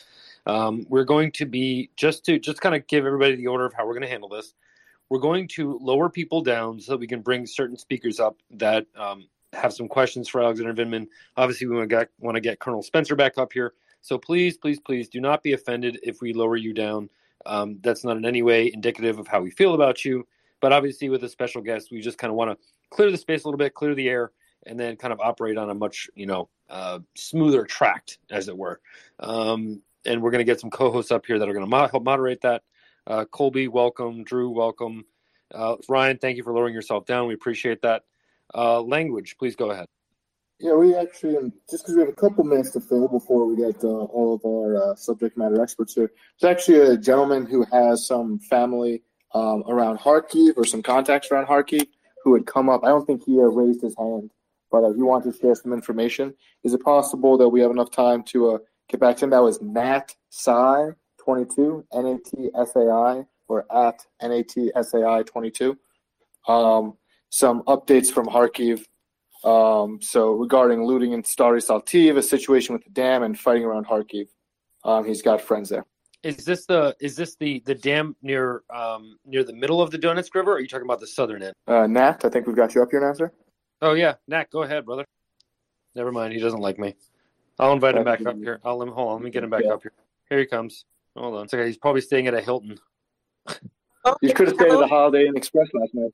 Um, 0.47 0.87
we're 0.89 1.05
going 1.05 1.33
to 1.33 1.47
be 1.47 1.91
just 1.97 2.25
to 2.27 2.39
just 2.39 2.61
kind 2.61 2.75
of 2.75 2.87
give 2.87 3.07
everybody 3.07 3.37
the 3.37 3.47
order 3.47 3.65
of 3.65 3.73
how 3.73 3.87
we're 3.87 3.95
going 3.95 4.03
to 4.03 4.09
handle 4.09 4.29
this. 4.29 4.55
We're 5.09 5.21
going 5.21 5.49
to 5.49 5.79
lower 5.81 6.11
people 6.11 6.43
down 6.43 6.81
so 6.81 6.93
that 6.93 6.99
we 6.99 7.07
can 7.07 7.23
bring 7.23 7.47
certain 7.47 7.79
speakers 7.79 8.21
up 8.21 8.37
that 8.51 8.87
um, 8.97 9.29
have 9.55 9.73
some 9.73 9.89
questions 9.89 10.29
for 10.29 10.43
Alexander 10.43 10.75
Vindman. 10.75 11.07
Obviously, 11.37 11.67
we 11.67 11.77
want 11.77 11.89
to 11.89 11.97
get, 11.97 12.09
want 12.19 12.35
to 12.35 12.41
get 12.41 12.59
Colonel 12.59 12.83
Spencer 12.83 13.17
back 13.17 13.39
up 13.39 13.53
here. 13.53 13.73
So 14.05 14.19
please, 14.19 14.59
please, 14.59 14.79
please 14.79 15.09
do 15.09 15.19
not 15.19 15.43
be 15.43 15.55
offended 15.55 15.99
if 16.03 16.21
we 16.21 16.35
lower 16.35 16.57
you 16.57 16.75
down. 16.75 17.09
Um, 17.47 17.79
that's 17.83 18.05
not 18.05 18.19
in 18.19 18.27
any 18.27 18.43
way 18.43 18.71
indicative 18.71 19.19
of 19.19 19.27
how 19.27 19.41
we 19.41 19.51
feel 19.51 19.73
about 19.73 20.05
you. 20.05 20.27
But 20.61 20.75
obviously, 20.75 21.09
with 21.09 21.25
a 21.25 21.29
special 21.29 21.63
guest, 21.63 21.91
we 21.91 22.03
just 22.03 22.19
kind 22.19 22.31
of 22.31 22.37
want 22.37 22.51
to 22.51 22.67
clear 22.91 23.11
the 23.11 23.17
space 23.17 23.45
a 23.45 23.49
little 23.49 23.57
bit, 23.57 23.73
clear 23.73 23.95
the 23.95 24.11
air, 24.11 24.33
and 24.67 24.79
then 24.79 24.97
kind 24.97 25.11
of 25.11 25.21
operate 25.21 25.57
on 25.57 25.71
a 25.71 25.75
much, 25.75 26.11
you 26.15 26.27
know, 26.27 26.51
uh, 26.69 26.99
smoother 27.15 27.65
tract, 27.65 28.19
as 28.31 28.49
it 28.49 28.57
were. 28.57 28.79
Um, 29.21 29.81
and 30.05 30.21
we're 30.21 30.31
going 30.31 30.41
to 30.41 30.53
get 30.53 30.61
some 30.61 30.71
co-hosts 30.71 31.11
up 31.11 31.25
here 31.25 31.39
that 31.39 31.49
are 31.49 31.55
going 31.55 31.65
to 31.65 31.71
mo- 31.71 31.89
help 31.89 32.05
moderate 32.05 32.43
that. 32.43 32.63
Uh, 33.07 33.25
Colby, 33.25 33.69
welcome. 33.69 34.23
Drew, 34.23 34.51
welcome. 34.51 35.07
Uh, 35.51 35.77
Ryan, 35.89 36.19
thank 36.19 36.37
you 36.37 36.43
for 36.43 36.53
lowering 36.53 36.75
yourself 36.75 37.07
down. 37.07 37.27
We 37.27 37.33
appreciate 37.33 37.81
that. 37.81 38.03
Uh, 38.55 38.83
language, 38.83 39.37
please 39.39 39.57
go 39.57 39.71
ahead. 39.71 39.87
Yeah, 40.61 40.75
we 40.75 40.95
actually, 40.95 41.37
um, 41.37 41.53
just 41.69 41.85
because 41.85 41.97
we 41.97 42.01
have 42.03 42.11
a 42.11 42.13
couple 42.13 42.45
minutes 42.45 42.71
to 42.73 42.81
fill 42.81 43.09
before 43.09 43.45
we 43.45 43.57
get 43.57 43.83
uh, 43.83 43.89
all 43.89 44.35
of 44.35 44.45
our 44.45 44.93
uh, 44.93 44.95
subject 44.95 45.37
matter 45.37 45.61
experts 45.61 45.95
here, 45.95 46.13
there's 46.41 46.57
actually 46.57 46.79
a 46.79 46.97
gentleman 46.97 47.45
who 47.45 47.65
has 47.73 48.07
some 48.07 48.39
family 48.39 49.03
um, 49.35 49.65
around 49.67 49.99
Kharkiv 49.99 50.57
or 50.57 50.65
some 50.65 50.83
contacts 50.83 51.31
around 51.31 51.47
Kharkiv 51.47 51.89
who 52.23 52.35
had 52.35 52.47
come 52.47 52.69
up. 52.69 52.85
I 52.85 52.89
don't 52.89 53.05
think 53.05 53.25
he 53.25 53.39
uh, 53.39 53.43
raised 53.43 53.83
his 53.83 53.97
hand, 53.99 54.31
but 54.71 54.85
uh, 54.85 54.93
he 54.93 55.03
wanted 55.03 55.33
to 55.33 55.39
share 55.39 55.57
some 55.57 55.73
information. 55.73 56.33
Is 56.63 56.73
it 56.73 56.83
possible 56.83 57.37
that 57.39 57.49
we 57.49 57.61
have 57.61 57.73
enough 57.73 57.91
time 57.91 58.23
to 58.25 58.53
uh, 58.53 58.59
get 58.89 59.01
back 59.01 59.17
to 59.19 59.25
him? 59.25 59.31
That 59.31 59.43
was 59.43 59.61
Nat 59.61 60.15
Sai 60.31 60.91
22, 61.19 61.85
N 61.93 62.07
A 62.07 62.19
T 62.19 62.51
S 62.57 62.77
A 62.77 62.91
I, 62.91 63.25
or 63.49 63.67
at 63.75 64.07
N 64.21 64.31
A 64.31 64.43
T 64.45 64.71
S 64.77 64.95
A 64.95 65.05
I 65.05 65.23
22. 65.25 65.77
Um, 66.47 66.97
some 67.29 67.63
updates 67.65 68.13
from 68.13 68.27
Kharkiv 68.27 68.85
um, 69.45 70.01
so 70.01 70.33
regarding 70.33 70.85
looting 70.85 71.13
in 71.13 71.23
Stary 71.25 71.61
Saltiv, 71.61 72.17
a 72.17 72.23
situation 72.23 72.73
with 72.75 72.85
the 72.85 72.91
dam, 72.91 73.23
and 73.23 73.39
fighting 73.39 73.65
around 73.65 73.87
Kharkiv, 73.87 74.29
um, 74.85 75.05
he's 75.05 75.23
got 75.23 75.41
friends 75.41 75.69
there. 75.69 75.85
Is 76.23 76.45
this 76.45 76.65
the 76.65 76.97
is 77.01 77.17
this 77.17 77.37
the 77.37 77.63
the 77.67 77.75
dam 77.75 78.17
near 78.23 78.63
um, 78.75 79.19
near 79.27 79.45
the 79.45 79.53
middle 79.53 79.83
of 79.83 79.91
the 79.91 79.99
Donetsk 79.99 80.35
River? 80.35 80.53
Or 80.53 80.55
are 80.55 80.61
you 80.61 80.69
talking 80.69 80.87
about 80.87 81.01
the 81.01 81.07
southern 81.07 81.43
end? 81.43 81.55
Uh, 81.67 81.87
Nat, 81.87 82.25
I 82.25 82.31
think 82.31 82.47
we've 82.47 82.57
got 82.57 82.75
you 82.75 82.83
up 82.83 82.89
here 82.91 83.01
now, 83.01 83.13
sir. 83.13 83.31
Oh 83.83 83.93
yeah, 83.93 84.15
Nat, 84.27 84.51
go 84.51 84.63
ahead, 84.63 84.87
brother. 84.87 85.05
Never 85.95 86.11
mind, 86.11 86.33
he 86.33 86.41
doesn't 86.41 86.61
like 86.61 86.79
me. 86.79 86.95
I'll 87.59 87.73
invite 87.73 87.95
him 87.97 88.05
back 88.05 88.25
up 88.27 88.37
here. 88.37 88.59
I'll 88.65 88.79
let 88.79 88.89
him 88.89 88.95
hold 88.95 89.11
on. 89.11 89.15
Let 89.17 89.25
me 89.25 89.31
get 89.31 89.45
him 89.45 89.51
back 89.51 89.63
Yeah. 89.65 89.75
up 89.75 89.83
here. 89.83 89.93
Here 90.29 90.39
he 90.39 90.47
comes. 90.47 90.87
Hold 91.17 91.37
on. 91.37 91.45
It's 91.45 91.55
okay. 91.55 91.67
He's 91.67 91.77
probably 91.79 92.01
staying 92.01 92.27
at 92.27 92.35
a 92.35 92.41
Hilton. 92.41 92.79
You 94.21 94.35
could 94.35 94.49
have 94.49 94.57
stayed 94.57 94.73
at 94.73 94.79
the 94.79 94.87
Holiday 94.89 95.27
Inn 95.27 95.37
Express 95.37 95.69
last 95.73 95.95
night. 95.95 96.11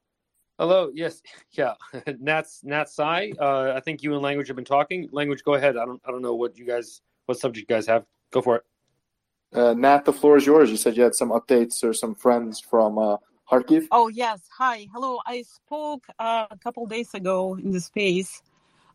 Hello. 0.61 0.91
Yes. 0.93 1.23
Yeah. 1.53 1.75
Nat's 2.21 2.63
Nat 2.63 2.89
Sai. 2.89 3.33
Uh, 3.41 3.73
I 3.75 3.81
think 3.81 4.03
you 4.03 4.13
and 4.13 4.23
Language 4.23 4.47
have 4.49 4.57
been 4.57 4.65
talking. 4.65 5.09
Language, 5.11 5.43
go 5.43 5.55
ahead. 5.55 5.77
I 5.77 5.85
don't. 5.87 6.01
I 6.07 6.11
don't 6.13 6.23
know 6.23 6.35
what 6.35 6.57
you 6.59 6.67
guys, 6.67 7.01
what 7.27 7.39
subject 7.39 7.69
you 7.69 7.75
guys 7.75 7.87
have. 7.87 8.05
Go 8.31 8.43
for 8.43 8.57
it. 8.57 8.65
Uh, 9.53 9.73
Nat, 9.75 10.05
the 10.05 10.13
floor 10.13 10.37
is 10.37 10.47
yours. 10.47 10.71
You 10.71 10.77
said 10.77 10.97
you 10.97 11.03
had 11.03 11.15
some 11.15 11.31
updates 11.31 11.83
or 11.83 11.93
some 11.93 12.15
friends 12.15 12.61
from 12.61 12.99
uh, 12.99 13.17
Kharkiv. 13.51 13.89
Oh 13.91 14.09
yes, 14.09 14.41
hi, 14.57 14.87
hello. 14.93 15.19
I 15.27 15.43
spoke 15.43 16.05
uh, 16.19 16.47
a 16.51 16.59
couple 16.59 16.87
days 16.87 17.15
ago 17.15 17.57
in 17.57 17.73
the 17.73 17.81
space. 17.81 18.43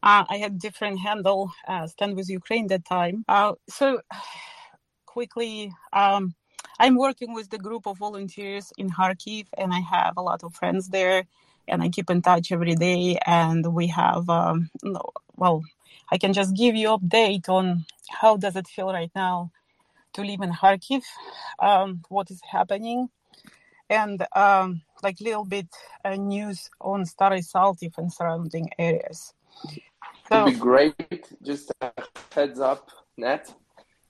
Uh, 0.03 0.24
I 0.30 0.38
had 0.38 0.59
different 0.59 0.99
handle, 0.99 1.51
uh, 1.68 1.88
stand 1.88 2.16
with 2.16 2.30
Ukraine 2.30 2.68
that 2.68 2.86
time. 2.86 3.26
Uh, 3.28 3.53
so 3.68 3.99
quickly, 5.07 5.74
um, 5.91 6.36
I'm 6.80 6.95
working 6.95 7.34
with 7.34 7.49
the 7.49 7.57
group 7.57 7.88
of 7.88 7.97
volunteers 7.97 8.72
in 8.78 8.89
Kharkiv, 8.89 9.47
and 9.57 9.74
I 9.74 9.80
have 9.80 10.13
a 10.16 10.22
lot 10.22 10.43
of 10.43 10.53
friends 10.53 10.89
there, 10.89 11.24
and 11.68 11.82
I 11.82 11.89
keep 11.89 12.09
in 12.09 12.22
touch 12.22 12.51
every 12.51 12.76
day. 12.76 13.18
And 13.26 13.74
we 13.74 13.88
have, 13.88 14.30
um, 14.30 14.70
well, 15.36 15.63
I 16.11 16.18
can 16.18 16.34
just 16.34 16.55
give 16.55 16.76
you 16.76 16.89
update 16.89 17.49
on 17.49 17.86
how 18.09 18.38
does 18.38 18.55
it 18.55 18.68
feel 18.68 18.91
right 18.91 19.11
now 19.16 19.51
to 20.13 20.22
live 20.22 20.41
in 20.41 20.51
Kharkiv, 20.51 21.03
um, 21.59 22.01
what 22.09 22.32
is 22.32 22.41
happening 22.49 23.09
and 23.89 24.26
um, 24.36 24.82
like 25.03 25.20
little 25.22 25.45
bit 25.45 25.68
uh, 26.03 26.16
news 26.16 26.70
on 26.82 27.05
Stary 27.05 27.41
Saltiv 27.41 27.97
and 27.97 28.11
surrounding 28.11 28.70
areas. 28.80 29.34
It'd 30.32 30.45
be 30.45 30.59
great. 30.59 31.28
Just 31.43 31.72
a 31.82 31.91
heads 32.34 32.59
up, 32.59 32.89
Net. 33.18 33.53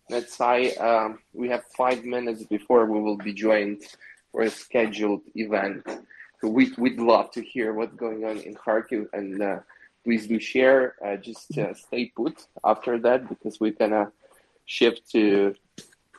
Net 0.10 0.30
Sai, 0.30 0.68
um, 0.80 1.20
we 1.34 1.49
have 1.49 1.64
five 1.76 2.06
minutes 2.06 2.43
before 2.43 2.86
we 2.86 3.01
will 3.01 3.18
be 3.18 3.34
joined 3.34 3.84
for 4.32 4.41
a 4.41 4.49
scheduled 4.49 5.22
event. 5.34 5.84
So 6.45 6.51
we, 6.51 6.71
we'd 6.77 6.99
love 6.99 7.31
to 7.31 7.41
hear 7.41 7.73
what's 7.73 7.95
going 7.95 8.23
on 8.23 8.37
in 8.37 8.53
Kharkiv 8.53 9.07
and 9.13 9.41
uh, 9.41 9.59
please 10.03 10.27
do 10.27 10.39
share. 10.39 10.93
Uh, 11.03 11.15
just 11.15 11.57
uh, 11.57 11.73
stay 11.73 12.11
put 12.15 12.45
after 12.63 12.99
that 12.99 13.27
because 13.27 13.59
we're 13.59 13.71
gonna 13.71 14.11
shift 14.65 15.09
to 15.13 15.55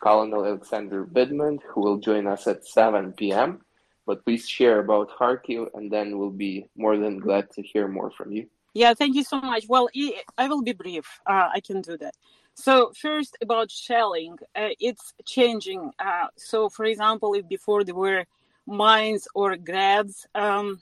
Colonel 0.02 0.44
Alexander 0.44 1.04
Vindman, 1.04 1.60
who 1.68 1.80
will 1.80 1.98
join 1.98 2.26
us 2.26 2.48
at 2.48 2.66
7 2.66 3.12
p.m. 3.12 3.60
But 4.04 4.24
please 4.24 4.48
share 4.48 4.80
about 4.80 5.16
Kharkiv, 5.16 5.68
and 5.74 5.92
then 5.92 6.18
we'll 6.18 6.30
be 6.30 6.66
more 6.76 6.96
than 6.96 7.20
glad 7.20 7.48
to 7.52 7.62
hear 7.62 7.86
more 7.86 8.10
from 8.10 8.32
you. 8.32 8.48
Yeah, 8.74 8.94
thank 8.94 9.14
you 9.14 9.22
so 9.22 9.40
much. 9.40 9.66
Well, 9.68 9.88
I 9.94 10.22
I 10.36 10.48
will 10.48 10.62
be 10.62 10.72
brief. 10.72 11.06
Uh, 11.24 11.50
I 11.54 11.60
can 11.60 11.82
do 11.82 11.96
that. 11.98 12.14
So 12.54 12.90
first 13.00 13.36
about 13.40 13.70
shelling, 13.70 14.38
uh, 14.56 14.70
it's 14.80 15.14
changing. 15.24 15.92
Uh, 16.00 16.28
so 16.36 16.68
for 16.68 16.84
example, 16.84 17.34
if 17.34 17.46
before 17.46 17.84
there 17.84 17.94
were 17.94 18.24
mines 18.66 19.28
or 19.34 19.56
grads, 19.56 20.26
um, 20.34 20.80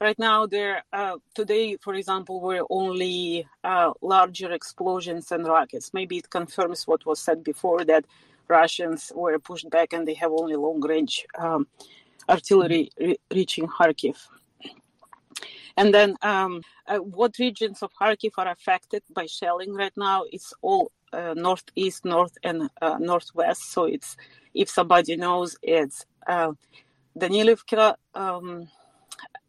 right 0.00 0.18
now 0.18 0.46
there 0.46 0.82
uh, 0.92 1.16
today, 1.34 1.76
for 1.76 1.94
example, 1.94 2.40
were 2.40 2.64
only 2.70 3.46
uh, 3.64 3.92
larger 4.00 4.52
explosions 4.52 5.30
and 5.32 5.46
rockets. 5.46 5.92
Maybe 5.92 6.16
it 6.18 6.30
confirms 6.30 6.86
what 6.86 7.04
was 7.06 7.20
said 7.20 7.44
before 7.44 7.84
that 7.84 8.04
Russians 8.48 9.12
were 9.14 9.38
pushed 9.38 9.70
back 9.70 9.92
and 9.92 10.06
they 10.06 10.14
have 10.14 10.32
only 10.32 10.56
long 10.56 10.80
range 10.80 11.26
um, 11.38 11.66
artillery 12.28 12.90
re- 12.98 13.18
reaching 13.32 13.68
Kharkiv. 13.68 14.16
And 15.76 15.94
then, 15.94 16.16
um, 16.22 16.62
uh, 16.86 16.98
what 16.98 17.38
regions 17.38 17.82
of 17.82 17.92
Kharkiv 17.94 18.32
are 18.38 18.48
affected 18.48 19.02
by 19.14 19.26
shelling 19.26 19.72
right 19.74 19.96
now? 19.96 20.24
It's 20.32 20.52
all 20.62 20.90
uh, 21.12 21.34
northeast, 21.34 22.04
north, 22.04 22.36
and 22.42 22.68
uh, 22.82 22.98
northwest. 22.98 23.72
So 23.72 23.84
it's 23.84 24.16
if 24.54 24.68
somebody 24.68 25.16
knows, 25.16 25.56
it's 25.62 26.04
uh, 26.26 26.52
Danilivka, 27.20 27.94
um, 28.14 28.68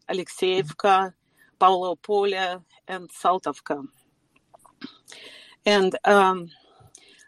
Alexeyevka, 0.09 1.13
Pavlovpole, 1.59 2.61
and 2.87 3.09
Saltovka. 3.09 3.85
And 5.65 5.95
um, 6.05 6.49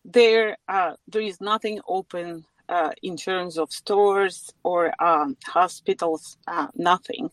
there, 0.04 0.58
uh, 0.68 0.94
there 1.08 1.22
is 1.22 1.40
nothing 1.40 1.80
open 1.88 2.46
uh, 2.70 2.92
in 3.02 3.16
terms 3.18 3.58
of 3.58 3.72
stores 3.72 4.52
or 4.64 4.94
um, 5.02 5.38
hospitals, 5.46 6.38
uh, 6.48 6.68
nothing. 6.76 7.30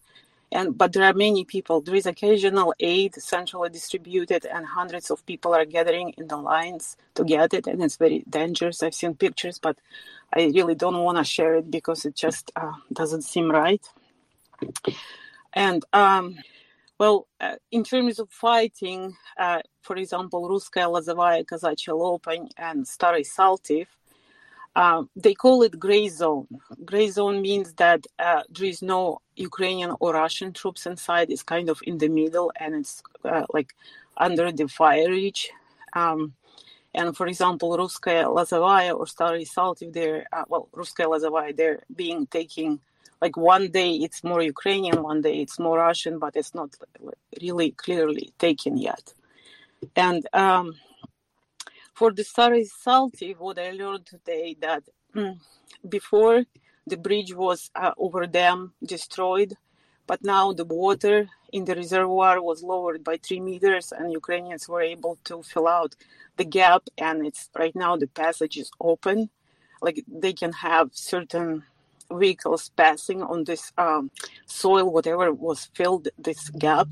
And 0.52 0.76
but 0.76 0.92
there 0.92 1.04
are 1.04 1.14
many 1.14 1.44
people. 1.44 1.80
There 1.80 1.94
is 1.94 2.06
occasional 2.06 2.74
aid 2.80 3.14
centrally 3.14 3.70
distributed, 3.70 4.44
and 4.44 4.66
hundreds 4.66 5.11
of 5.11 5.24
people 5.24 5.54
are 5.54 5.64
gathering 5.64 6.12
in 6.18 6.26
the 6.26 6.36
lines 6.36 6.96
to 7.14 7.22
get 7.24 7.54
it, 7.54 7.68
and 7.68 7.80
it's 7.80 7.96
very 7.96 8.24
dangerous. 8.28 8.82
I've 8.82 8.94
seen 8.94 9.14
pictures, 9.14 9.61
but 9.61 9.78
I 10.32 10.46
really 10.54 10.74
don't 10.74 11.02
want 11.02 11.18
to 11.18 11.24
share 11.24 11.56
it 11.56 11.70
because 11.70 12.04
it 12.04 12.14
just 12.14 12.50
uh, 12.56 12.72
doesn't 12.92 13.22
seem 13.22 13.50
right. 13.50 13.84
And 15.52 15.84
um, 15.92 16.38
well, 16.98 17.26
uh, 17.40 17.56
in 17.72 17.82
terms 17.82 18.18
of 18.18 18.30
fighting, 18.30 19.16
uh, 19.38 19.60
for 19.82 19.96
example, 19.96 20.48
Ruskaya 20.48 20.88
Lazovaya, 20.88 21.44
Kazachia 21.44 22.50
and 22.56 22.86
Stary 22.86 23.24
Saltiv, 23.24 23.86
uh, 24.76 25.02
they 25.16 25.34
call 25.34 25.62
it 25.62 25.80
gray 25.80 26.08
zone. 26.08 26.46
Gray 26.84 27.08
zone 27.08 27.42
means 27.42 27.72
that 27.74 28.06
uh, 28.18 28.42
there 28.50 28.68
is 28.68 28.82
no 28.82 29.20
Ukrainian 29.34 29.96
or 29.98 30.12
Russian 30.14 30.52
troops 30.52 30.86
inside. 30.86 31.30
It's 31.30 31.42
kind 31.42 31.68
of 31.68 31.80
in 31.84 31.98
the 31.98 32.08
middle 32.08 32.52
and 32.56 32.74
it's 32.74 33.02
uh, 33.24 33.46
like 33.52 33.74
under 34.16 34.52
the 34.52 34.68
fire 34.68 35.10
reach. 35.10 35.50
Um, 35.94 36.34
and 36.95 37.16
for 37.16 37.26
example, 37.26 37.76
Ruskaya 37.76 38.24
Lazovaya 38.26 38.99
or 38.99 39.07
Stary 39.07 39.45
Saltiv, 39.45 39.93
they're, 39.93 40.26
uh, 40.32 40.45
well, 40.49 40.68
Ruskaya 40.74 41.07
Lazovaya, 41.07 41.57
they're 41.57 41.82
being 41.95 42.26
taking, 42.26 42.80
like 43.22 43.36
one 43.36 43.70
day 43.70 43.93
it's 43.93 44.24
more 44.24 44.43
Ukrainian, 44.43 45.03
one 45.03 45.20
day 45.20 45.41
it's 45.41 45.59
more 45.59 45.78
Russian, 45.78 46.18
but 46.18 46.34
it's 46.34 46.55
not 46.55 46.74
really 47.41 47.70
clearly 47.72 48.32
taken 48.38 48.76
yet. 48.76 49.14
And 49.95 50.26
um, 50.32 50.74
for 51.95 52.12
the 52.12 52.24
Stary 52.24 52.66
Saltiv, 52.84 53.38
what 53.38 53.59
I 53.59 53.70
learned 53.70 54.07
today 54.07 54.57
that 54.61 54.82
before 55.88 56.45
the 56.86 56.97
bridge 56.97 57.32
was 57.34 57.70
uh, 57.76 57.93
over 57.99 58.26
them 58.26 58.72
destroyed, 58.84 59.55
but 60.11 60.24
now 60.24 60.52
the 60.52 60.64
water 60.64 61.28
in 61.52 61.64
the 61.66 61.76
reservoir 61.76 62.42
was 62.42 62.64
lowered 62.64 63.04
by 63.04 63.16
three 63.16 63.38
meters, 63.38 63.92
and 63.92 64.12
Ukrainians 64.12 64.68
were 64.68 64.82
able 64.82 65.14
to 65.22 65.40
fill 65.44 65.68
out 65.68 65.94
the 66.36 66.44
gap. 66.44 66.82
And 66.98 67.24
it's 67.24 67.48
right 67.56 67.76
now 67.76 67.92
the 67.96 68.08
passage 68.08 68.56
is 68.56 68.72
open, 68.80 69.30
like 69.80 70.02
they 70.24 70.32
can 70.32 70.52
have 70.68 70.90
certain 70.92 71.62
vehicles 72.11 72.72
passing 72.76 73.22
on 73.22 73.44
this 73.44 73.72
um, 73.78 74.11
soil, 74.46 74.90
whatever 74.90 75.32
was 75.32 75.70
filled 75.78 76.08
this 76.18 76.50
gap, 76.64 76.88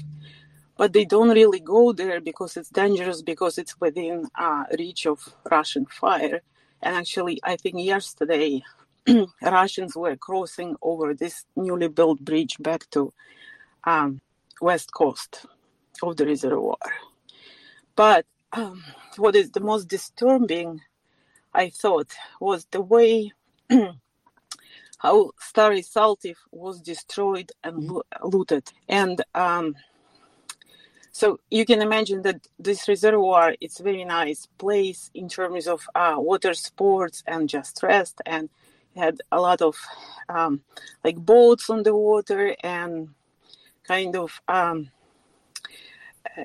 but 0.77 0.93
they 0.93 1.05
don't 1.05 1.35
really 1.41 1.59
go 1.59 1.93
there 1.93 2.21
because 2.21 2.57
it's 2.57 2.71
dangerous 2.71 3.21
because 3.21 3.59
it's 3.59 3.81
within 3.81 4.29
uh, 4.37 4.63
reach 4.79 5.07
of 5.07 5.19
Russian 5.51 5.87
fire. 5.87 6.41
And 6.83 6.95
actually, 6.95 7.41
I 7.43 7.57
think 7.57 7.81
yesterday 7.81 8.63
Russians 9.43 9.97
were 9.97 10.17
crossing 10.17 10.77
over 10.83 11.15
this 11.15 11.45
newly 11.57 11.89
built 11.89 12.21
bridge 12.21 12.57
back 12.61 12.89
to 12.91 13.13
um, 13.85 14.21
west 14.61 14.93
coast 14.93 15.47
of 16.03 16.17
the 16.17 16.27
reservoir. 16.27 16.77
But 17.97 18.27
um, 18.53 18.85
what 19.17 19.35
is 19.35 19.51
the 19.51 19.61
most 19.61 19.89
disturbing, 19.89 20.81
I 21.55 21.71
thought, 21.71 22.13
was 22.41 22.67
the 22.71 22.81
way 22.81 23.33
how 24.99 25.31
Stary 25.41 25.83
Saltiv 25.83 26.37
was 26.51 26.81
destroyed 26.81 27.53
and 27.65 27.91
lo- 27.91 28.03
looted. 28.23 28.71
And 28.89 29.23
um, 29.35 29.75
so 31.13 31.41
you 31.51 31.65
can 31.65 31.83
imagine 31.83 32.23
that 32.23 32.47
this 32.59 32.87
reservoir 32.89 33.55
it's 33.61 33.81
a 33.81 33.83
very 33.83 34.05
nice 34.05 34.47
place 34.59 35.11
in 35.15 35.29
terms 35.29 35.67
of 35.67 35.89
uh, 35.95 36.15
water 36.19 36.55
sports 36.55 37.25
and 37.27 37.49
just 37.49 37.83
rest 37.83 38.21
and 38.27 38.49
had 38.99 39.21
a 39.33 39.41
lot 39.41 39.63
of 39.63 39.77
um, 40.29 40.61
like 41.05 41.17
boats 41.17 41.71
on 41.71 41.83
the 41.83 41.95
water 41.95 42.55
and 42.63 43.09
kind 43.85 44.17
of 44.17 44.41
um, 44.49 44.91
uh, 46.37 46.45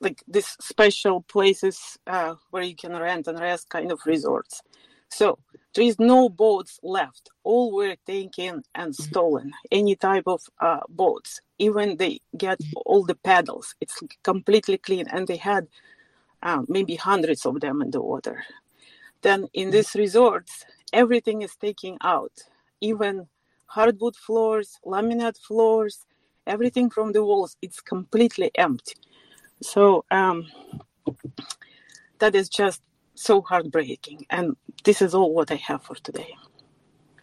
like 0.00 0.22
these 0.26 0.56
special 0.60 1.22
places 1.22 1.98
uh, 2.06 2.34
where 2.50 2.62
you 2.62 2.74
can 2.74 2.92
rent 2.96 3.28
and 3.28 3.38
rest 3.38 3.68
kind 3.68 3.92
of 3.92 4.00
resorts. 4.06 4.62
So 5.08 5.38
there 5.74 5.84
is 5.84 5.98
no 5.98 6.28
boats 6.28 6.80
left. 6.82 7.30
All 7.44 7.72
were 7.72 7.96
taken 8.06 8.62
and 8.74 8.94
stolen. 8.94 9.52
Any 9.70 9.94
type 9.94 10.24
of 10.26 10.42
uh, 10.60 10.80
boats. 10.88 11.40
Even 11.58 11.96
they 11.96 12.20
get 12.36 12.58
all 12.86 13.04
the 13.04 13.14
paddles. 13.14 13.74
It's 13.80 14.00
completely 14.22 14.78
clean. 14.78 15.06
And 15.08 15.26
they 15.26 15.36
had 15.36 15.68
uh, 16.42 16.62
maybe 16.68 16.96
hundreds 16.96 17.46
of 17.46 17.60
them 17.60 17.82
in 17.82 17.90
the 17.90 18.00
water. 18.00 18.44
Then 19.22 19.48
in 19.54 19.70
these 19.70 19.94
resorts 19.94 20.64
everything 20.92 21.42
is 21.42 21.56
taken 21.56 21.96
out. 22.02 22.32
Even 22.80 23.28
hardwood 23.66 24.16
floors 24.16 24.78
laminate 24.84 25.38
floors 25.38 26.04
everything 26.46 26.90
from 26.90 27.12
the 27.12 27.24
walls 27.24 27.56
it's 27.62 27.80
completely 27.80 28.50
empty. 28.56 28.94
So 29.62 30.04
um, 30.10 30.46
that 32.18 32.34
is 32.34 32.48
just 32.48 32.82
so 33.14 33.40
heartbreaking 33.42 34.26
and 34.30 34.56
this 34.84 35.02
is 35.02 35.14
all 35.14 35.32
what 35.34 35.50
i 35.50 35.56
have 35.56 35.82
for 35.82 35.94
today. 35.96 36.34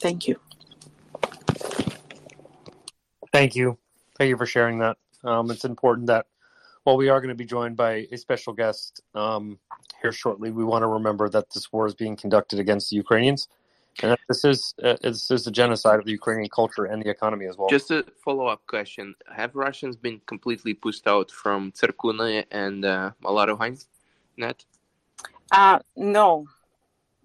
Thank 0.01 0.27
you. 0.27 0.39
Thank 3.31 3.55
you. 3.55 3.77
Thank 4.17 4.29
you 4.29 4.37
for 4.37 4.45
sharing 4.45 4.79
that. 4.79 4.97
Um, 5.23 5.51
it's 5.51 5.65
important 5.65 6.07
that 6.07 6.25
while 6.83 6.97
we 6.97 7.09
are 7.09 7.19
going 7.19 7.29
to 7.29 7.35
be 7.35 7.45
joined 7.45 7.75
by 7.75 8.07
a 8.11 8.17
special 8.17 8.53
guest 8.53 9.01
um, 9.13 9.59
here 10.01 10.11
shortly, 10.11 10.51
we 10.51 10.63
want 10.63 10.83
to 10.83 10.87
remember 10.87 11.29
that 11.29 11.51
this 11.53 11.71
war 11.71 11.85
is 11.85 11.93
being 11.93 12.15
conducted 12.15 12.59
against 12.59 12.89
the 12.89 12.95
Ukrainians, 12.95 13.47
and 14.01 14.17
this 14.27 14.45
is 14.45 14.73
uh, 14.83 14.95
this 15.01 15.29
is 15.31 15.43
the 15.43 15.51
genocide 15.51 15.99
of 15.99 16.05
the 16.05 16.11
Ukrainian 16.11 16.49
culture 16.49 16.85
and 16.85 17.03
the 17.03 17.09
economy 17.09 17.45
as 17.47 17.57
well. 17.57 17.69
Just 17.69 17.91
a 17.91 18.05
follow 18.23 18.47
up 18.47 18.65
question: 18.67 19.15
Have 19.35 19.55
Russians 19.55 19.95
been 19.95 20.21
completely 20.25 20.73
pushed 20.73 21.07
out 21.07 21.31
from 21.31 21.71
Tserkuna 21.71 22.45
and 22.51 22.85
uh, 22.85 23.11
net? 24.37 24.65
Uh, 25.51 25.79
no, 25.95 26.45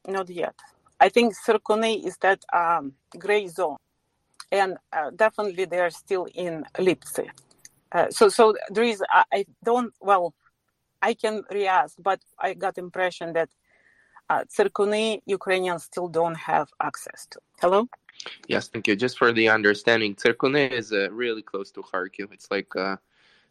not 0.09 0.29
yet. 0.31 0.55
I 1.01 1.09
think 1.09 1.35
Tserkuna 1.35 2.05
is 2.05 2.17
that 2.19 2.45
um, 2.53 2.93
gray 3.19 3.47
zone, 3.47 3.77
and 4.51 4.77
uh, 4.93 5.11
definitely 5.15 5.67
they 5.67 5.81
are 5.81 5.91
still 5.91 6.27
in 6.35 6.65
Lipsy. 6.79 7.29
Uh, 7.93 8.11
so, 8.11 8.29
so 8.29 8.55
there 8.71 8.85
is. 8.85 9.03
I, 9.11 9.25
I 9.33 9.45
don't. 9.63 9.93
Well, 10.01 10.35
I 11.03 11.15
can 11.15 11.45
re-ask, 11.51 11.97
but 12.03 12.21
I 12.39 12.55
got 12.55 12.79
impression 12.79 13.35
that 13.35 13.51
uh, 14.31 14.45
Tsirkuni 14.45 15.21
Ukrainians 15.27 15.85
still 15.85 16.09
don't 16.09 16.37
have 16.37 16.69
access 16.81 17.27
to. 17.31 17.39
Hello? 17.61 17.89
Yes, 18.49 18.69
thank 18.69 18.87
you. 18.89 18.97
Just 18.97 19.19
for 19.19 19.33
the 19.33 19.49
understanding, 19.49 20.15
Tsirkune 20.15 20.71
is 20.73 20.93
uh, 20.93 21.11
really 21.11 21.43
close 21.43 21.71
to 21.73 21.83
Kharkiv. 21.83 22.33
It's 22.33 22.51
like 22.51 22.75
uh, 22.77 22.97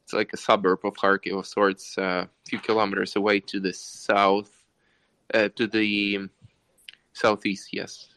it's 0.03 0.13
like 0.13 0.33
a 0.33 0.37
suburb 0.37 0.79
of 0.83 0.93
Kharkiv 0.95 1.39
of 1.39 1.45
sorts, 1.45 1.97
a 1.97 2.27
few 2.47 2.59
kilometers 2.59 3.15
away 3.15 3.39
to 3.41 3.59
the 3.59 3.73
south, 3.73 4.51
uh, 5.33 5.49
to 5.55 5.67
the 5.67 6.29
southeast. 7.13 7.69
Yes. 7.71 8.09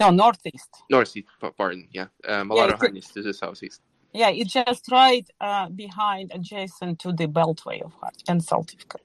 No, 0.00 0.10
northeast. 0.10 0.70
Northeast. 0.88 1.28
Pardon. 1.58 1.86
Yeah, 1.92 2.06
um, 2.26 2.50
uh, 2.50 2.54
Malarohan 2.54 2.94
yeah, 2.94 3.00
to 3.14 3.22
the 3.22 3.34
southeast. 3.34 3.82
Yeah, 4.12 4.30
it's 4.30 4.52
just 4.52 4.90
right 4.90 5.28
uh, 5.40 5.68
behind, 5.68 6.32
adjacent 6.34 6.98
to 7.00 7.12
the 7.12 7.26
beltway 7.26 7.82
of 7.82 7.92
Kharkiv 8.00 8.28
and 8.28 8.40
Saltivka. 8.40 8.96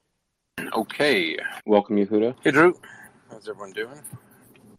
Okay. 0.74 1.38
Welcome, 1.66 1.98
Yehuda. 1.98 2.36
Hey, 2.44 2.52
Drew. 2.52 2.80
How's 3.30 3.48
everyone 3.48 3.72
doing? 3.72 4.02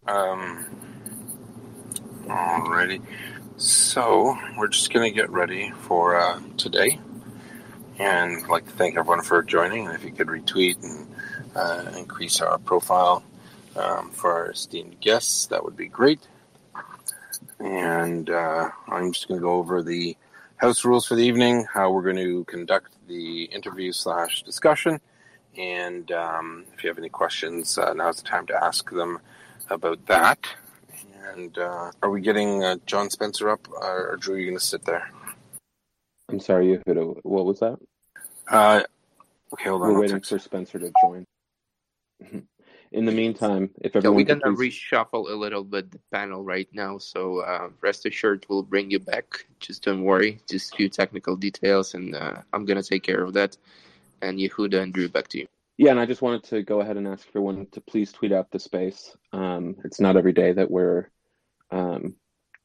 Um, 0.06 0.64
alrighty. 2.24 3.02
So, 3.56 4.36
we're 4.58 4.68
just 4.68 4.92
going 4.92 5.10
to 5.10 5.14
get 5.14 5.30
ready 5.30 5.72
for 5.82 6.16
uh, 6.16 6.40
today. 6.56 6.98
And 7.98 8.44
I'd 8.44 8.48
like 8.48 8.66
to 8.66 8.72
thank 8.72 8.96
everyone 8.96 9.22
for 9.22 9.42
joining. 9.42 9.86
And 9.86 9.94
if 9.94 10.04
you 10.04 10.12
could 10.12 10.28
retweet 10.28 10.82
and 10.82 11.06
uh, 11.54 11.90
increase 11.96 12.40
our 12.40 12.58
profile 12.58 13.22
um, 13.74 14.10
for 14.10 14.32
our 14.32 14.50
esteemed 14.50 15.00
guests, 15.00 15.46
that 15.46 15.64
would 15.64 15.76
be 15.76 15.86
great. 15.86 16.20
And 17.58 18.28
uh, 18.28 18.70
I'm 18.88 19.12
just 19.12 19.28
going 19.28 19.40
to 19.40 19.44
go 19.44 19.54
over 19.54 19.82
the 19.82 20.16
house 20.56 20.84
rules 20.84 21.06
for 21.06 21.14
the 21.14 21.24
evening, 21.24 21.66
how 21.72 21.90
we're 21.90 22.02
going 22.02 22.16
to 22.16 22.44
conduct 22.44 22.92
the 23.08 23.44
interview 23.44 23.92
slash 23.92 24.42
discussion. 24.42 25.00
And 25.58 26.10
um, 26.12 26.64
if 26.74 26.84
you 26.84 26.90
have 26.90 26.98
any 26.98 27.08
questions, 27.08 27.78
uh, 27.78 27.92
now's 27.94 28.22
the 28.22 28.28
time 28.28 28.46
to 28.46 28.64
ask 28.64 28.90
them 28.90 29.18
about 29.70 30.04
that. 30.06 30.46
And 31.34 31.56
uh, 31.58 31.90
are 32.02 32.10
we 32.10 32.20
getting 32.20 32.62
uh, 32.62 32.76
John 32.86 33.10
Spencer 33.10 33.50
up, 33.50 33.66
or, 33.68 34.12
or 34.12 34.16
Drew? 34.16 34.34
Are 34.34 34.38
you 34.38 34.46
going 34.46 34.58
to 34.58 34.64
sit 34.64 34.84
there? 34.84 35.10
I'm 36.28 36.40
sorry, 36.40 36.66
Yehuda. 36.66 37.20
What 37.22 37.46
was 37.46 37.60
that? 37.60 37.78
Uh, 38.48 38.82
okay, 39.52 39.68
hold 39.68 39.82
on. 39.82 39.88
We're 39.94 40.00
waiting 40.00 40.20
for 40.20 40.38
Spencer 40.38 40.78
to 40.78 40.92
join. 41.02 41.24
In 42.92 43.04
the 43.04 43.12
meantime, 43.12 43.70
if 43.82 43.92
So 43.92 43.98
everyone 43.98 44.16
we're 44.16 44.24
gonna 44.24 44.56
please, 44.56 44.74
reshuffle 44.74 45.30
a 45.30 45.34
little 45.34 45.64
bit 45.64 45.90
the 45.90 45.98
panel 46.12 46.44
right 46.44 46.68
now. 46.72 46.98
So 46.98 47.40
uh, 47.40 47.68
rest 47.80 48.06
assured, 48.06 48.46
we'll 48.48 48.62
bring 48.62 48.90
you 48.90 49.00
back. 49.00 49.46
Just 49.60 49.82
don't 49.82 50.04
worry. 50.04 50.38
Just 50.48 50.72
a 50.72 50.76
few 50.76 50.88
technical 50.88 51.36
details, 51.36 51.94
and 51.94 52.14
uh, 52.14 52.42
I'm 52.52 52.64
gonna 52.64 52.82
take 52.82 53.02
care 53.02 53.22
of 53.22 53.34
that. 53.34 53.56
And 54.22 54.38
Yehuda 54.38 54.82
and 54.82 54.92
Drew, 54.92 55.08
back 55.08 55.28
to 55.28 55.38
you. 55.38 55.46
yeah, 55.76 55.90
and 55.90 56.00
I 56.00 56.06
just 56.06 56.22
wanted 56.22 56.44
to 56.44 56.62
go 56.62 56.80
ahead 56.80 56.96
and 56.96 57.06
ask 57.06 57.26
everyone 57.28 57.66
to 57.72 57.80
please 57.80 58.12
tweet 58.12 58.32
out 58.32 58.50
the 58.50 58.58
space. 58.58 59.16
Um, 59.32 59.76
it's 59.84 60.00
not 60.00 60.16
every 60.16 60.32
day 60.32 60.52
that 60.52 60.70
we're 60.70 61.10
um, 61.70 62.14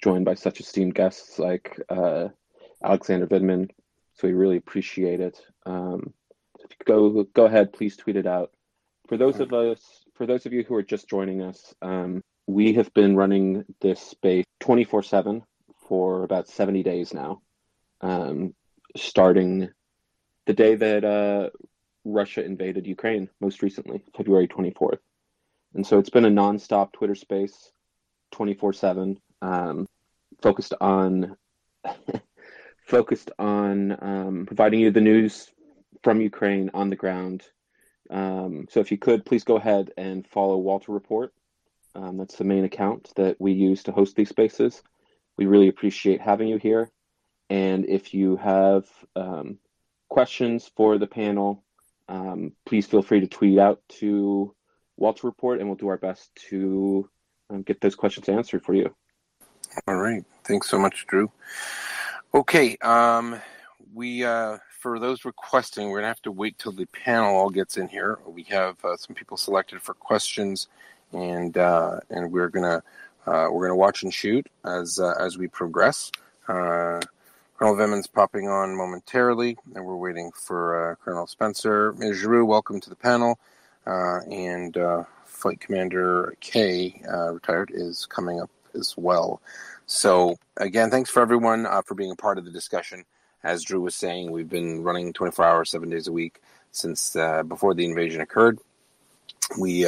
joined 0.03 0.25
by 0.25 0.35
such 0.35 0.59
esteemed 0.59 0.95
guests 0.95 1.39
like 1.39 1.79
uh, 1.89 2.29
Alexander 2.83 3.27
Vindman, 3.27 3.69
so 4.13 4.27
we 4.27 4.33
really 4.33 4.57
appreciate 4.57 5.19
it. 5.19 5.39
Um, 5.65 6.13
if 6.59 6.71
you 6.71 6.85
go 6.85 7.23
go 7.33 7.45
ahead, 7.45 7.73
please 7.73 7.97
tweet 7.97 8.15
it 8.15 8.27
out. 8.27 8.51
For 9.07 9.17
those 9.17 9.39
of 9.39 9.51
us, 9.51 10.05
for 10.15 10.25
those 10.25 10.45
of 10.45 10.53
you 10.53 10.63
who 10.63 10.75
are 10.75 10.83
just 10.83 11.09
joining 11.09 11.41
us, 11.41 11.73
um, 11.81 12.23
we 12.47 12.73
have 12.73 12.93
been 12.93 13.15
running 13.15 13.65
this 13.81 13.99
space 13.99 14.45
24/7 14.61 15.43
for 15.87 16.23
about 16.23 16.47
70 16.47 16.83
days 16.83 17.13
now, 17.13 17.41
um, 17.99 18.53
starting 18.95 19.69
the 20.51 20.63
day 20.63 20.75
that 20.75 21.05
uh, 21.05 21.49
Russia 22.03 22.43
invaded 22.43 22.85
Ukraine, 22.85 23.29
most 23.39 23.61
recently, 23.61 24.03
February 24.17 24.49
24th. 24.49 24.99
And 25.75 25.87
so 25.87 25.97
it's 25.97 26.09
been 26.09 26.25
a 26.25 26.29
nonstop 26.29 26.91
Twitter 26.91 27.15
space, 27.15 27.71
24/7, 28.33 29.15
um, 29.41 29.87
focused 30.41 30.73
on 30.81 31.37
focused 32.85 33.31
on 33.39 33.97
um, 34.03 34.45
providing 34.45 34.81
you 34.81 34.91
the 34.91 34.99
news 34.99 35.49
from 36.03 36.19
Ukraine 36.19 36.69
on 36.73 36.89
the 36.89 36.97
ground. 36.97 37.43
Um, 38.09 38.67
so 38.69 38.81
if 38.81 38.91
you 38.91 38.97
could, 38.97 39.25
please 39.25 39.45
go 39.45 39.55
ahead 39.55 39.93
and 39.95 40.27
follow 40.27 40.57
Walter 40.57 40.91
Report. 40.91 41.33
Um, 41.95 42.17
that's 42.17 42.35
the 42.35 42.43
main 42.43 42.65
account 42.65 43.13
that 43.15 43.37
we 43.39 43.53
use 43.53 43.83
to 43.83 43.93
host 43.93 44.17
these 44.17 44.27
spaces. 44.27 44.83
We 45.37 45.45
really 45.45 45.69
appreciate 45.69 46.19
having 46.19 46.49
you 46.49 46.57
here. 46.57 46.91
And 47.49 47.85
if 47.85 48.13
you 48.13 48.35
have 48.35 48.85
um, 49.15 49.57
questions 50.11 50.69
for 50.75 50.97
the 50.97 51.07
panel, 51.07 51.63
um, 52.09 52.51
please 52.65 52.85
feel 52.85 53.01
free 53.01 53.21
to 53.21 53.27
tweet 53.27 53.57
out 53.57 53.81
to 53.87 54.53
Walter 54.97 55.25
Report, 55.25 55.59
and 55.59 55.69
we'll 55.69 55.77
do 55.77 55.87
our 55.87 55.97
best 55.97 56.35
to 56.49 57.09
um, 57.49 57.61
get 57.61 57.79
those 57.79 57.95
questions 57.95 58.27
answered 58.27 58.61
for 58.61 58.73
you. 58.73 58.93
All 59.87 59.95
right. 59.95 60.23
Thanks 60.43 60.69
so 60.69 60.77
much, 60.77 61.07
Drew. 61.07 61.31
Okay. 62.33 62.75
Um, 62.81 63.39
we 63.93 64.25
uh, 64.25 64.57
for 64.81 64.99
those 64.99 65.23
requesting, 65.23 65.89
we're 65.89 65.99
gonna 65.99 66.07
have 66.07 66.21
to 66.23 66.31
wait 66.31 66.57
till 66.59 66.73
the 66.73 66.87
panel 66.87 67.33
all 67.37 67.49
gets 67.49 67.77
in 67.77 67.87
here. 67.87 68.19
We 68.27 68.43
have 68.43 68.83
uh, 68.83 68.97
some 68.97 69.15
people 69.15 69.37
selected 69.37 69.81
for 69.81 69.93
questions 69.93 70.67
and 71.13 71.57
uh, 71.57 72.01
and 72.09 72.31
we're 72.33 72.49
gonna 72.49 72.83
uh, 73.25 73.47
we're 73.49 73.67
gonna 73.67 73.77
watch 73.77 74.03
and 74.03 74.13
shoot 74.13 74.45
as 74.65 74.99
uh, 74.99 75.13
as 75.19 75.37
we 75.37 75.47
progress. 75.47 76.11
Uh, 77.61 77.65
Colonel 77.65 77.75
Vindman's 77.75 78.07
popping 78.07 78.47
on 78.47 78.75
momentarily, 78.75 79.55
and 79.75 79.85
we're 79.85 79.95
waiting 79.95 80.31
for 80.31 80.93
uh, 80.93 80.95
Colonel 80.95 81.27
Spencer. 81.27 81.93
Ms. 81.93 82.17
Giroux, 82.17 82.43
welcome 82.43 82.79
to 82.81 82.89
the 82.89 82.95
panel, 82.95 83.37
uh, 83.85 84.21
and 84.31 84.75
Flight 85.25 85.59
Commander 85.59 86.35
K, 86.39 86.99
retired, 87.31 87.69
is 87.71 88.07
coming 88.07 88.41
up 88.41 88.49
as 88.73 88.95
well. 88.97 89.41
So 89.85 90.37
again, 90.57 90.89
thanks 90.89 91.11
for 91.11 91.21
everyone 91.21 91.67
for 91.85 91.93
being 91.93 92.09
a 92.09 92.15
part 92.15 92.39
of 92.39 92.45
the 92.45 92.51
discussion. 92.51 93.05
As 93.43 93.63
Drew 93.63 93.81
was 93.81 93.93
saying, 93.93 94.31
we've 94.31 94.49
been 94.49 94.81
running 94.81 95.13
24 95.13 95.45
hours, 95.45 95.69
seven 95.69 95.89
days 95.89 96.07
a 96.07 96.11
week 96.11 96.41
since 96.71 97.15
before 97.47 97.75
the 97.75 97.85
invasion 97.85 98.21
occurred. 98.21 98.57
We 99.59 99.85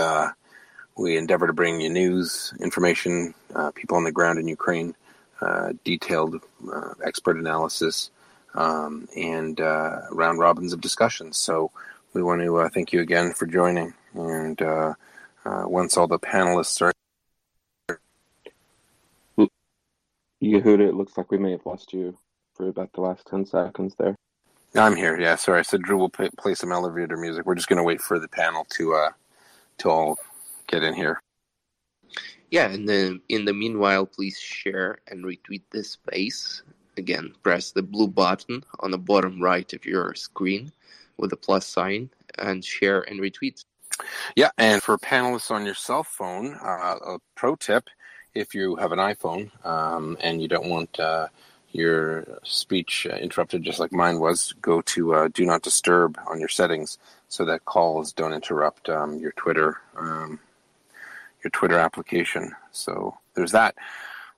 we 0.96 1.18
endeavor 1.18 1.48
to 1.48 1.54
bring 1.54 1.82
you 1.82 1.90
news, 1.90 2.54
information, 2.60 3.34
uh, 3.56 3.72
people 3.72 3.98
on 3.98 4.04
the 4.04 4.12
ground 4.12 4.38
in 4.38 4.48
Ukraine, 4.48 4.90
uh, 4.90 5.03
detailed 5.84 6.42
uh, 6.72 6.94
expert 7.04 7.38
analysis, 7.38 8.12
um, 8.56 9.08
and 9.16 9.60
uh, 9.60 10.02
round 10.12 10.40
robins 10.40 10.74
of 10.74 10.82
discussions. 10.82 11.38
So 11.38 11.72
we 12.14 12.24
want 12.24 12.42
to 12.42 12.58
uh, 12.58 12.70
thank 12.70 12.94
you 12.94 13.02
again 13.02 13.34
for 13.34 13.46
joining. 13.46 13.94
And 14.14 14.62
uh, 14.62 14.94
once 15.46 15.98
all 15.98 16.08
the 16.08 16.20
panelists 16.20 16.82
are. 16.82 16.94
Yehuda, 20.42 20.90
it 20.90 20.96
looks 20.96 21.18
like 21.18 21.32
we 21.32 21.38
may 21.38 21.52
have 21.52 21.66
lost 21.66 21.94
you 21.94 22.18
for 22.54 22.68
about 22.68 22.92
the 22.94 23.02
last 23.02 23.26
10 23.28 23.46
seconds 23.46 23.96
there. 23.98 24.16
I'm 24.76 24.96
here. 24.96 25.20
Yeah, 25.20 25.36
sorry. 25.36 25.60
I 25.60 25.62
said 25.62 25.84
Drew 25.84 25.98
will 25.98 26.10
play, 26.10 26.30
play 26.38 26.56
some 26.56 26.72
elevator 26.72 27.16
music. 27.16 27.46
We're 27.46 27.56
just 27.56 27.70
going 27.70 27.78
to 27.78 27.84
wait 27.84 28.02
for 28.02 28.20
the 28.20 28.28
panel 28.28 28.66
to 28.72 28.94
uh, 28.94 29.10
to 29.80 29.90
all 29.90 30.18
get 30.68 30.84
in 30.84 30.96
here. 30.96 31.22
Yeah, 32.54 32.70
and 32.70 32.88
then 32.88 33.20
in 33.30 33.46
the 33.46 33.54
meanwhile, 33.54 34.06
please 34.06 34.38
share 34.38 35.00
and 35.08 35.26
retweet 35.26 35.64
this 35.72 35.90
space. 35.90 36.62
Again, 36.98 37.34
press 37.42 37.72
the 37.72 37.82
blue 37.82 38.08
button 38.08 38.64
on 38.80 38.92
the 38.92 39.00
bottom 39.00 39.42
right 39.42 39.74
of 39.74 39.88
your 39.88 40.14
screen 40.14 40.72
with 41.18 41.34
a 41.34 41.36
plus 41.36 41.66
sign 41.66 42.12
and 42.38 42.64
share 42.64 43.02
and 43.10 43.20
retweet. 43.20 43.66
Yeah, 44.36 44.52
and 44.60 44.84
for 44.84 45.00
panelists 45.00 45.50
on 45.50 45.66
your 45.66 45.74
cell 45.74 46.04
phone, 46.04 46.54
uh, 46.64 47.00
a 47.16 47.18
pro 47.34 47.56
tip 47.56 47.90
if 48.36 48.54
you 48.54 48.76
have 48.76 48.92
an 48.92 49.00
iPhone 49.00 49.50
um, 49.66 50.16
and 50.22 50.40
you 50.40 50.48
don't 50.48 50.70
want 50.70 51.00
uh, 51.00 51.30
your 51.72 52.40
speech 52.44 53.08
uh, 53.10 53.16
interrupted 53.16 53.64
just 53.64 53.80
like 53.80 53.92
mine 53.92 54.20
was, 54.20 54.54
go 54.62 54.80
to 54.82 55.16
uh, 55.16 55.28
Do 55.34 55.44
Not 55.44 55.64
Disturb 55.64 56.20
on 56.28 56.40
your 56.40 56.50
settings 56.50 57.00
so 57.30 57.46
that 57.46 57.66
calls 57.66 58.14
don't 58.14 58.32
interrupt 58.32 58.90
um, 58.90 59.18
your 59.18 59.32
Twitter 59.32 59.78
um, 59.98 60.40
your 61.44 61.52
Twitter 61.52 61.78
application. 61.78 62.54
So 62.72 63.18
there's 63.36 63.52
that. 63.52 63.76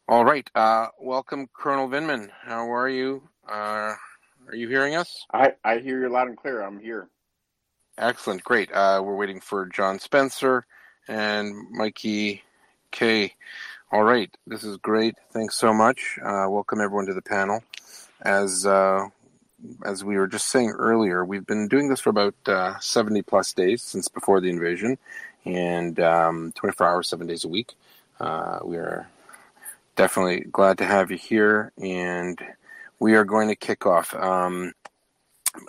All 0.08 0.26
right. 0.26 0.49
Uh, 0.56 0.88
welcome, 0.99 1.47
Colonel 1.53 1.88
Vindman. 1.88 2.30
How 2.43 2.72
are 2.74 2.89
you? 2.89 3.24
Uh, 3.47 3.93
are 4.47 4.56
you 4.56 4.68
hearing 4.68 4.95
us? 4.95 5.26
I, 5.34 5.53
I 5.64 5.80
hear 5.80 6.01
you 6.01 6.10
loud 6.10 6.28
and 6.28 6.38
clear. 6.38 6.62
I'm 6.62 6.80
here. 6.80 7.08
Excellent. 7.97 8.43
Great. 8.43 8.72
Uh, 8.72 9.01
we're 9.03 9.16
waiting 9.16 9.39
for 9.39 9.66
John 9.68 9.99
Spencer 9.99 10.66
and 11.08 11.53
Mikey 11.72 12.43
K. 12.91 13.34
All 13.91 14.03
right. 14.03 14.30
This 14.45 14.64
is 14.64 14.78
great. 14.78 15.16
Thanks 15.32 15.56
so 15.56 15.74
much. 15.74 16.20
Uh, 16.24 16.45
welcome 16.49 16.82
everyone 16.82 17.06
to 17.08 17.14
the 17.14 17.22
panel. 17.22 17.62
As 18.22 18.66
uh, 18.66 19.08
as 19.84 20.03
we 20.03 20.18
were 20.18 20.28
just 20.28 20.49
saying 20.49 20.72
earlier, 20.72 21.24
we've 21.24 21.45
been 21.45 21.68
doing 21.68 21.89
this 21.89 22.01
for 22.01 22.10
about 22.10 22.36
uh, 22.45 22.78
70 22.80 23.22
plus 23.24 23.53
days 23.53 23.82
since 23.82 24.08
before 24.08 24.41
the 24.41 24.49
invasion, 24.49 24.97
and 25.46 26.00
um, 26.00 26.52
24 26.56 26.88
hours, 26.88 27.08
seven 27.08 27.28
days 27.28 27.43
a 27.43 27.48
week. 27.48 27.74
Uh, 28.20 28.60
we 28.64 28.78
are 28.78 29.08
definitely 29.96 30.41
glad 30.52 30.78
to 30.78 30.86
have 30.86 31.12
you 31.12 31.18
here, 31.18 31.72
and 31.82 32.39
we 33.00 33.16
are 33.16 33.24
going 33.24 33.48
to 33.48 33.56
kick 33.56 33.86
off. 33.86 34.14
Um, 34.16 34.74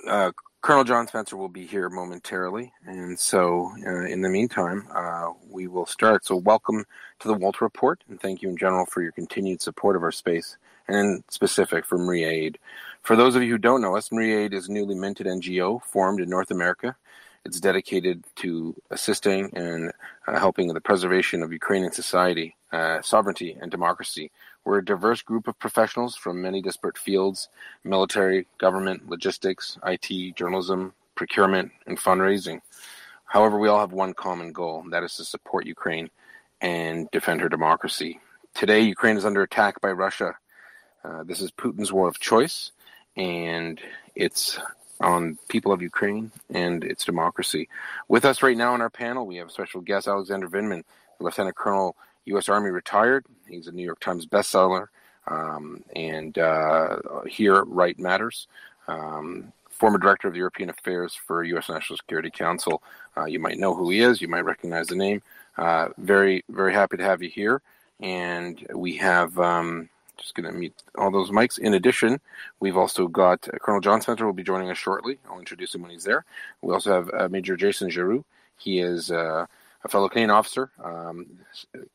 uh, 0.08 0.32
Colonel 0.62 0.84
John 0.84 1.06
Spencer 1.06 1.36
will 1.36 1.48
be 1.48 1.64
here 1.64 1.88
momentarily, 1.88 2.72
and 2.86 3.18
so 3.18 3.70
uh, 3.86 4.04
in 4.06 4.22
the 4.22 4.28
meantime, 4.28 4.88
uh, 4.92 5.30
we 5.48 5.68
will 5.68 5.86
start. 5.86 6.24
So, 6.24 6.36
welcome 6.36 6.84
to 7.20 7.28
the 7.28 7.34
Walter 7.34 7.64
Report, 7.64 8.02
and 8.08 8.20
thank 8.20 8.42
you 8.42 8.48
in 8.48 8.56
general 8.56 8.86
for 8.86 9.00
your 9.00 9.12
continued 9.12 9.62
support 9.62 9.94
of 9.94 10.02
our 10.02 10.10
space, 10.10 10.56
and 10.88 10.96
in 10.96 11.24
specific 11.28 11.84
for 11.84 11.98
Mriya 11.98 12.26
Aid. 12.26 12.58
For 13.02 13.14
those 13.14 13.36
of 13.36 13.44
you 13.44 13.50
who 13.50 13.58
don't 13.58 13.80
know 13.80 13.96
us, 13.96 14.08
Mriya 14.08 14.46
Aid 14.46 14.54
is 14.54 14.68
a 14.68 14.72
newly 14.72 14.96
minted 14.96 15.28
NGO 15.28 15.80
formed 15.84 16.20
in 16.20 16.28
North 16.28 16.50
America 16.50 16.96
it's 17.46 17.60
dedicated 17.60 18.24
to 18.34 18.74
assisting 18.90 19.50
and 19.54 19.92
uh, 20.26 20.38
helping 20.38 20.66
the 20.66 20.80
preservation 20.80 21.44
of 21.44 21.52
Ukrainian 21.52 21.92
society, 21.92 22.56
uh, 22.72 23.00
sovereignty, 23.02 23.56
and 23.60 23.70
democracy. 23.70 24.32
We're 24.64 24.78
a 24.78 24.84
diverse 24.84 25.22
group 25.22 25.46
of 25.46 25.56
professionals 25.60 26.16
from 26.16 26.42
many 26.42 26.60
disparate 26.60 26.98
fields 26.98 27.48
military, 27.84 28.48
government, 28.58 29.08
logistics, 29.08 29.78
IT, 29.86 30.34
journalism, 30.34 30.92
procurement, 31.14 31.70
and 31.86 31.96
fundraising. 31.96 32.60
However, 33.26 33.58
we 33.60 33.68
all 33.68 33.78
have 33.78 33.92
one 33.92 34.12
common 34.12 34.50
goal, 34.52 34.80
and 34.82 34.92
that 34.92 35.04
is 35.04 35.14
to 35.16 35.24
support 35.24 35.66
Ukraine 35.66 36.10
and 36.60 37.08
defend 37.12 37.40
her 37.42 37.48
democracy. 37.48 38.18
Today, 38.54 38.80
Ukraine 38.80 39.16
is 39.16 39.24
under 39.24 39.42
attack 39.42 39.80
by 39.80 39.92
Russia. 39.92 40.34
Uh, 41.04 41.22
this 41.22 41.40
is 41.40 41.52
Putin's 41.52 41.92
war 41.92 42.08
of 42.08 42.18
choice, 42.18 42.72
and 43.16 43.80
it's 44.16 44.58
on 45.00 45.38
people 45.48 45.72
of 45.72 45.82
Ukraine 45.82 46.30
and 46.50 46.84
its 46.84 47.04
democracy. 47.04 47.68
With 48.08 48.24
us 48.24 48.42
right 48.42 48.56
now 48.56 48.72
on 48.72 48.80
our 48.80 48.90
panel, 48.90 49.26
we 49.26 49.36
have 49.36 49.50
special 49.50 49.80
guest 49.80 50.08
Alexander 50.08 50.48
Vindman, 50.48 50.84
Lieutenant 51.20 51.56
Colonel, 51.56 51.96
U.S. 52.26 52.48
Army 52.48 52.70
retired. 52.70 53.24
He's 53.48 53.66
a 53.66 53.72
New 53.72 53.84
York 53.84 54.00
Times 54.00 54.26
bestseller, 54.26 54.88
um, 55.26 55.82
and 55.94 56.36
uh, 56.38 56.98
here 57.26 57.64
Right 57.64 57.98
Matters. 57.98 58.48
Um, 58.88 59.52
former 59.70 59.98
director 59.98 60.26
of 60.26 60.36
European 60.36 60.70
Affairs 60.70 61.14
for 61.14 61.44
U.S. 61.44 61.68
National 61.68 61.96
Security 61.98 62.30
Council. 62.30 62.82
Uh, 63.16 63.26
you 63.26 63.38
might 63.38 63.58
know 63.58 63.74
who 63.74 63.90
he 63.90 64.00
is. 64.00 64.20
You 64.20 64.28
might 64.28 64.44
recognize 64.44 64.86
the 64.86 64.96
name. 64.96 65.22
Uh, 65.56 65.88
very, 65.98 66.44
very 66.48 66.72
happy 66.72 66.96
to 66.96 67.02
have 67.02 67.22
you 67.22 67.28
here. 67.28 67.60
And 68.00 68.66
we 68.74 68.96
have 68.96 69.38
um, 69.38 69.88
just 70.16 70.34
going 70.34 70.50
to 70.50 70.58
mute 70.58 70.74
all 70.96 71.10
those 71.10 71.30
mics. 71.30 71.58
In 71.58 71.74
addition, 71.74 72.20
we've 72.60 72.76
also 72.76 73.08
got 73.08 73.48
uh, 73.48 73.58
Colonel 73.58 73.80
John 73.80 74.00
Spencer 74.00 74.26
will 74.26 74.32
be 74.32 74.42
joining 74.42 74.70
us 74.70 74.78
shortly. 74.78 75.18
I'll 75.28 75.38
introduce 75.38 75.74
him 75.74 75.82
when 75.82 75.90
he's 75.90 76.04
there. 76.04 76.24
We 76.62 76.72
also 76.72 76.92
have 76.92 77.10
uh, 77.12 77.28
Major 77.28 77.56
Jason 77.56 77.90
Giroux. 77.90 78.24
He 78.58 78.80
is 78.80 79.10
uh, 79.10 79.46
a 79.84 79.88
fellow 79.88 80.08
Canadian 80.08 80.30
officer. 80.30 80.70
Um, 80.82 81.26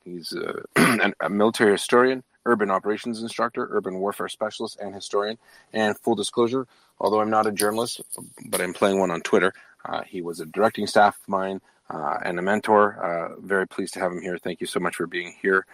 he's 0.04 0.34
uh, 0.34 0.62
a 1.20 1.30
military 1.30 1.72
historian, 1.72 2.24
urban 2.46 2.70
operations 2.70 3.22
instructor, 3.22 3.68
urban 3.72 4.00
warfare 4.00 4.30
specialist, 4.30 4.80
and 4.80 4.94
historian. 4.94 5.38
And 5.74 5.98
full 5.98 6.16
disclosure, 6.16 6.68
although 7.00 7.22
I'm 7.22 7.32
not 7.32 7.48
a 7.48 7.52
journalist, 7.52 8.02
but 8.46 8.62
I'm 8.62 8.74
playing 8.74 9.00
one 9.00 9.12
on 9.12 9.22
Twitter, 9.22 9.54
uh, 9.86 10.04
he 10.04 10.22
was 10.22 10.40
a 10.40 10.46
directing 10.46 10.86
staff 10.86 11.18
of 11.20 11.28
mine 11.28 11.60
uh, 11.90 12.20
and 12.24 12.38
a 12.38 12.42
mentor. 12.42 13.36
very 13.42 13.68
pleased 13.68 13.96
to 13.96 14.00
have 14.00 14.12
him 14.12 14.22
here. 14.22 14.38
Thank 14.38 14.62
you 14.62 14.68
so 14.68 14.80
much 14.80 14.96
for 14.96 15.08
being 15.08 15.34
here. 15.42 15.66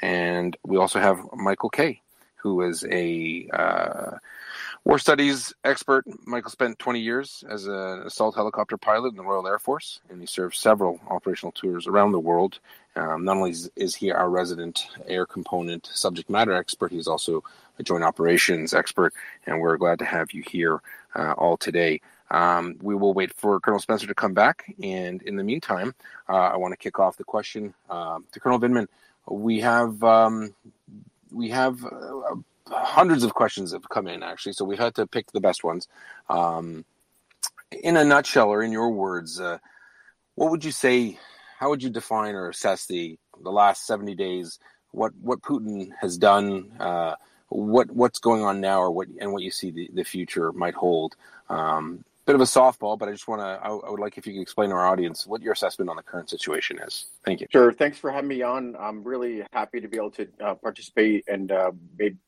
And 0.00 0.56
we 0.64 0.76
also 0.76 1.00
have 1.00 1.20
Michael 1.34 1.70
Kay, 1.70 2.00
who 2.36 2.62
is 2.62 2.84
a 2.90 3.48
uh, 3.52 4.18
war 4.84 4.98
studies 4.98 5.52
expert. 5.64 6.04
Michael 6.26 6.50
spent 6.50 6.78
20 6.78 7.00
years 7.00 7.44
as 7.48 7.66
an 7.66 8.02
assault 8.06 8.34
helicopter 8.34 8.76
pilot 8.76 9.10
in 9.10 9.16
the 9.16 9.24
Royal 9.24 9.46
Air 9.46 9.58
Force, 9.58 10.00
and 10.08 10.20
he 10.20 10.26
served 10.26 10.54
several 10.54 11.00
operational 11.08 11.52
tours 11.52 11.86
around 11.86 12.12
the 12.12 12.18
world. 12.18 12.60
Um, 12.96 13.24
not 13.24 13.36
only 13.36 13.54
is 13.76 13.94
he 13.94 14.10
our 14.10 14.30
resident 14.30 14.88
air 15.06 15.26
component 15.26 15.86
subject 15.92 16.30
matter 16.30 16.52
expert, 16.52 16.90
he's 16.90 17.06
also 17.06 17.44
a 17.78 17.82
joint 17.82 18.04
operations 18.04 18.74
expert, 18.74 19.12
and 19.46 19.60
we're 19.60 19.76
glad 19.76 19.98
to 19.98 20.04
have 20.04 20.32
you 20.32 20.42
here 20.46 20.80
uh, 21.14 21.32
all 21.32 21.56
today. 21.56 22.00
Um, 22.30 22.76
we 22.82 22.94
will 22.94 23.14
wait 23.14 23.32
for 23.34 23.58
Colonel 23.60 23.80
Spencer 23.80 24.06
to 24.06 24.14
come 24.14 24.34
back, 24.34 24.74
and 24.82 25.22
in 25.22 25.36
the 25.36 25.44
meantime, 25.44 25.94
uh, 26.28 26.32
I 26.32 26.56
want 26.56 26.72
to 26.72 26.76
kick 26.76 26.98
off 26.98 27.16
the 27.16 27.24
question 27.24 27.74
uh, 27.88 28.18
to 28.32 28.40
Colonel 28.40 28.60
Vindman 28.60 28.86
we 29.30 29.60
have 29.60 30.02
um, 30.02 30.54
we 31.30 31.50
have 31.50 31.84
uh, 31.84 32.34
hundreds 32.66 33.24
of 33.24 33.34
questions 33.34 33.70
that 33.70 33.78
have 33.78 33.88
come 33.88 34.06
in 34.06 34.22
actually, 34.22 34.52
so 34.52 34.64
we 34.64 34.76
had 34.76 34.94
to 34.96 35.06
pick 35.06 35.32
the 35.32 35.40
best 35.40 35.64
ones. 35.64 35.88
Um, 36.28 36.84
in 37.82 37.96
a 37.96 38.04
nutshell, 38.04 38.48
or 38.48 38.62
in 38.62 38.72
your 38.72 38.90
words, 38.90 39.40
uh, 39.40 39.58
what 40.34 40.50
would 40.50 40.64
you 40.64 40.72
say? 40.72 41.18
How 41.58 41.70
would 41.70 41.82
you 41.82 41.90
define 41.90 42.34
or 42.34 42.48
assess 42.48 42.86
the 42.86 43.18
the 43.42 43.50
last 43.50 43.86
seventy 43.86 44.14
days? 44.14 44.58
What 44.92 45.12
what 45.20 45.42
Putin 45.42 45.90
has 46.00 46.16
done? 46.16 46.72
Uh, 46.80 47.14
what 47.48 47.90
what's 47.90 48.18
going 48.18 48.42
on 48.42 48.60
now, 48.60 48.80
or 48.80 48.90
what 48.90 49.08
and 49.20 49.32
what 49.32 49.42
you 49.42 49.50
see 49.50 49.70
the, 49.70 49.90
the 49.92 50.04
future 50.04 50.52
might 50.52 50.74
hold? 50.74 51.16
Um, 51.48 52.04
bit 52.28 52.34
of 52.34 52.40
a 52.42 52.44
softball, 52.44 52.98
but 52.98 53.08
I 53.08 53.12
just 53.12 53.26
want 53.26 53.40
to, 53.40 53.46
I, 53.46 53.68
I, 53.68 53.90
would 53.90 54.00
like 54.00 54.18
if 54.18 54.26
you 54.26 54.34
could 54.34 54.42
explain 54.42 54.68
to 54.68 54.76
our 54.76 54.86
audience 54.86 55.26
what 55.26 55.40
your 55.40 55.54
assessment 55.54 55.88
on 55.88 55.96
the 55.96 56.02
current 56.02 56.28
situation 56.28 56.78
is. 56.86 57.06
Thank 57.24 57.40
you. 57.40 57.46
Sure. 57.50 57.72
Thanks 57.72 57.96
for 57.98 58.10
having 58.10 58.28
me 58.28 58.42
on. 58.42 58.76
I'm 58.78 59.02
really 59.02 59.42
happy 59.52 59.80
to 59.80 59.88
be 59.88 59.96
able 59.96 60.10
to 60.12 60.28
uh, 60.44 60.54
participate 60.54 61.24
and 61.26 61.50
uh, 61.50 61.70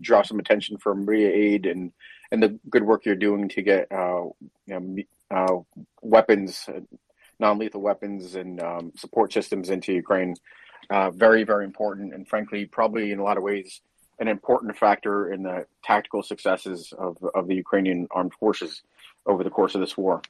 draw 0.00 0.22
some 0.22 0.38
attention 0.38 0.78
from 0.78 1.06
Mriya 1.06 1.28
Aid 1.28 1.66
and, 1.66 1.92
and 2.32 2.42
the 2.42 2.58
good 2.70 2.82
work 2.82 3.04
you're 3.04 3.14
doing 3.14 3.48
to 3.50 3.62
get 3.62 3.92
uh, 3.92 4.24
you 4.66 4.68
know, 4.68 4.96
uh, 5.30 5.56
weapons 6.00 6.66
non-lethal 7.40 7.80
weapons 7.80 8.36
and 8.36 8.60
um, 8.62 8.92
support 8.96 9.32
systems 9.32 9.70
into 9.70 9.92
Ukraine. 9.92 10.36
Uh, 10.90 11.10
very, 11.10 11.44
very 11.44 11.64
important, 11.64 12.14
and 12.14 12.28
frankly, 12.28 12.66
probably 12.66 13.12
in 13.12 13.18
a 13.18 13.22
lot 13.22 13.36
of 13.36 13.42
ways, 13.42 13.80
an 14.20 14.28
important 14.28 14.76
factor 14.76 15.32
in 15.32 15.42
the 15.42 15.66
tactical 15.82 16.22
successes 16.22 16.92
of 16.96 17.16
of 17.34 17.48
the 17.48 17.54
Ukrainian 17.54 18.06
armed 18.10 18.34
forces 18.34 18.82
over 19.26 19.42
the 19.42 19.50
course 19.50 19.74
of 19.74 19.80
this 19.80 19.96
war. 19.96 20.22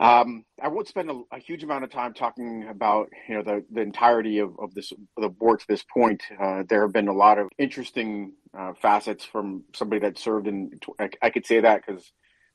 Um, 0.00 0.46
I 0.60 0.68
won't 0.68 0.88
spend 0.88 1.10
a, 1.10 1.20
a, 1.30 1.38
huge 1.38 1.62
amount 1.62 1.84
of 1.84 1.90
time 1.90 2.14
talking 2.14 2.66
about 2.70 3.10
you 3.28 3.34
know 3.34 3.42
the, 3.42 3.62
the 3.70 3.82
entirety 3.82 4.38
of, 4.38 4.58
of 4.58 4.72
this 4.72 4.94
the 5.18 5.28
war 5.28 5.58
to 5.58 5.68
this 5.68 5.84
point. 5.84 6.22
Uh, 6.40 6.62
there 6.66 6.80
have 6.82 6.92
been 6.92 7.08
a 7.08 7.12
lot 7.12 7.38
of 7.38 7.48
interesting 7.58 8.32
uh, 8.58 8.72
facets 8.80 9.26
from 9.26 9.64
somebody 9.74 10.00
that 10.00 10.18
served 10.18 10.48
in. 10.48 10.80
I, 10.98 11.10
I 11.20 11.28
could 11.28 11.44
say 11.44 11.60
that 11.60 11.84
because 11.84 12.12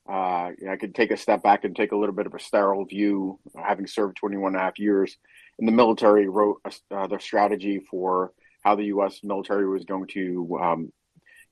uh, 0.09 0.51
I 0.69 0.77
could 0.79 0.95
take 0.95 1.11
a 1.11 1.17
step 1.17 1.43
back 1.43 1.63
and 1.63 1.75
take 1.75 1.91
a 1.91 1.97
little 1.97 2.15
bit 2.15 2.25
of 2.25 2.33
a 2.33 2.39
sterile 2.39 2.85
view, 2.85 3.39
having 3.55 3.85
served 3.85 4.17
21 4.17 4.53
and 4.53 4.55
a 4.55 4.65
half 4.65 4.79
years 4.79 5.15
in 5.59 5.67
the 5.67 5.71
military. 5.71 6.27
Wrote 6.27 6.61
uh, 6.89 7.05
the 7.05 7.19
strategy 7.19 7.79
for 7.91 8.31
how 8.65 8.75
the 8.75 8.85
U.S. 8.85 9.21
military 9.23 9.67
was 9.69 9.85
going 9.85 10.07
to 10.07 10.59
um, 10.61 10.91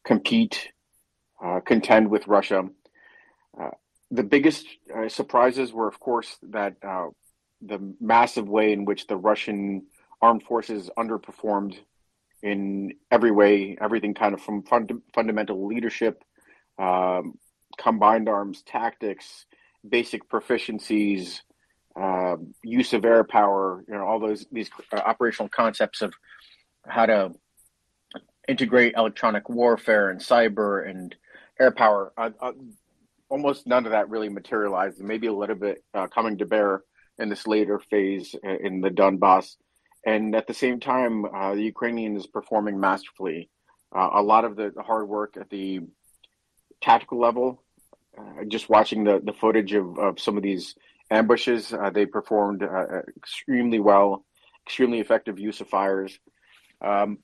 compete, 0.04 0.70
uh, 1.44 1.62
contend 1.62 2.10
with 2.10 2.28
Russia 2.28 2.68
uh, 3.60 3.70
the 4.12 4.24
biggest 4.24 4.66
uh, 4.96 5.10
surprises 5.10 5.74
were, 5.74 5.88
of 5.88 6.00
course, 6.00 6.38
that 6.44 6.76
uh, 6.84 7.08
the 7.62 7.80
massive 8.00 8.48
way 8.48 8.74
in 8.74 8.86
which 8.86 9.08
the 9.08 9.18
Russian 9.18 9.88
armed 10.22 10.44
forces 10.44 10.90
underperformed 10.98 11.78
in 12.42 12.94
every 13.10 13.32
way, 13.32 13.78
everything 13.80 14.14
kind 14.14 14.34
of 14.34 14.42
from 14.42 14.64
fund- 14.64 15.02
fundamental 15.14 15.66
leadership, 15.66 16.24
um, 16.78 17.34
combined 17.78 18.28
arms 18.28 18.62
tactics, 18.64 19.46
basic 19.88 20.30
proficiencies, 20.30 21.40
uh, 22.00 22.36
use 22.64 22.94
of 22.94 23.06
air 23.06 23.24
power, 23.24 23.84
you 23.88 23.94
know, 23.94 24.06
all 24.06 24.20
those 24.20 24.46
these 24.52 24.70
uh, 24.92 24.98
operational 24.98 25.50
concepts 25.50 26.02
of 26.02 26.14
how 26.88 27.06
to 27.06 27.32
integrate 28.48 28.94
electronic 28.98 29.50
warfare 29.50 30.10
and 30.10 30.20
cyber 30.20 30.88
and 30.88 31.16
air 31.60 31.72
power. 31.72 32.14
Uh, 32.18 32.32
uh 32.40 32.52
almost 33.30 33.66
none 33.66 33.86
of 33.86 33.92
that 33.92 34.10
really 34.10 34.30
materialized. 34.30 35.00
Maybe 35.00 35.28
a 35.28 35.34
little 35.34 35.56
bit 35.56 35.84
uh, 35.94 36.08
coming 36.08 36.38
to 36.38 36.46
bear 36.46 36.84
in 37.18 37.30
this 37.30 37.48
later 37.48 37.80
phase 37.80 38.36
uh, 38.46 38.58
in 38.58 38.82
the 38.82 38.90
Donbass. 38.90 39.56
And 40.06 40.36
at 40.36 40.46
the 40.46 40.54
same 40.54 40.80
time, 40.80 41.26
uh, 41.26 41.56
the 41.56 41.64
Ukrainian 41.64 42.16
is 42.16 42.28
performing 42.28 42.80
masterfully. 42.80 43.50
Uh, 43.96 44.10
a 44.14 44.22
lot 44.22 44.46
of 44.46 44.56
the, 44.56 44.72
the, 44.76 44.84
hard 44.84 45.08
work 45.08 45.36
at 45.40 45.50
the 45.50 45.80
tactical 46.82 47.20
level, 47.20 47.64
just 48.48 48.70
watching 48.70 49.04
the, 49.04 49.20
the 49.24 49.34
footage 49.34 49.74
of, 49.74 49.98
of 49.98 50.20
some 50.20 50.38
of 50.38 50.44
these 50.44 50.76
ambushes, 51.10 51.74
they 51.94 52.06
performed 52.06 52.62
extremely 53.18 53.80
well, 53.80 54.26
extremely 54.68 55.00
effective 55.00 55.40
use 55.40 55.62
of 55.62 55.70
fires. 55.70 56.20
Um, 56.84 57.20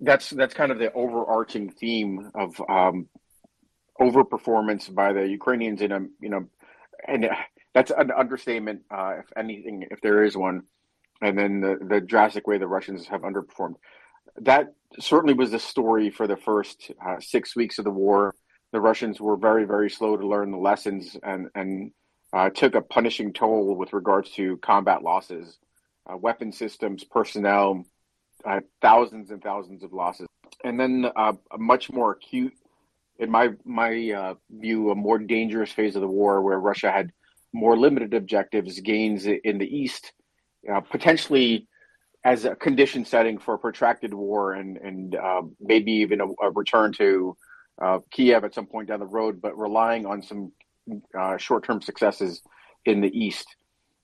that's 0.00 0.30
that's 0.30 0.54
kind 0.54 0.72
of 0.72 0.78
the 0.78 0.92
overarching 0.92 1.70
theme 1.70 2.30
of 2.34 2.60
um, 2.68 3.08
overperformance 4.00 4.92
by 4.94 5.12
the 5.12 5.26
Ukrainians 5.26 5.80
in 5.80 5.92
a 5.92 6.00
you 6.20 6.28
know, 6.28 6.46
and 7.06 7.28
that's 7.74 7.92
an 7.96 8.10
understatement, 8.10 8.82
uh, 8.90 9.14
if 9.18 9.26
anything, 9.36 9.86
if 9.90 10.00
there 10.00 10.24
is 10.24 10.36
one. 10.36 10.62
And 11.22 11.38
then 11.38 11.60
the 11.60 11.78
the 11.88 12.00
drastic 12.00 12.46
way 12.46 12.58
the 12.58 12.66
Russians 12.66 13.06
have 13.06 13.22
underperformed. 13.22 13.76
That 14.38 14.74
certainly 15.00 15.34
was 15.34 15.50
the 15.50 15.58
story 15.58 16.10
for 16.10 16.26
the 16.26 16.36
first 16.36 16.90
uh, 17.04 17.20
six 17.20 17.56
weeks 17.56 17.78
of 17.78 17.84
the 17.84 17.90
war. 17.90 18.34
The 18.72 18.80
Russians 18.80 19.18
were 19.20 19.36
very 19.36 19.64
very 19.64 19.88
slow 19.88 20.16
to 20.16 20.26
learn 20.26 20.50
the 20.50 20.58
lessons 20.58 21.16
and 21.22 21.48
and 21.54 21.92
uh, 22.34 22.50
took 22.50 22.74
a 22.74 22.82
punishing 22.82 23.32
toll 23.32 23.76
with 23.76 23.94
regards 23.94 24.30
to 24.32 24.58
combat 24.58 25.02
losses, 25.02 25.58
uh, 26.10 26.16
weapon 26.18 26.52
systems, 26.52 27.02
personnel, 27.04 27.86
uh, 28.46 28.60
thousands 28.80 29.30
and 29.30 29.42
thousands 29.42 29.82
of 29.82 29.92
losses. 29.92 30.28
And 30.64 30.78
then 30.78 31.06
uh, 31.16 31.32
a 31.50 31.58
much 31.58 31.90
more 31.90 32.12
acute 32.12 32.54
in 33.18 33.30
my 33.30 33.50
my 33.64 34.10
uh, 34.10 34.34
view, 34.50 34.90
a 34.90 34.94
more 34.94 35.18
dangerous 35.18 35.72
phase 35.72 35.96
of 35.96 36.02
the 36.02 36.08
war 36.08 36.42
where 36.42 36.58
Russia 36.58 36.90
had 36.90 37.12
more 37.52 37.76
limited 37.76 38.14
objectives, 38.14 38.78
gains 38.80 39.26
in 39.26 39.58
the 39.58 39.66
east, 39.66 40.12
uh, 40.72 40.80
potentially 40.80 41.66
as 42.24 42.44
a 42.44 42.54
condition 42.56 43.04
setting 43.04 43.38
for 43.38 43.54
a 43.54 43.58
protracted 43.58 44.12
war 44.14 44.52
and 44.52 44.76
and 44.76 45.16
uh, 45.16 45.42
maybe 45.60 45.92
even 45.92 46.20
a, 46.20 46.26
a 46.42 46.50
return 46.50 46.92
to 46.92 47.36
Kiev 48.10 48.44
at 48.44 48.54
some 48.54 48.66
point 48.66 48.88
down 48.88 49.00
the 49.00 49.06
road, 49.06 49.40
but 49.40 49.58
relying 49.58 50.06
on 50.06 50.22
some 50.22 50.52
short 51.38 51.64
term 51.64 51.82
successes 51.82 52.42
in 52.84 53.00
the 53.00 53.18
east, 53.18 53.56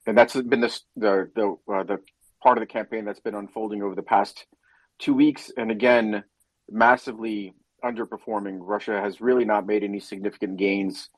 and 0.06 0.16
that's 0.18 0.34
been 0.34 0.60
the 0.60 0.80
the 0.96 1.30
the, 1.34 1.56
the 1.84 1.98
part 2.42 2.58
of 2.58 2.62
the 2.62 2.66
campaign 2.66 3.04
that's 3.04 3.20
been 3.20 3.34
unfolding 3.34 3.82
over 3.82 3.94
the 3.94 4.02
past 4.02 4.46
two 4.98 5.14
weeks, 5.14 5.50
and 5.56 5.70
again 5.70 6.24
massively 6.70 7.54
underperforming. 7.84 8.58
Russia 8.60 9.00
has 9.00 9.20
really 9.20 9.44
not 9.44 9.66
made 9.66 9.82
any 9.82 10.00
significant 10.00 10.56
gains. 10.56 11.08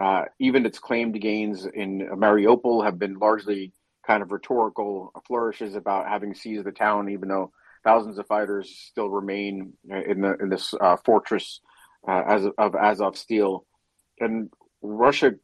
Uh, 0.00 0.24
even 0.38 0.64
its 0.64 0.78
claimed 0.78 1.20
gains 1.20 1.66
in 1.66 2.08
Mariupol 2.14 2.84
have 2.84 2.98
been 2.98 3.18
largely 3.18 3.72
kind 4.06 4.22
of 4.22 4.32
rhetorical 4.32 5.12
flourishes 5.26 5.74
about 5.74 6.08
having 6.08 6.34
seized 6.34 6.64
the 6.64 6.72
town, 6.72 7.08
even 7.10 7.28
though 7.28 7.52
thousands 7.84 8.18
of 8.18 8.26
fighters 8.26 8.70
still 8.88 9.10
remain 9.10 9.72
in 9.88 10.22
the 10.22 10.36
in 10.40 10.48
this 10.48 10.74
uh, 10.80 10.96
fortress 11.04 11.60
uh, 12.08 12.22
as 12.26 12.44
of 12.58 12.72
Azovstal. 12.72 13.64
And 14.18 14.50
Russia, 14.82 15.34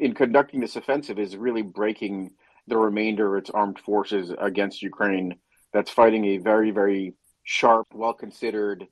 in 0.00 0.14
conducting 0.14 0.60
this 0.60 0.76
offensive, 0.76 1.18
is 1.18 1.36
really 1.36 1.62
breaking 1.62 2.30
the 2.68 2.76
remainder 2.76 3.36
of 3.36 3.42
its 3.42 3.50
armed 3.50 3.78
forces 3.78 4.32
against 4.38 4.82
Ukraine. 4.82 5.36
That's 5.72 5.90
fighting 5.90 6.24
a 6.26 6.38
very 6.38 6.70
very 6.70 7.14
sharp, 7.44 7.86
well 7.94 8.12
considered 8.12 8.86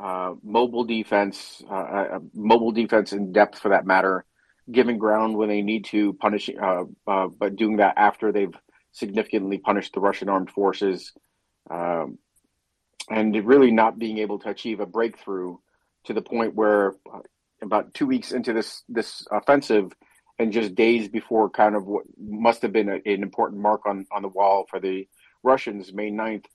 uh, 0.00 0.34
mobile 0.44 0.84
defense, 0.84 1.62
uh, 1.68 1.74
uh, 1.74 2.18
mobile 2.32 2.70
defense 2.70 3.12
in 3.12 3.32
depth 3.32 3.58
for 3.58 3.70
that 3.70 3.86
matter, 3.86 4.24
giving 4.70 4.98
ground 4.98 5.36
when 5.36 5.48
they 5.48 5.62
need 5.62 5.84
to, 5.86 6.12
punishing, 6.14 6.58
uh, 6.60 6.84
uh, 7.06 7.26
but 7.26 7.56
doing 7.56 7.78
that 7.78 7.94
after 7.96 8.30
they've 8.30 8.54
significantly 8.92 9.58
punished 9.58 9.92
the 9.94 10.00
Russian 10.00 10.28
armed 10.28 10.50
forces, 10.50 11.12
um, 11.70 12.18
and 13.10 13.34
really 13.44 13.72
not 13.72 13.98
being 13.98 14.18
able 14.18 14.38
to 14.38 14.50
achieve 14.50 14.80
a 14.80 14.86
breakthrough 14.86 15.56
to 16.04 16.12
the 16.12 16.22
point 16.22 16.54
where 16.54 16.94
about 17.60 17.92
two 17.92 18.06
weeks 18.06 18.30
into 18.30 18.52
this 18.52 18.84
this 18.88 19.26
offensive, 19.32 19.92
and 20.38 20.52
just 20.52 20.74
days 20.74 21.08
before 21.08 21.50
kind 21.50 21.74
of 21.74 21.86
what 21.86 22.04
must 22.18 22.62
have 22.62 22.72
been 22.72 22.88
a, 22.88 22.94
an 23.06 23.22
important 23.22 23.60
mark 23.60 23.86
on 23.86 24.06
on 24.12 24.22
the 24.22 24.28
wall 24.28 24.66
for 24.68 24.80
the 24.80 25.08
Russians, 25.42 25.92
May 25.92 26.10
9th, 26.10 26.46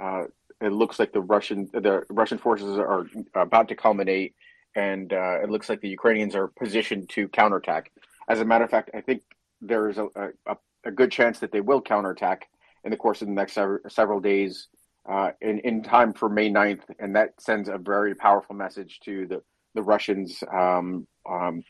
uh, 0.00 0.24
it 0.60 0.72
looks 0.72 0.98
like 0.98 1.12
the 1.12 1.20
Russian 1.20 1.68
the 1.72 2.04
Russian 2.10 2.38
forces 2.38 2.78
are 2.78 3.06
about 3.34 3.68
to 3.68 3.76
culminate, 3.76 4.34
and 4.74 5.12
uh, 5.12 5.42
it 5.42 5.50
looks 5.50 5.68
like 5.68 5.80
the 5.80 5.88
Ukrainians 5.88 6.34
are 6.34 6.48
positioned 6.48 7.08
to 7.10 7.28
counterattack. 7.28 7.92
As 8.28 8.40
a 8.40 8.44
matter 8.44 8.64
of 8.64 8.70
fact, 8.70 8.90
I 8.94 9.00
think 9.00 9.22
there 9.60 9.88
is 9.88 9.98
a, 9.98 10.06
a, 10.46 10.56
a 10.84 10.90
good 10.90 11.10
chance 11.10 11.38
that 11.40 11.52
they 11.52 11.60
will 11.60 11.80
counterattack 11.80 12.48
in 12.84 12.90
the 12.90 12.96
course 12.96 13.22
of 13.22 13.28
the 13.28 13.34
next 13.34 13.54
several, 13.54 13.80
several 13.88 14.20
days 14.20 14.68
uh, 15.08 15.30
in, 15.40 15.58
in 15.60 15.82
time 15.82 16.12
for 16.12 16.28
May 16.28 16.50
9th. 16.50 16.82
And 16.98 17.16
that 17.16 17.40
sends 17.40 17.68
a 17.68 17.78
very 17.78 18.14
powerful 18.14 18.54
message 18.54 19.00
to 19.04 19.26
the, 19.26 19.42
the 19.74 19.82
Russians 19.82 20.42
um, 20.52 21.06
um, 21.28 21.62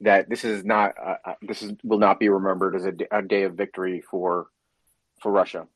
that 0.00 0.28
this 0.28 0.44
is 0.44 0.64
not, 0.64 0.94
uh, 1.02 1.16
uh 1.24 1.34
this 1.42 1.62
is, 1.62 1.72
will 1.82 1.98
not 1.98 2.18
be 2.20 2.28
remembered 2.28 2.76
as 2.76 2.84
a, 2.84 3.22
day 3.22 3.42
of 3.44 3.54
victory 3.54 4.00
for, 4.00 4.48
for 5.20 5.32
Russia. 5.32 5.66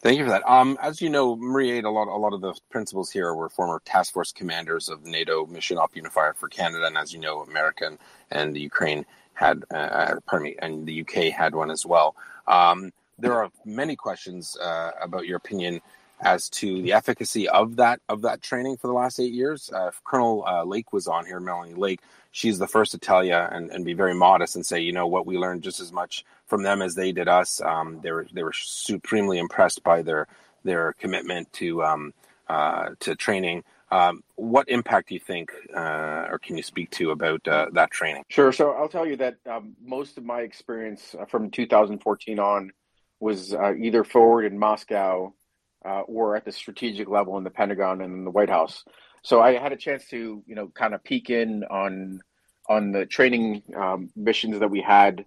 Thank 0.00 0.18
you 0.18 0.24
for 0.24 0.30
that. 0.30 0.48
Um, 0.50 0.76
as 0.82 1.00
you 1.00 1.10
know, 1.10 1.36
Marie, 1.36 1.78
a 1.80 1.88
lot, 1.88 2.08
a 2.08 2.16
lot 2.16 2.32
of 2.32 2.40
the 2.40 2.54
principals 2.70 3.10
here 3.10 3.34
were 3.34 3.48
former 3.48 3.80
task 3.84 4.12
force 4.12 4.32
commanders 4.32 4.88
of 4.88 5.04
NATO 5.04 5.46
Mission 5.46 5.78
Op 5.78 5.94
Unifier 5.94 6.34
for 6.34 6.48
Canada, 6.48 6.86
and 6.86 6.98
as 6.98 7.12
you 7.12 7.20
know, 7.20 7.42
America 7.42 7.86
and, 7.86 7.98
and 8.30 8.56
the 8.56 8.60
Ukraine 8.60 9.06
had, 9.34 9.62
uh, 9.72 9.76
uh 9.76 10.14
pardon 10.26 10.48
me, 10.48 10.56
and 10.60 10.86
the 10.86 11.02
UK 11.02 11.32
had 11.32 11.54
one 11.54 11.70
as 11.70 11.86
well. 11.86 12.16
Um, 12.48 12.92
there 13.18 13.34
are 13.34 13.50
many 13.64 13.94
questions 13.94 14.56
uh, 14.56 14.90
about 15.00 15.26
your 15.26 15.36
opinion 15.36 15.80
as 16.22 16.48
to 16.48 16.80
the 16.82 16.92
efficacy 16.92 17.48
of 17.48 17.76
that 17.76 18.00
of 18.08 18.22
that 18.22 18.40
training 18.40 18.76
for 18.76 18.86
the 18.86 18.92
last 18.92 19.18
eight 19.18 19.32
years. 19.32 19.70
Uh, 19.74 19.90
Colonel 20.04 20.44
uh, 20.46 20.64
Lake 20.64 20.92
was 20.92 21.06
on 21.06 21.26
here, 21.26 21.40
Melanie 21.40 21.74
Lake. 21.74 22.00
She's 22.30 22.58
the 22.58 22.66
first 22.66 22.92
to 22.92 22.98
tell 22.98 23.22
you 23.22 23.34
and, 23.34 23.70
and 23.70 23.84
be 23.84 23.92
very 23.92 24.14
modest 24.14 24.56
and 24.56 24.64
say, 24.64 24.80
you 24.80 24.92
know 24.92 25.06
what, 25.06 25.26
we 25.26 25.36
learned 25.36 25.62
just 25.62 25.80
as 25.80 25.92
much 25.92 26.24
from 26.46 26.62
them 26.62 26.80
as 26.80 26.94
they 26.94 27.12
did 27.12 27.28
us. 27.28 27.60
Um, 27.60 28.00
they 28.02 28.12
were 28.12 28.26
they 28.32 28.42
were 28.42 28.54
supremely 28.54 29.38
impressed 29.38 29.82
by 29.82 30.02
their 30.02 30.28
their 30.64 30.94
commitment 30.94 31.52
to 31.54 31.82
um, 31.82 32.14
uh, 32.48 32.90
to 33.00 33.16
training. 33.16 33.64
Um, 33.90 34.24
what 34.36 34.70
impact 34.70 35.08
do 35.08 35.14
you 35.14 35.20
think, 35.20 35.52
uh, 35.76 36.26
or 36.30 36.38
can 36.42 36.56
you 36.56 36.62
speak 36.62 36.90
to 36.92 37.10
about 37.10 37.46
uh, 37.46 37.66
that 37.72 37.90
training? 37.90 38.24
Sure. 38.28 38.50
So 38.50 38.70
I'll 38.70 38.88
tell 38.88 39.06
you 39.06 39.16
that 39.16 39.36
um, 39.44 39.76
most 39.84 40.16
of 40.16 40.24
my 40.24 40.40
experience 40.40 41.14
uh, 41.18 41.26
from 41.26 41.50
2014 41.50 42.38
on 42.38 42.72
was 43.20 43.54
either 43.54 44.02
forward 44.02 44.46
in 44.46 44.58
Moscow 44.58 45.32
uh, 45.84 46.00
or 46.02 46.36
at 46.36 46.44
the 46.44 46.52
strategic 46.52 47.08
level 47.08 47.38
in 47.38 47.44
the 47.44 47.50
Pentagon 47.50 48.00
and 48.00 48.14
in 48.14 48.24
the 48.24 48.30
White 48.30 48.50
House. 48.50 48.84
So 49.22 49.40
I 49.40 49.58
had 49.58 49.72
a 49.72 49.76
chance 49.76 50.06
to, 50.08 50.42
you 50.46 50.54
know, 50.54 50.68
kind 50.68 50.94
of 50.94 51.02
peek 51.04 51.30
in 51.30 51.64
on 51.64 52.20
on 52.68 52.92
the 52.92 53.04
training 53.06 53.62
um, 53.76 54.10
missions 54.14 54.58
that 54.60 54.70
we 54.70 54.80
had 54.80 55.24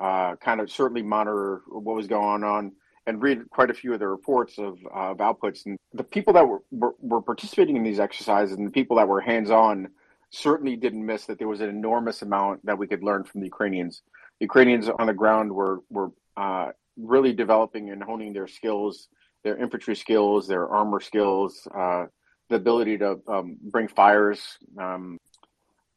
uh, 0.00 0.36
kind 0.36 0.60
of 0.60 0.70
certainly 0.70 1.02
monitor 1.02 1.62
what 1.68 1.96
was 1.96 2.06
going 2.06 2.44
on 2.44 2.72
and 3.06 3.22
read 3.22 3.48
quite 3.50 3.70
a 3.70 3.74
few 3.74 3.92
of 3.92 4.00
the 4.00 4.06
reports 4.06 4.58
of, 4.58 4.78
uh, 4.94 5.10
of 5.10 5.18
outputs. 5.18 5.64
And 5.66 5.78
the 5.94 6.04
people 6.04 6.32
that 6.34 6.46
were, 6.46 6.62
were, 6.70 6.94
were 7.00 7.22
participating 7.22 7.76
in 7.76 7.82
these 7.82 8.00
exercises 8.00 8.56
and 8.56 8.66
the 8.66 8.70
people 8.70 8.96
that 8.96 9.08
were 9.08 9.20
hands 9.20 9.50
on 9.50 9.88
certainly 10.30 10.76
didn't 10.76 11.04
miss 11.04 11.26
that 11.26 11.38
there 11.38 11.48
was 11.48 11.60
an 11.60 11.68
enormous 11.68 12.22
amount 12.22 12.64
that 12.66 12.78
we 12.78 12.86
could 12.86 13.02
learn 13.02 13.24
from 13.24 13.40
the 13.40 13.46
Ukrainians. 13.46 14.02
The 14.40 14.44
Ukrainians 14.44 14.88
on 14.88 15.06
the 15.06 15.14
ground 15.14 15.52
were 15.52 15.80
were 15.88 16.10
uh, 16.36 16.70
really 16.96 17.32
developing 17.32 17.90
and 17.90 18.02
honing 18.02 18.32
their 18.32 18.48
skills, 18.48 19.08
their 19.46 19.56
infantry 19.56 19.94
skills, 19.94 20.48
their 20.48 20.68
armor 20.68 20.98
skills, 20.98 21.68
uh, 21.72 22.06
the 22.48 22.56
ability 22.56 22.98
to 22.98 23.20
um, 23.28 23.56
bring 23.62 23.86
fires 23.86 24.40
um, 24.76 25.18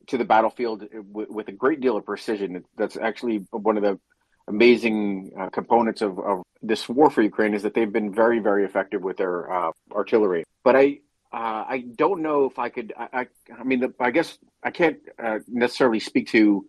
to 0.05 0.19
the 0.19 0.23
battlefield 0.23 0.85
with, 1.11 1.47
a 1.47 1.51
great 1.51 1.81
deal 1.81 1.97
of 1.97 2.05
precision. 2.05 2.63
That's 2.77 2.95
actually 2.95 3.37
one 3.49 3.75
of 3.75 3.81
the 3.81 3.99
amazing 4.47 5.31
uh, 5.39 5.49
components 5.49 6.01
of, 6.03 6.19
of 6.19 6.43
this 6.61 6.87
war 6.87 7.09
for 7.09 7.23
Ukraine 7.23 7.55
is 7.55 7.63
that 7.63 7.73
they've 7.73 7.91
been 7.91 8.13
very, 8.13 8.37
very 8.37 8.65
effective 8.65 9.01
with 9.01 9.17
their 9.17 9.51
uh, 9.51 9.71
artillery. 9.91 10.43
But 10.63 10.75
I, 10.75 10.99
uh, 11.33 11.63
I 11.75 11.85
don't 11.95 12.21
know 12.21 12.45
if 12.45 12.59
I 12.59 12.69
could. 12.69 12.93
I, 12.95 13.07
I, 13.21 13.27
I 13.59 13.63
mean, 13.63 13.79
the, 13.79 13.93
I 13.99 14.11
guess 14.11 14.37
I 14.63 14.69
can't 14.69 14.97
uh, 15.23 15.39
necessarily 15.47 15.99
speak 15.99 16.27
to 16.29 16.65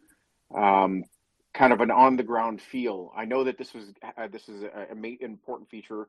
um, 0.54 1.04
kind 1.52 1.72
of 1.74 1.80
an 1.80 1.90
on 1.90 2.16
the 2.16 2.22
ground 2.22 2.62
feel. 2.62 3.12
I 3.14 3.24
know 3.26 3.44
that 3.44 3.58
this 3.58 3.74
was 3.74 3.84
uh, 4.02 4.28
this 4.28 4.48
is 4.48 4.62
a, 4.62 4.86
a 4.92 5.24
important 5.24 5.68
feature 5.68 6.08